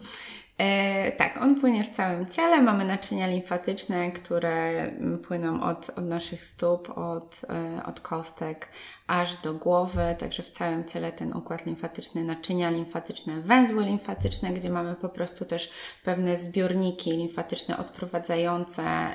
E, 0.58 1.12
tak, 1.12 1.42
on 1.42 1.60
płynie 1.60 1.84
w 1.84 1.90
całym 1.90 2.26
ciele. 2.26 2.62
Mamy 2.62 2.84
naczynia 2.84 3.26
limfatyczne, 3.26 4.12
które 4.12 4.90
płyną 5.26 5.62
od, 5.62 5.90
od 5.90 6.04
naszych 6.04 6.44
stóp, 6.44 6.98
od, 6.98 7.40
e, 7.48 7.82
od 7.86 8.00
kostek 8.00 8.68
aż 9.06 9.36
do 9.36 9.54
głowy, 9.54 10.16
także 10.18 10.42
w 10.42 10.50
całym 10.50 10.84
ciele 10.84 11.12
ten 11.12 11.36
układ 11.36 11.66
limfatyczny, 11.66 12.24
naczynia 12.24 12.70
limfatyczne, 12.70 13.40
węzły 13.40 13.84
limfatyczne, 13.84 14.50
gdzie 14.50 14.70
mamy 14.70 14.94
po 14.94 15.08
prostu 15.08 15.44
też 15.44 15.70
pewne 16.04 16.36
zbiorniki 16.36 17.10
limfatyczne 17.10 17.78
odprowadzające 17.78 18.82
e, 18.82 19.12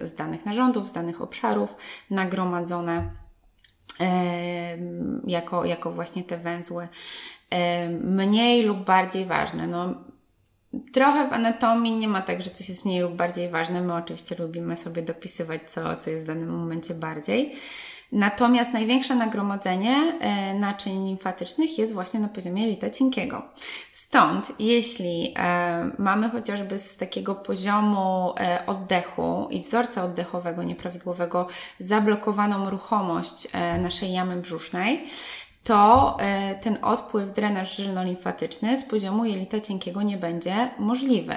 z 0.00 0.14
danych 0.14 0.46
narządów, 0.46 0.88
z 0.88 0.92
danych 0.92 1.22
obszarów 1.22 1.76
nagromadzone 2.10 3.10
jako, 5.26 5.64
jako 5.64 5.92
właśnie 5.92 6.24
te 6.24 6.38
węzły 6.38 6.88
mniej 8.00 8.62
lub 8.62 8.78
bardziej 8.78 9.24
ważne. 9.24 9.66
No, 9.66 9.94
trochę 10.92 11.28
w 11.28 11.32
anatomii 11.32 11.92
nie 11.92 12.08
ma 12.08 12.22
tak, 12.22 12.42
że 12.42 12.50
coś 12.50 12.68
jest 12.68 12.84
mniej 12.84 13.00
lub 13.00 13.14
bardziej 13.14 13.48
ważne. 13.48 13.82
My 13.82 13.94
oczywiście 13.94 14.36
lubimy 14.38 14.76
sobie 14.76 15.02
dopisywać, 15.02 15.70
co, 15.70 15.96
co 15.96 16.10
jest 16.10 16.24
w 16.24 16.26
danym 16.26 16.60
momencie 16.60 16.94
bardziej. 16.94 17.54
Natomiast 18.12 18.72
największe 18.72 19.14
nagromadzenie 19.14 19.96
e, 20.20 20.54
naczyń 20.54 21.06
limfatycznych 21.06 21.78
jest 21.78 21.94
właśnie 21.94 22.20
na 22.20 22.28
poziomie 22.28 22.62
jelita 22.62 22.90
cienkiego. 22.90 23.42
Stąd, 23.92 24.52
jeśli 24.58 25.34
e, 25.36 25.90
mamy 25.98 26.30
chociażby 26.30 26.78
z 26.78 26.96
takiego 26.96 27.34
poziomu 27.34 28.34
e, 28.40 28.66
oddechu 28.66 29.48
i 29.50 29.62
wzorca 29.62 30.04
oddechowego 30.04 30.62
nieprawidłowego 30.62 31.46
zablokowaną 31.78 32.70
ruchomość 32.70 33.48
naszej 33.78 34.12
jamy 34.12 34.36
brzusznej, 34.36 35.06
to 35.64 36.16
e, 36.20 36.54
ten 36.54 36.78
odpływ, 36.82 37.32
drenaż 37.32 37.76
żylno-limfatyczny 37.78 38.76
z 38.76 38.84
poziomu 38.84 39.24
jelita 39.24 39.60
cienkiego 39.60 40.02
nie 40.02 40.16
będzie 40.16 40.70
możliwy. 40.78 41.36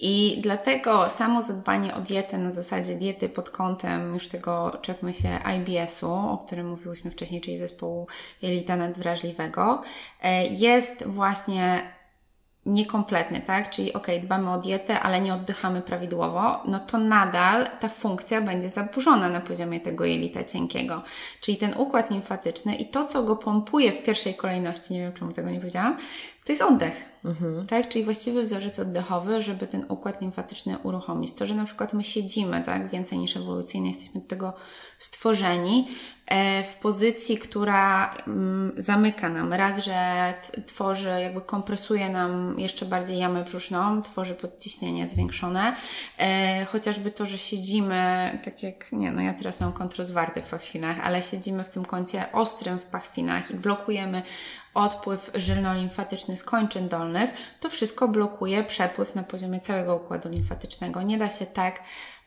I 0.00 0.38
dlatego 0.42 1.08
samo 1.08 1.42
zadbanie 1.42 1.94
o 1.94 2.00
dietę 2.00 2.38
na 2.38 2.52
zasadzie 2.52 2.94
diety 2.94 3.28
pod 3.28 3.50
kątem 3.50 4.14
już 4.14 4.28
tego 4.28 4.78
czepmy 4.82 5.14
się 5.14 5.28
IBS-u, 5.56 6.12
o 6.12 6.38
którym 6.46 6.68
mówiłyśmy 6.68 7.10
wcześniej, 7.10 7.40
czyli 7.40 7.58
zespołu 7.58 8.06
jelita 8.42 8.76
nadwrażliwego, 8.76 9.82
e, 10.22 10.46
jest 10.46 11.06
właśnie 11.06 11.82
niekompletny, 12.66 13.40
tak? 13.40 13.70
Czyli 13.70 13.92
ok, 13.92 14.06
dbamy 14.22 14.52
o 14.52 14.58
dietę, 14.58 15.00
ale 15.00 15.20
nie 15.20 15.34
oddychamy 15.34 15.82
prawidłowo, 15.82 16.62
no 16.64 16.80
to 16.80 16.98
nadal 16.98 17.68
ta 17.80 17.88
funkcja 17.88 18.40
będzie 18.40 18.68
zaburzona 18.68 19.28
na 19.28 19.40
poziomie 19.40 19.80
tego 19.80 20.04
jelita 20.04 20.44
cienkiego. 20.44 21.02
Czyli 21.40 21.58
ten 21.58 21.74
układ 21.76 22.10
limfatyczny 22.10 22.76
i 22.76 22.86
to, 22.86 23.04
co 23.04 23.22
go 23.22 23.36
pompuje 23.36 23.92
w 23.92 24.02
pierwszej 24.02 24.34
kolejności, 24.34 24.94
nie 24.94 25.00
wiem 25.00 25.12
czemu 25.12 25.32
tego 25.32 25.50
nie 25.50 25.58
powiedziałam, 25.58 25.96
to 26.44 26.52
jest 26.52 26.62
oddech. 26.62 27.12
Mhm. 27.24 27.66
Tak? 27.66 27.88
Czyli 27.88 28.04
właściwy 28.04 28.42
wzorzec 28.42 28.78
oddechowy, 28.78 29.40
żeby 29.40 29.66
ten 29.66 29.86
układ 29.88 30.20
limfatyczny 30.20 30.78
uruchomić. 30.78 31.32
To, 31.32 31.46
że 31.46 31.54
na 31.54 31.64
przykład 31.64 31.92
my 31.92 32.04
siedzimy 32.04 32.62
tak, 32.66 32.90
więcej 32.90 33.18
niż 33.18 33.36
ewolucyjnie, 33.36 33.88
jesteśmy 33.88 34.20
do 34.20 34.26
tego 34.26 34.52
stworzeni 34.98 35.88
w 36.64 36.74
pozycji, 36.74 37.38
która 37.38 38.14
mm, 38.26 38.72
zamyka 38.76 39.28
nam. 39.28 39.52
Raz, 39.52 39.84
że 39.84 40.34
tworzy, 40.66 41.08
jakby 41.08 41.40
kompresuje 41.40 42.10
nam 42.10 42.58
jeszcze 42.58 42.86
bardziej 42.86 43.18
jamę 43.18 43.44
brzuszną, 43.44 44.02
tworzy 44.02 44.34
podciśnienie 44.34 45.08
zwiększone. 45.08 45.76
E, 46.18 46.64
chociażby 46.64 47.10
to, 47.10 47.26
że 47.26 47.38
siedzimy, 47.38 48.38
tak 48.44 48.62
jak, 48.62 48.92
nie 48.92 49.12
no 49.12 49.22
ja 49.22 49.34
teraz 49.34 49.60
mam 49.60 49.72
kontrozwarty 49.72 50.42
w 50.42 50.50
pachwinach, 50.50 50.96
ale 51.02 51.22
siedzimy 51.22 51.64
w 51.64 51.70
tym 51.70 51.84
kącie 51.84 52.32
ostrym 52.32 52.78
w 52.78 52.86
pachwinach 52.86 53.50
i 53.50 53.54
blokujemy 53.54 54.22
odpływ 54.74 55.30
żylno-limfatyczny 55.34 56.36
z 56.36 56.44
kończyn 56.44 56.88
dolnych, 56.88 57.30
to 57.60 57.70
wszystko 57.70 58.08
blokuje 58.08 58.64
przepływ 58.64 59.14
na 59.14 59.22
poziomie 59.22 59.60
całego 59.60 59.96
układu 59.96 60.28
limfatycznego. 60.28 61.02
Nie 61.02 61.18
da 61.18 61.30
się 61.30 61.46
tak 61.46 61.82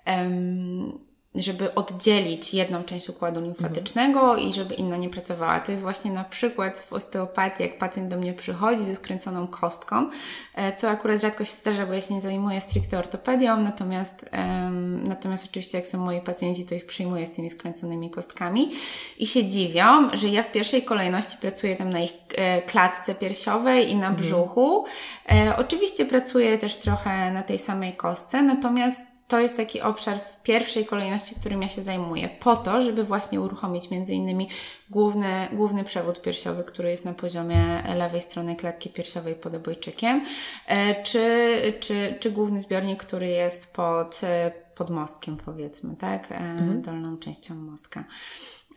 um, 0.08 1.15
żeby 1.36 1.76
oddzielić 1.76 2.54
jedną 2.54 2.84
część 2.84 3.10
układu 3.10 3.42
limfatycznego 3.42 4.20
mhm. 4.20 4.40
i 4.40 4.54
żeby 4.54 4.76
inna 4.76 4.98
nie 4.98 5.10
pracowała. 5.10 5.60
To 5.60 5.72
jest 5.72 5.84
właśnie 5.84 6.12
na 6.12 6.24
przykład 6.24 6.80
w 6.80 6.94
osteopatii, 6.94 7.64
jak 7.64 7.78
pacjent 7.78 8.10
do 8.10 8.18
mnie 8.18 8.34
przychodzi 8.34 8.86
ze 8.86 8.96
skręconą 8.96 9.48
kostką, 9.48 10.10
e, 10.56 10.76
co 10.76 10.90
akurat 10.90 11.22
rzadko 11.22 11.46
się 11.46 11.52
zdarza, 11.52 11.86
bo 11.86 11.94
ja 11.94 12.02
się 12.02 12.14
nie 12.14 12.22
zajmuję 12.22 12.62
stricte 12.62 13.00
ortopedią, 13.00 13.58
natomiast, 13.58 14.26
um, 14.34 15.04
natomiast 15.04 15.46
oczywiście 15.46 15.78
jak 15.78 15.88
są 15.88 15.98
moi 15.98 16.22
pacjenci, 16.22 16.66
to 16.66 16.76
ich 16.76 16.86
przyjmuję 16.86 17.28
z 17.28 17.32
tymi 17.32 17.50
skręconymi 17.50 18.10
kostkami 18.10 18.72
i 19.18 19.28
się 19.28 19.46
dziwią, 19.46 20.10
że 20.14 20.28
ja 20.28 20.44
w 20.44 20.52
pierwszej 20.52 20.84
kolejności 20.84 21.38
pracuję 21.38 21.76
tam 21.76 21.90
na 21.90 22.00
ich 22.00 22.14
e, 22.36 22.62
klatce 22.62 23.16
piersiowej 23.16 23.90
i 23.90 23.96
na 23.96 24.08
mhm. 24.08 24.16
brzuchu. 24.16 24.86
E, 25.32 25.58
oczywiście 25.58 26.06
pracuję 26.06 26.58
też 26.58 26.78
trochę 26.78 27.32
na 27.32 27.44
tej 27.44 27.60
samej 27.60 27.94
kostce, 27.94 28.42
natomiast 28.42 29.15
to 29.28 29.40
jest 29.40 29.58
taki 29.58 29.82
obszar 29.82 30.20
w 30.20 30.44
pierwszej 30.44 30.86
kolejności, 30.86 31.36
którym 31.36 31.62
ja 31.62 31.70
się 31.70 31.82
zajmuję, 31.82 32.30
po 32.40 32.56
to, 32.56 32.82
żeby 32.82 33.04
właśnie 33.04 33.42
uruchomić 33.42 33.90
między 33.90 34.14
innymi 34.14 34.50
główny, 34.90 35.48
główny 35.52 35.84
przewód 35.84 36.22
piersiowy, 36.22 36.64
który 36.64 36.90
jest 36.90 37.06
na 37.06 37.14
poziomie 37.14 37.84
lewej 37.96 38.22
strony 38.22 38.56
klatki 38.56 38.90
piersiowej 38.90 39.36
pod 39.36 39.56
obojczykiem, 39.56 40.26
e, 40.68 41.04
czy, 41.04 41.62
czy, 41.80 42.18
czy 42.20 42.32
główny 42.32 42.60
zbiornik, 42.60 43.04
który 43.04 43.28
jest 43.28 43.74
pod, 43.74 44.22
e, 44.24 44.52
pod 44.76 44.90
mostkiem, 44.90 45.38
powiedzmy, 45.38 45.96
tak, 45.96 46.32
e, 46.32 46.36
mhm. 46.36 46.82
dolną 46.82 47.18
częścią 47.18 47.56
mostka. 47.56 48.04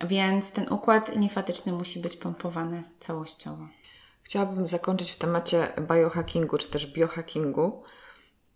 Więc 0.05 0.51
ten 0.51 0.73
układ 0.73 1.17
limfatyczny 1.17 1.73
musi 1.73 2.01
być 2.01 2.17
pompowany 2.17 2.83
całościowo. 3.01 3.69
Chciałabym 4.23 4.67
zakończyć 4.67 5.11
w 5.11 5.19
temacie 5.19 5.69
biohackingu, 5.81 6.59
czy 6.59 6.69
też 6.69 6.87
biohackingu, 6.87 7.83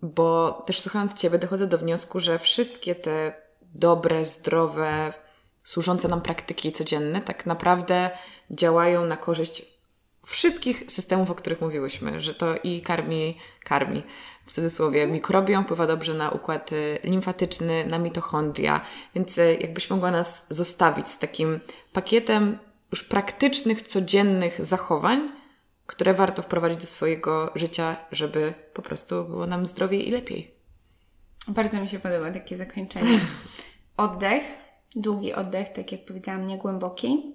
bo 0.03 0.53
też 0.67 0.81
słuchając 0.81 1.15
Ciebie 1.15 1.39
dochodzę 1.39 1.67
do 1.67 1.79
wniosku, 1.79 2.21
że 2.21 2.39
wszystkie 2.39 2.95
te 2.95 3.35
dobre, 3.75 4.25
zdrowe, 4.25 5.13
służące 5.65 6.09
nam 6.09 6.21
praktyki 6.21 6.73
codzienne 6.73 7.21
tak 7.21 7.47
naprawdę 7.47 8.11
działają 8.51 9.07
na 9.07 9.17
korzyść 9.17 9.73
wszystkich 10.27 10.85
systemów, 10.89 11.31
o 11.31 11.35
których 11.35 11.61
mówiłyśmy, 11.61 12.21
że 12.21 12.35
to 12.35 12.55
i 12.63 12.81
karmi, 12.81 13.39
karmi. 13.65 14.03
W 14.47 14.53
cudzysłowie, 14.53 15.07
mikrobiom, 15.07 15.65
wpływa 15.65 15.87
dobrze 15.87 16.15
na 16.15 16.31
układ 16.31 16.71
limfatyczny, 17.05 17.87
na 17.87 17.99
mitochondria, 17.99 18.81
więc 19.15 19.39
y, 19.39 19.59
jakbyś 19.61 19.91
mogła 19.91 20.11
nas 20.11 20.47
zostawić 20.51 21.09
z 21.09 21.19
takim 21.19 21.61
pakietem 21.93 22.59
już 22.93 23.05
praktycznych, 23.05 23.83
codziennych 23.83 24.65
zachowań, 24.65 25.33
które 25.87 26.15
warto 26.15 26.43
wprowadzić 26.43 26.79
do 26.79 26.87
swojego 26.87 27.53
życia, 27.55 27.97
żeby 28.13 28.55
po 28.75 28.83
prostu 28.83 29.25
było 29.25 29.47
nam 29.47 29.67
zdrowiej 29.67 30.09
i 30.09 30.11
lepiej. 30.11 30.55
Bardzo 31.49 31.81
mi 31.81 31.89
się 31.89 31.99
podoba 31.99 32.31
takie 32.31 32.57
zakończenie. 32.57 33.21
Oddech, 33.97 34.43
długi 34.97 35.33
oddech, 35.33 35.69
tak 35.69 35.93
jak 35.93 36.05
powiedziałam, 36.05 36.47
niegłęboki, 36.47 37.33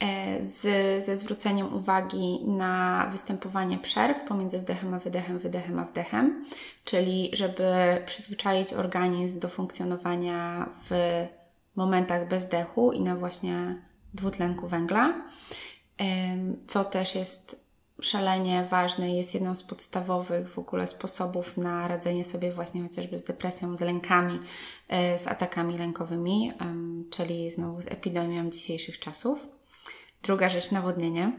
e, 0.00 0.44
z, 0.44 0.60
ze 1.04 1.16
zwróceniem 1.16 1.74
uwagi 1.74 2.40
na 2.46 3.06
występowanie 3.12 3.78
przerw 3.78 4.24
pomiędzy 4.24 4.58
wdechem 4.58 4.94
a 4.94 4.98
wydechem, 4.98 5.38
wydechem 5.38 5.78
a 5.78 5.84
wdechem, 5.84 6.44
czyli 6.84 7.30
żeby 7.32 7.72
przyzwyczaić 8.06 8.72
organizm 8.72 9.40
do 9.40 9.48
funkcjonowania 9.48 10.68
w 10.90 10.90
momentach 11.76 12.28
bezdechu 12.28 12.92
i 12.92 13.00
na 13.00 13.16
właśnie 13.16 13.82
dwutlenku 14.14 14.68
węgla, 14.68 15.20
co 16.66 16.84
też 16.84 17.14
jest 17.14 17.63
szalenie 18.00 18.66
ważny, 18.70 19.16
jest 19.16 19.34
jedną 19.34 19.54
z 19.54 19.62
podstawowych 19.62 20.50
w 20.50 20.58
ogóle 20.58 20.86
sposobów 20.86 21.56
na 21.56 21.88
radzenie 21.88 22.24
sobie 22.24 22.52
właśnie 22.52 22.82
chociażby 22.82 23.18
z 23.18 23.24
depresją, 23.24 23.76
z 23.76 23.80
lękami, 23.80 24.40
e, 24.88 25.18
z 25.18 25.26
atakami 25.26 25.78
lękowymi, 25.78 26.52
czyli 27.10 27.50
znowu 27.50 27.82
z 27.82 27.86
epidemią 27.86 28.50
dzisiejszych 28.50 28.98
czasów. 28.98 29.48
Druga 30.22 30.48
rzecz, 30.48 30.70
nawodnienie. 30.70 31.32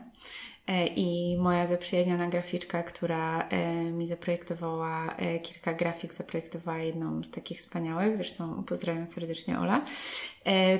E, 0.68 0.88
I 0.88 1.38
moja 1.38 1.68
zaprzyjaźniona 1.68 2.28
graficzka, 2.28 2.84
która 2.84 3.48
e, 3.50 3.74
mi 3.74 4.08
zaprojektowała 4.08 5.16
kilka 5.44 5.74
grafik, 5.74 6.14
zaprojektowała 6.14 6.78
jedną 6.78 7.24
z 7.24 7.30
takich 7.30 7.58
wspaniałych, 7.58 8.18
zresztą 8.18 8.64
pozdrawiam 8.64 9.08
serdecznie 9.08 9.60
Ola, 9.60 9.86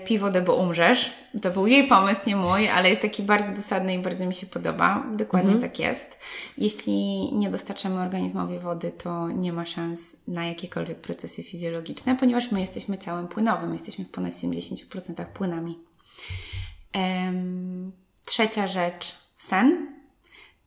pij 0.06 0.20
wodę, 0.20 0.42
bo 0.42 0.56
umrzesz. 0.56 1.14
To 1.42 1.52
był 1.52 1.68
jej 1.68 1.88
pomysł, 1.88 2.22
nie 2.28 2.36
mój, 2.36 2.68
ale 2.68 2.90
jest 2.90 3.02
taki 3.02 3.24
bardzo 3.24 3.52
dosadny 3.52 3.94
i 3.94 4.00
bardzo 4.00 4.26
mi 4.26 4.34
się 4.34 4.48
podoba. 4.48 5.06
Dokładnie 5.18 5.54
mhm. 5.54 5.72
tak 5.72 5.80
jest. 5.80 6.20
Jeśli 6.58 7.30
nie 7.34 7.50
dostarczamy 7.50 8.02
organizmowi 8.02 8.60
wody, 8.60 8.92
to 8.92 9.30
nie 9.30 9.54
ma 9.54 9.66
szans 9.66 10.16
na 10.28 10.46
jakiekolwiek 10.46 11.02
procesy 11.02 11.44
fizjologiczne, 11.44 12.16
ponieważ 12.16 12.52
my 12.52 12.60
jesteśmy 12.60 12.98
ciałem 12.98 13.28
płynowym, 13.28 13.74
jesteśmy 13.74 14.06
w 14.06 14.10
ponad 14.10 14.34
70% 14.34 15.26
płynami. 15.26 15.80
Trzecia 18.26 18.68
rzecz, 18.68 19.25
sen. 19.46 19.96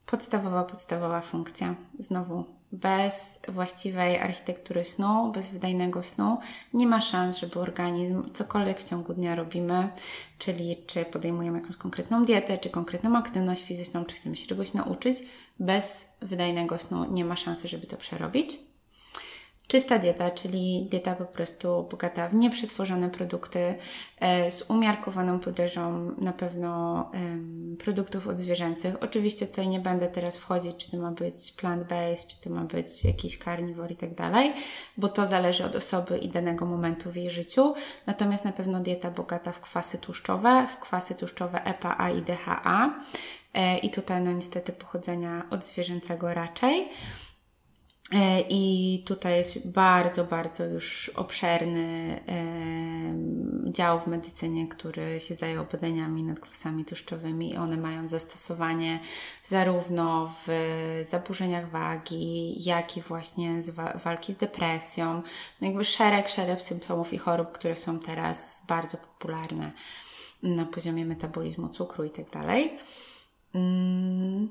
Podstawowa, 0.07 0.65
podstawowa 0.65 1.21
funkcja. 1.21 1.75
Znowu 1.99 2.45
bez 2.73 3.39
właściwej 3.49 4.19
architektury 4.19 4.85
snu, 4.85 5.33
bez 5.35 5.51
wydajnego 5.51 6.03
snu, 6.03 6.39
nie 6.75 6.87
ma 6.87 7.01
szans, 7.01 7.39
żeby 7.39 7.61
organizm 7.61 8.33
cokolwiek 8.33 8.81
w 8.81 8.85
ciągu 8.85 9.15
dnia 9.15 9.35
robimy, 9.35 9.89
czyli 10.39 10.77
czy 10.87 11.05
podejmujemy 11.05 11.61
jakąś 11.61 11.77
konkretną 11.77 12.25
dietę, 12.25 12.59
czy 12.59 12.71
konkretną 12.71 13.17
aktywność 13.17 13.65
fizyczną, 13.65 14.05
czy 14.05 14.17
chcemy 14.17 14.37
się 14.37 14.47
czegoś 14.47 14.75
nauczyć, 14.75 15.23
bez 15.61 16.17
wydajnego 16.23 16.79
snu 16.79 17.13
nie 17.13 17.25
ma 17.25 17.37
szansy, 17.37 17.69
żeby 17.69 17.87
to 17.87 17.97
przerobić. 17.97 18.68
Czysta 19.69 19.99
dieta, 19.99 20.31
czyli 20.31 20.87
dieta 20.91 21.15
po 21.15 21.25
prostu 21.25 21.89
bogata 21.91 22.29
w 22.29 22.35
nieprzetworzone 22.35 23.11
produkty, 23.11 23.75
e, 24.21 24.51
z 24.51 24.71
umiarkowaną 24.71 25.41
podażą 25.41 26.15
na 26.19 26.33
pewno 26.33 27.11
produktów 27.79 28.27
odzwierzęcych. 28.29 28.95
Oczywiście 29.01 29.47
tutaj 29.47 29.69
nie 29.69 29.81
będę 29.81 30.09
teraz 30.09 30.37
wchodzić, 30.37 30.77
czy 30.77 30.91
to 30.91 30.97
ma 30.97 31.11
być 31.11 31.35
plant-based, 31.35 32.27
czy 32.27 32.41
to 32.41 32.51
ma 32.51 32.65
być 32.65 33.05
jakiś 33.05 33.39
carnivore 33.39 33.93
i 33.93 33.97
tak 33.97 34.15
dalej, 34.15 34.53
bo 34.97 35.09
to 35.09 35.27
zależy 35.27 35.65
od 35.65 35.77
osoby 35.77 36.19
i 36.19 36.29
danego 36.29 36.67
momentu 36.67 37.11
w 37.11 37.17
jej 37.17 37.31
życiu. 37.31 37.75
Natomiast 38.07 38.45
na 38.45 38.53
pewno 38.53 38.81
dieta 38.81 39.11
bogata 39.11 39.53
w 39.53 39.61
kwasy 39.61 39.99
tłuszczowe, 39.99 40.67
w 40.67 40.81
kwasy 40.81 41.15
tłuszczowe 41.15 41.65
EPA, 41.65 42.11
i 42.11 42.23
DHA. 42.23 42.93
E, 43.55 43.79
I 43.79 43.91
tutaj 43.91 44.23
no 44.23 44.33
niestety 44.33 44.73
pochodzenia 44.73 45.43
odzwierzęcego 45.51 46.35
raczej. 46.35 46.89
E, 48.13 48.41
I 48.41 49.03
tutaj 49.07 49.37
jest 49.37 49.69
bardzo, 49.69 50.25
bardzo 50.25 50.65
już 50.65 51.09
obszerny 51.09 52.21
dział 53.73 54.01
w 54.01 54.07
medycynie, 54.07 54.69
który 54.69 55.21
się 55.21 55.35
zajął 55.35 55.65
badaniami 55.73 56.23
nad 56.23 56.41
kwasami 56.41 56.85
tłuszczowymi 56.85 57.51
i 57.51 57.57
one 57.57 57.77
mają 57.77 58.09
zastosowanie 58.09 59.01
zarówno 59.45 60.35
w 60.47 60.51
zaburzeniach 61.03 61.71
wagi, 61.71 62.65
jak 62.65 62.97
i 62.97 63.03
właśnie 63.03 63.63
z 63.63 63.71
walki 64.05 64.33
z 64.33 64.37
depresją. 64.37 65.23
No 65.61 65.67
jakby 65.67 65.85
szereg, 65.85 66.29
szereg 66.29 66.63
symptomów 66.63 67.13
i 67.13 67.19
chorób, 67.19 67.53
które 67.53 67.77
są 67.77 67.99
teraz 67.99 68.63
bardzo 68.69 68.97
popularne 68.97 69.73
na 70.43 70.65
poziomie 70.65 71.07
metabolizmu 71.07 71.69
cukru 71.69 72.05
i 72.05 72.11
tak 72.11 72.31
dalej. 72.31 72.79
Mm, 73.55 74.49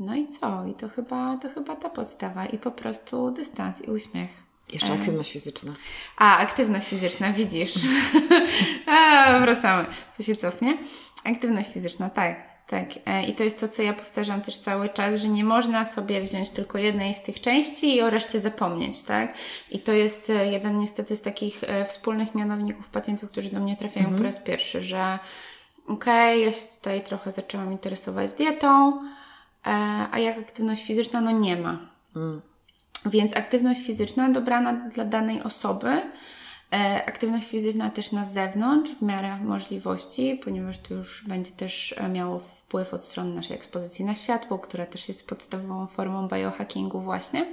no 0.00 0.16
i 0.16 0.28
co? 0.28 0.66
I 0.66 0.74
to 0.74 0.88
chyba, 0.88 1.36
to 1.36 1.48
chyba 1.48 1.76
ta 1.76 1.90
podstawa. 1.90 2.46
I 2.46 2.58
po 2.58 2.70
prostu 2.70 3.30
dystans 3.30 3.82
i 3.82 3.90
uśmiech. 3.90 4.28
Jeszcze 4.72 4.92
aktywność 4.92 5.32
fizyczna. 5.32 5.72
A, 6.16 6.38
aktywność 6.38 6.86
fizyczna, 6.86 7.32
widzisz. 7.32 7.74
A, 8.86 9.38
wracamy. 9.38 9.86
Co 10.16 10.22
się 10.22 10.36
cofnie? 10.36 10.78
Aktywność 11.24 11.72
fizyczna, 11.72 12.10
tak. 12.10 12.50
Tak, 12.66 12.88
e, 13.06 13.24
i 13.24 13.34
to 13.34 13.44
jest 13.44 13.60
to, 13.60 13.68
co 13.68 13.82
ja 13.82 13.92
powtarzam 13.92 14.42
też 14.42 14.58
cały 14.58 14.88
czas, 14.88 15.20
że 15.20 15.28
nie 15.28 15.44
można 15.44 15.84
sobie 15.84 16.20
wziąć 16.20 16.50
tylko 16.50 16.78
jednej 16.78 17.14
z 17.14 17.22
tych 17.22 17.40
części 17.40 17.96
i 17.96 18.02
o 18.02 18.10
reszcie 18.10 18.40
zapomnieć, 18.40 19.04
tak? 19.04 19.34
I 19.70 19.78
to 19.78 19.92
jest 19.92 20.30
e, 20.30 20.46
jeden 20.46 20.78
niestety 20.78 21.16
z 21.16 21.22
takich 21.22 21.64
e, 21.64 21.84
wspólnych 21.84 22.34
mianowników 22.34 22.90
pacjentów, 22.90 23.30
którzy 23.30 23.50
do 23.50 23.60
mnie 23.60 23.76
trafiają 23.76 24.06
mhm. 24.06 24.18
po 24.18 24.24
raz 24.24 24.38
pierwszy, 24.38 24.82
że 24.82 25.18
okej, 25.88 26.38
okay, 26.38 26.38
ja 26.38 26.52
się 26.52 26.66
tutaj 26.76 27.04
trochę 27.04 27.32
zaczęłam 27.32 27.72
interesować 27.72 28.32
dietą, 28.32 29.00
E, 29.00 29.29
a 30.12 30.18
jak 30.18 30.38
aktywność 30.38 30.86
fizyczna, 30.86 31.20
no 31.20 31.30
nie 31.30 31.56
ma. 31.56 31.78
Mm. 32.16 32.40
Więc 33.06 33.36
aktywność 33.36 33.86
fizyczna 33.86 34.28
dobrana 34.28 34.72
dla 34.72 35.04
danej 35.04 35.42
osoby, 35.42 35.88
e, 36.72 37.04
aktywność 37.06 37.48
fizyczna 37.48 37.90
też 37.90 38.12
na 38.12 38.24
zewnątrz 38.24 38.92
w 38.92 39.02
miarę 39.02 39.36
możliwości, 39.36 40.40
ponieważ 40.44 40.78
to 40.78 40.94
już 40.94 41.24
będzie 41.28 41.50
też 41.50 41.94
e, 41.98 42.08
miało 42.08 42.38
wpływ 42.38 42.94
od 42.94 43.04
strony 43.04 43.34
naszej 43.34 43.56
ekspozycji 43.56 44.04
na 44.04 44.14
światło, 44.14 44.58
która 44.58 44.86
też 44.86 45.08
jest 45.08 45.28
podstawową 45.28 45.86
formą 45.86 46.28
biohackingu 46.28 47.00
właśnie. 47.00 47.46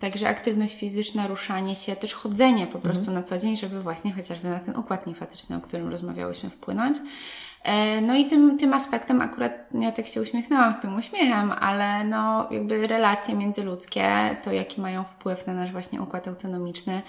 Także 0.00 0.28
aktywność 0.28 0.76
fizyczna, 0.76 1.26
ruszanie 1.26 1.74
się, 1.74 1.96
też 1.96 2.14
chodzenie 2.14 2.66
po 2.66 2.78
prostu 2.78 3.02
mm. 3.02 3.14
na 3.14 3.22
co 3.22 3.38
dzień, 3.38 3.56
żeby 3.56 3.82
właśnie 3.82 4.12
chociażby 4.12 4.48
na 4.48 4.58
ten 4.58 4.76
układ 4.76 5.06
limfatyczny, 5.06 5.56
o 5.56 5.60
którym 5.60 5.88
rozmawiałyśmy, 5.88 6.50
wpłynąć. 6.50 6.98
E, 7.66 8.00
no 8.00 8.14
i 8.14 8.26
tym, 8.26 8.58
tym 8.58 8.74
aspektem 8.74 9.22
akurat 9.22 9.52
ja 9.74 9.92
tak 9.92 10.06
się 10.06 10.20
uśmiechnęłam 10.22 10.74
z 10.74 10.80
tym 10.80 10.96
uśmiechem, 10.96 11.52
ale 11.52 12.04
no 12.04 12.48
jakby 12.50 12.86
relacje 12.86 13.34
międzyludzkie, 13.34 14.36
to 14.44 14.52
jaki 14.52 14.80
mają 14.80 15.04
wpływ 15.04 15.46
na 15.46 15.54
nasz 15.54 15.72
właśnie 15.72 16.02
układ 16.02 16.28
autonomiczny, 16.28 17.02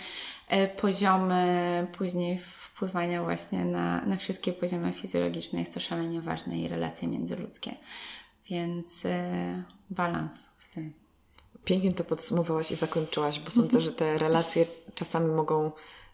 e, 0.48 0.68
poziomy 0.68 1.88
później 1.98 2.38
wpływania 2.38 3.24
właśnie 3.24 3.66
na, 3.66 4.06
na 4.06 4.18
wszystkie 4.18 4.54
poziomy 4.54 4.92
fizjologiczne 4.92 5.60
jest 5.60 5.74
to 5.74 5.80
szalenie 5.80 6.22
ważne 6.22 6.58
i 6.58 6.68
relacje 6.68 7.08
międzyludzkie. 7.08 7.72
Więc 8.50 9.06
e, 9.06 9.64
balans 9.90 10.46
w 10.58 10.74
tym. 10.74 10.94
Pięknie 11.64 11.94
to 11.94 12.04
podsumowałaś 12.04 12.72
i 12.72 12.76
zakończyłaś, 12.76 13.40
bo 13.40 13.52
sądzę, 13.52 13.82
że 13.82 13.92
te 13.92 14.18
relacje 14.18 14.66
czasami 14.96 15.32
mogą 15.32 15.72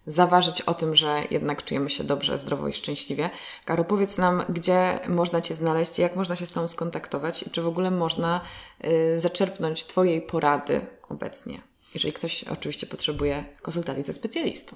zaważyć 0.08 0.62
o 0.62 0.74
tym, 0.74 0.96
że 0.96 1.24
jednak 1.32 1.64
czujemy 1.64 1.90
się 1.90 2.04
dobrze, 2.04 2.38
zdrowo 2.38 2.68
i 2.68 2.74
szczęśliwie. 2.74 3.30
Karo, 3.66 3.84
powiedz 3.84 4.18
nam, 4.18 4.44
gdzie 4.50 5.00
można 5.08 5.42
Cię 5.42 5.56
znaleźć, 5.56 6.00
jak 6.00 6.16
można 6.16 6.36
się 6.36 6.46
z 6.46 6.52
Tobą 6.52 6.68
skontaktować 6.68 7.44
i 7.44 7.50
czy 7.50 7.62
w 7.62 7.68
ogóle 7.68 7.92
można 7.92 8.42
y, 8.86 9.20
zaczerpnąć 9.20 9.86
Twojej 9.86 10.22
porady 10.22 10.82
obecnie, 11.10 11.62
jeżeli 11.94 12.14
ktoś 12.14 12.44
oczywiście 12.44 12.88
potrzebuje 12.88 13.44
konsultacji 13.62 14.04
ze 14.04 14.14
specjalistą. 14.14 14.76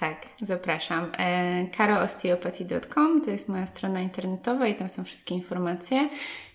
Tak, 0.00 0.26
zapraszam. 0.42 1.12
E, 1.18 1.66
karoosteopathy.com 1.66 3.22
to 3.24 3.30
jest 3.30 3.48
moja 3.48 3.66
strona 3.66 4.00
internetowa 4.00 4.66
i 4.66 4.74
tam 4.74 4.90
są 4.90 5.04
wszystkie 5.04 5.34
informacje. 5.34 6.08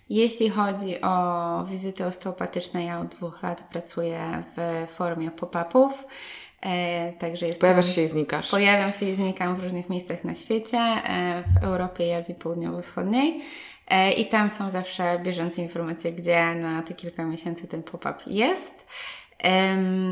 Jeśli 0.09 0.49
chodzi 0.49 1.01
o 1.01 1.65
wizyty 1.69 2.05
osteopatyczne, 2.05 2.83
ja 2.85 2.99
od 2.99 3.07
dwóch 3.07 3.43
lat 3.43 3.61
pracuję 3.61 4.43
w 4.57 4.87
formie 4.91 5.31
pop-upów. 5.31 6.05
E, 6.65 7.13
także 7.13 7.47
jest 7.47 7.61
Pojawiasz 7.61 7.95
się 7.95 8.01
i 8.01 8.07
znikasz. 8.07 8.51
Pojawiam 8.51 8.93
się 8.93 9.05
i 9.05 9.15
znikam 9.15 9.55
w 9.55 9.63
różnych 9.63 9.89
miejscach 9.89 10.23
na 10.23 10.35
świecie, 10.35 10.77
e, 10.77 11.43
w 11.43 11.63
Europie 11.63 12.07
i 12.07 12.11
Azji 12.11 12.35
Południowo-Wschodniej. 12.35 13.41
E, 13.87 14.13
I 14.13 14.29
tam 14.29 14.49
są 14.49 14.71
zawsze 14.71 15.19
bieżące 15.23 15.61
informacje, 15.61 16.11
gdzie 16.11 16.55
na 16.55 16.83
te 16.83 16.93
kilka 16.93 17.25
miesięcy 17.25 17.67
ten 17.67 17.83
pop-up 17.83 18.15
jest. 18.27 18.87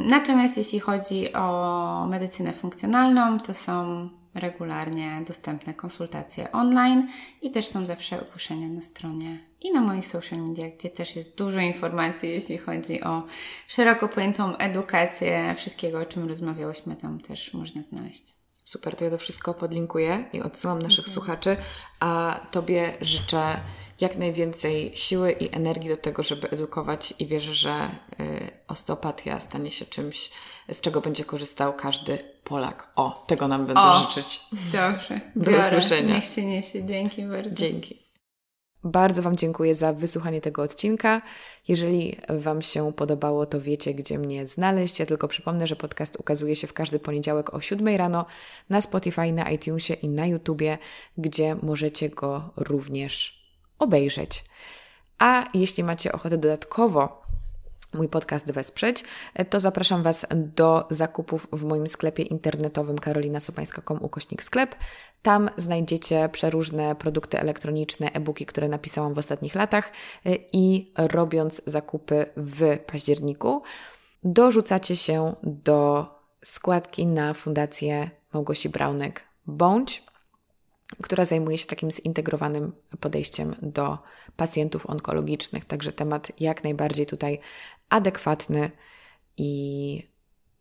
Natomiast 0.05 0.57
jeśli 0.57 0.79
chodzi 0.79 1.33
o 1.33 2.07
medycynę 2.09 2.53
funkcjonalną, 2.53 3.39
to 3.39 3.53
są 3.53 4.09
regularnie 4.35 5.23
dostępne 5.27 5.73
konsultacje 5.73 6.51
online 6.51 7.07
i 7.41 7.51
też 7.51 7.67
są 7.67 7.85
zawsze 7.85 8.21
ogłoszenia 8.21 8.67
na 8.67 8.81
stronie 8.81 9.39
i 9.61 9.71
na 9.71 9.81
moich 9.81 10.07
social 10.07 10.39
mediach, 10.39 10.71
gdzie 10.77 10.89
też 10.89 11.15
jest 11.15 11.37
dużo 11.37 11.59
informacji, 11.59 12.29
jeśli 12.29 12.57
chodzi 12.57 13.03
o 13.03 13.23
szeroko 13.67 14.07
pojętą 14.07 14.57
edukację, 14.57 15.55
wszystkiego, 15.57 15.99
o 15.99 16.05
czym 16.05 16.27
rozmawiałyśmy, 16.27 16.95
tam 16.95 17.19
też 17.19 17.53
można 17.53 17.81
znaleźć. 17.81 18.23
Super, 18.65 18.95
to 18.95 19.05
ja 19.05 19.11
to 19.11 19.17
wszystko 19.17 19.53
podlinkuję 19.53 20.25
i 20.33 20.41
odsyłam 20.41 20.81
naszych 20.81 21.05
okay. 21.05 21.13
słuchaczy, 21.13 21.57
a 21.99 22.39
Tobie 22.51 22.91
życzę 23.01 23.59
jak 24.01 24.15
najwięcej 24.15 24.91
siły 24.95 25.31
i 25.31 25.55
energii 25.55 25.89
do 25.89 25.97
tego, 25.97 26.23
żeby 26.23 26.49
edukować 26.49 27.13
i 27.19 27.27
wierzę, 27.27 27.53
że 27.53 27.91
y, 28.19 28.49
osteopatia 28.67 29.39
stanie 29.39 29.71
się 29.71 29.85
czymś, 29.85 30.31
z 30.71 30.81
czego 30.81 31.01
będzie 31.01 31.25
korzystał 31.25 31.73
każdy 31.73 32.17
Polak. 32.43 32.91
O, 32.95 33.23
tego 33.27 33.47
nam 33.47 33.65
będę 33.65 33.81
o, 33.81 33.99
życzyć. 33.99 34.41
Dobrze. 34.51 35.21
Do 35.35 35.51
biorę. 35.51 35.67
usłyszenia. 35.67 36.15
Niech 36.15 36.25
się 36.25 36.45
niesie. 36.45 36.85
Dzięki 36.85 37.23
bardzo. 37.23 37.55
Dzięki. 37.55 38.03
Bardzo 38.83 39.21
Wam 39.21 39.37
dziękuję 39.37 39.75
za 39.75 39.93
wysłuchanie 39.93 40.41
tego 40.41 40.61
odcinka. 40.61 41.21
Jeżeli 41.67 42.17
Wam 42.29 42.61
się 42.61 42.93
podobało, 42.93 43.45
to 43.45 43.61
wiecie, 43.61 43.93
gdzie 43.93 44.17
mnie 44.17 44.47
znaleźć. 44.47 44.99
Ja 44.99 45.05
tylko 45.05 45.27
przypomnę, 45.27 45.67
że 45.67 45.75
podcast 45.75 46.15
ukazuje 46.19 46.55
się 46.55 46.67
w 46.67 46.73
każdy 46.73 46.99
poniedziałek 46.99 47.53
o 47.53 47.61
7 47.61 47.87
rano 47.87 48.25
na 48.69 48.81
Spotify, 48.81 49.31
na 49.31 49.51
iTunesie 49.51 49.93
i 49.93 50.09
na 50.09 50.27
YouTubie, 50.27 50.77
gdzie 51.17 51.55
możecie 51.55 52.09
go 52.09 52.49
również 52.55 53.42
obejrzeć. 53.83 54.45
A 55.19 55.45
jeśli 55.53 55.83
macie 55.83 56.11
ochotę 56.11 56.37
dodatkowo 56.37 57.23
mój 57.93 58.09
podcast 58.09 58.51
wesprzeć, 58.51 59.03
to 59.49 59.59
zapraszam 59.59 60.03
Was 60.03 60.25
do 60.35 60.87
zakupów 60.89 61.47
w 61.51 61.63
moim 61.63 61.87
sklepie 61.87 62.23
internetowym 62.23 62.99
karolinasopańska.com 62.99 64.03
ukośnik 64.03 64.43
sklep. 64.43 64.75
Tam 65.21 65.49
znajdziecie 65.57 66.29
przeróżne 66.31 66.95
produkty 66.95 67.39
elektroniczne, 67.39 68.11
e-booki, 68.11 68.45
które 68.45 68.67
napisałam 68.67 69.13
w 69.13 69.17
ostatnich 69.17 69.55
latach 69.55 69.91
i 70.53 70.93
robiąc 70.97 71.61
zakupy 71.65 72.25
w 72.37 72.77
październiku, 72.91 73.63
dorzucacie 74.23 74.95
się 74.95 75.35
do 75.43 76.07
składki 76.43 77.07
na 77.07 77.33
Fundację 77.33 78.09
Małgosi 78.33 78.69
Braunek 78.69 79.23
Bądź 79.47 80.03
która 81.01 81.25
zajmuje 81.25 81.57
się 81.57 81.65
takim 81.65 81.91
zintegrowanym 81.91 82.71
podejściem 82.99 83.55
do 83.61 83.97
pacjentów 84.35 84.85
onkologicznych. 84.85 85.65
Także 85.65 85.91
temat 85.91 86.31
jak 86.39 86.63
najbardziej 86.63 87.05
tutaj 87.05 87.39
adekwatny 87.89 88.71
i 89.37 90.13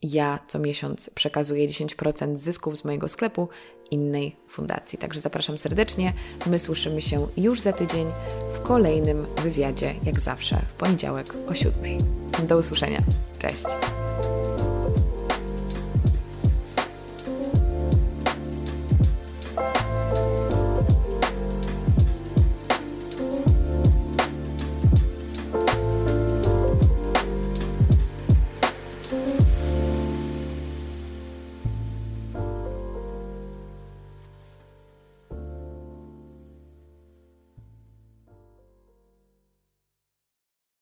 ja 0.02 0.38
co 0.46 0.58
miesiąc 0.58 1.10
przekazuję 1.14 1.68
10% 1.68 2.36
zysków 2.36 2.76
z 2.76 2.84
mojego 2.84 3.08
sklepu 3.08 3.48
innej 3.90 4.36
fundacji. 4.48 4.98
Także 4.98 5.20
zapraszam 5.20 5.58
serdecznie. 5.58 6.12
My 6.46 6.58
słyszymy 6.58 7.02
się 7.02 7.28
już 7.36 7.60
za 7.60 7.72
tydzień 7.72 8.06
w 8.54 8.60
kolejnym 8.60 9.26
wywiadzie, 9.42 9.94
jak 10.04 10.20
zawsze 10.20 10.62
w 10.68 10.72
poniedziałek 10.72 11.34
o 11.48 11.54
7. 11.54 11.98
Do 12.46 12.58
usłyszenia. 12.58 13.02
Cześć. 13.38 13.64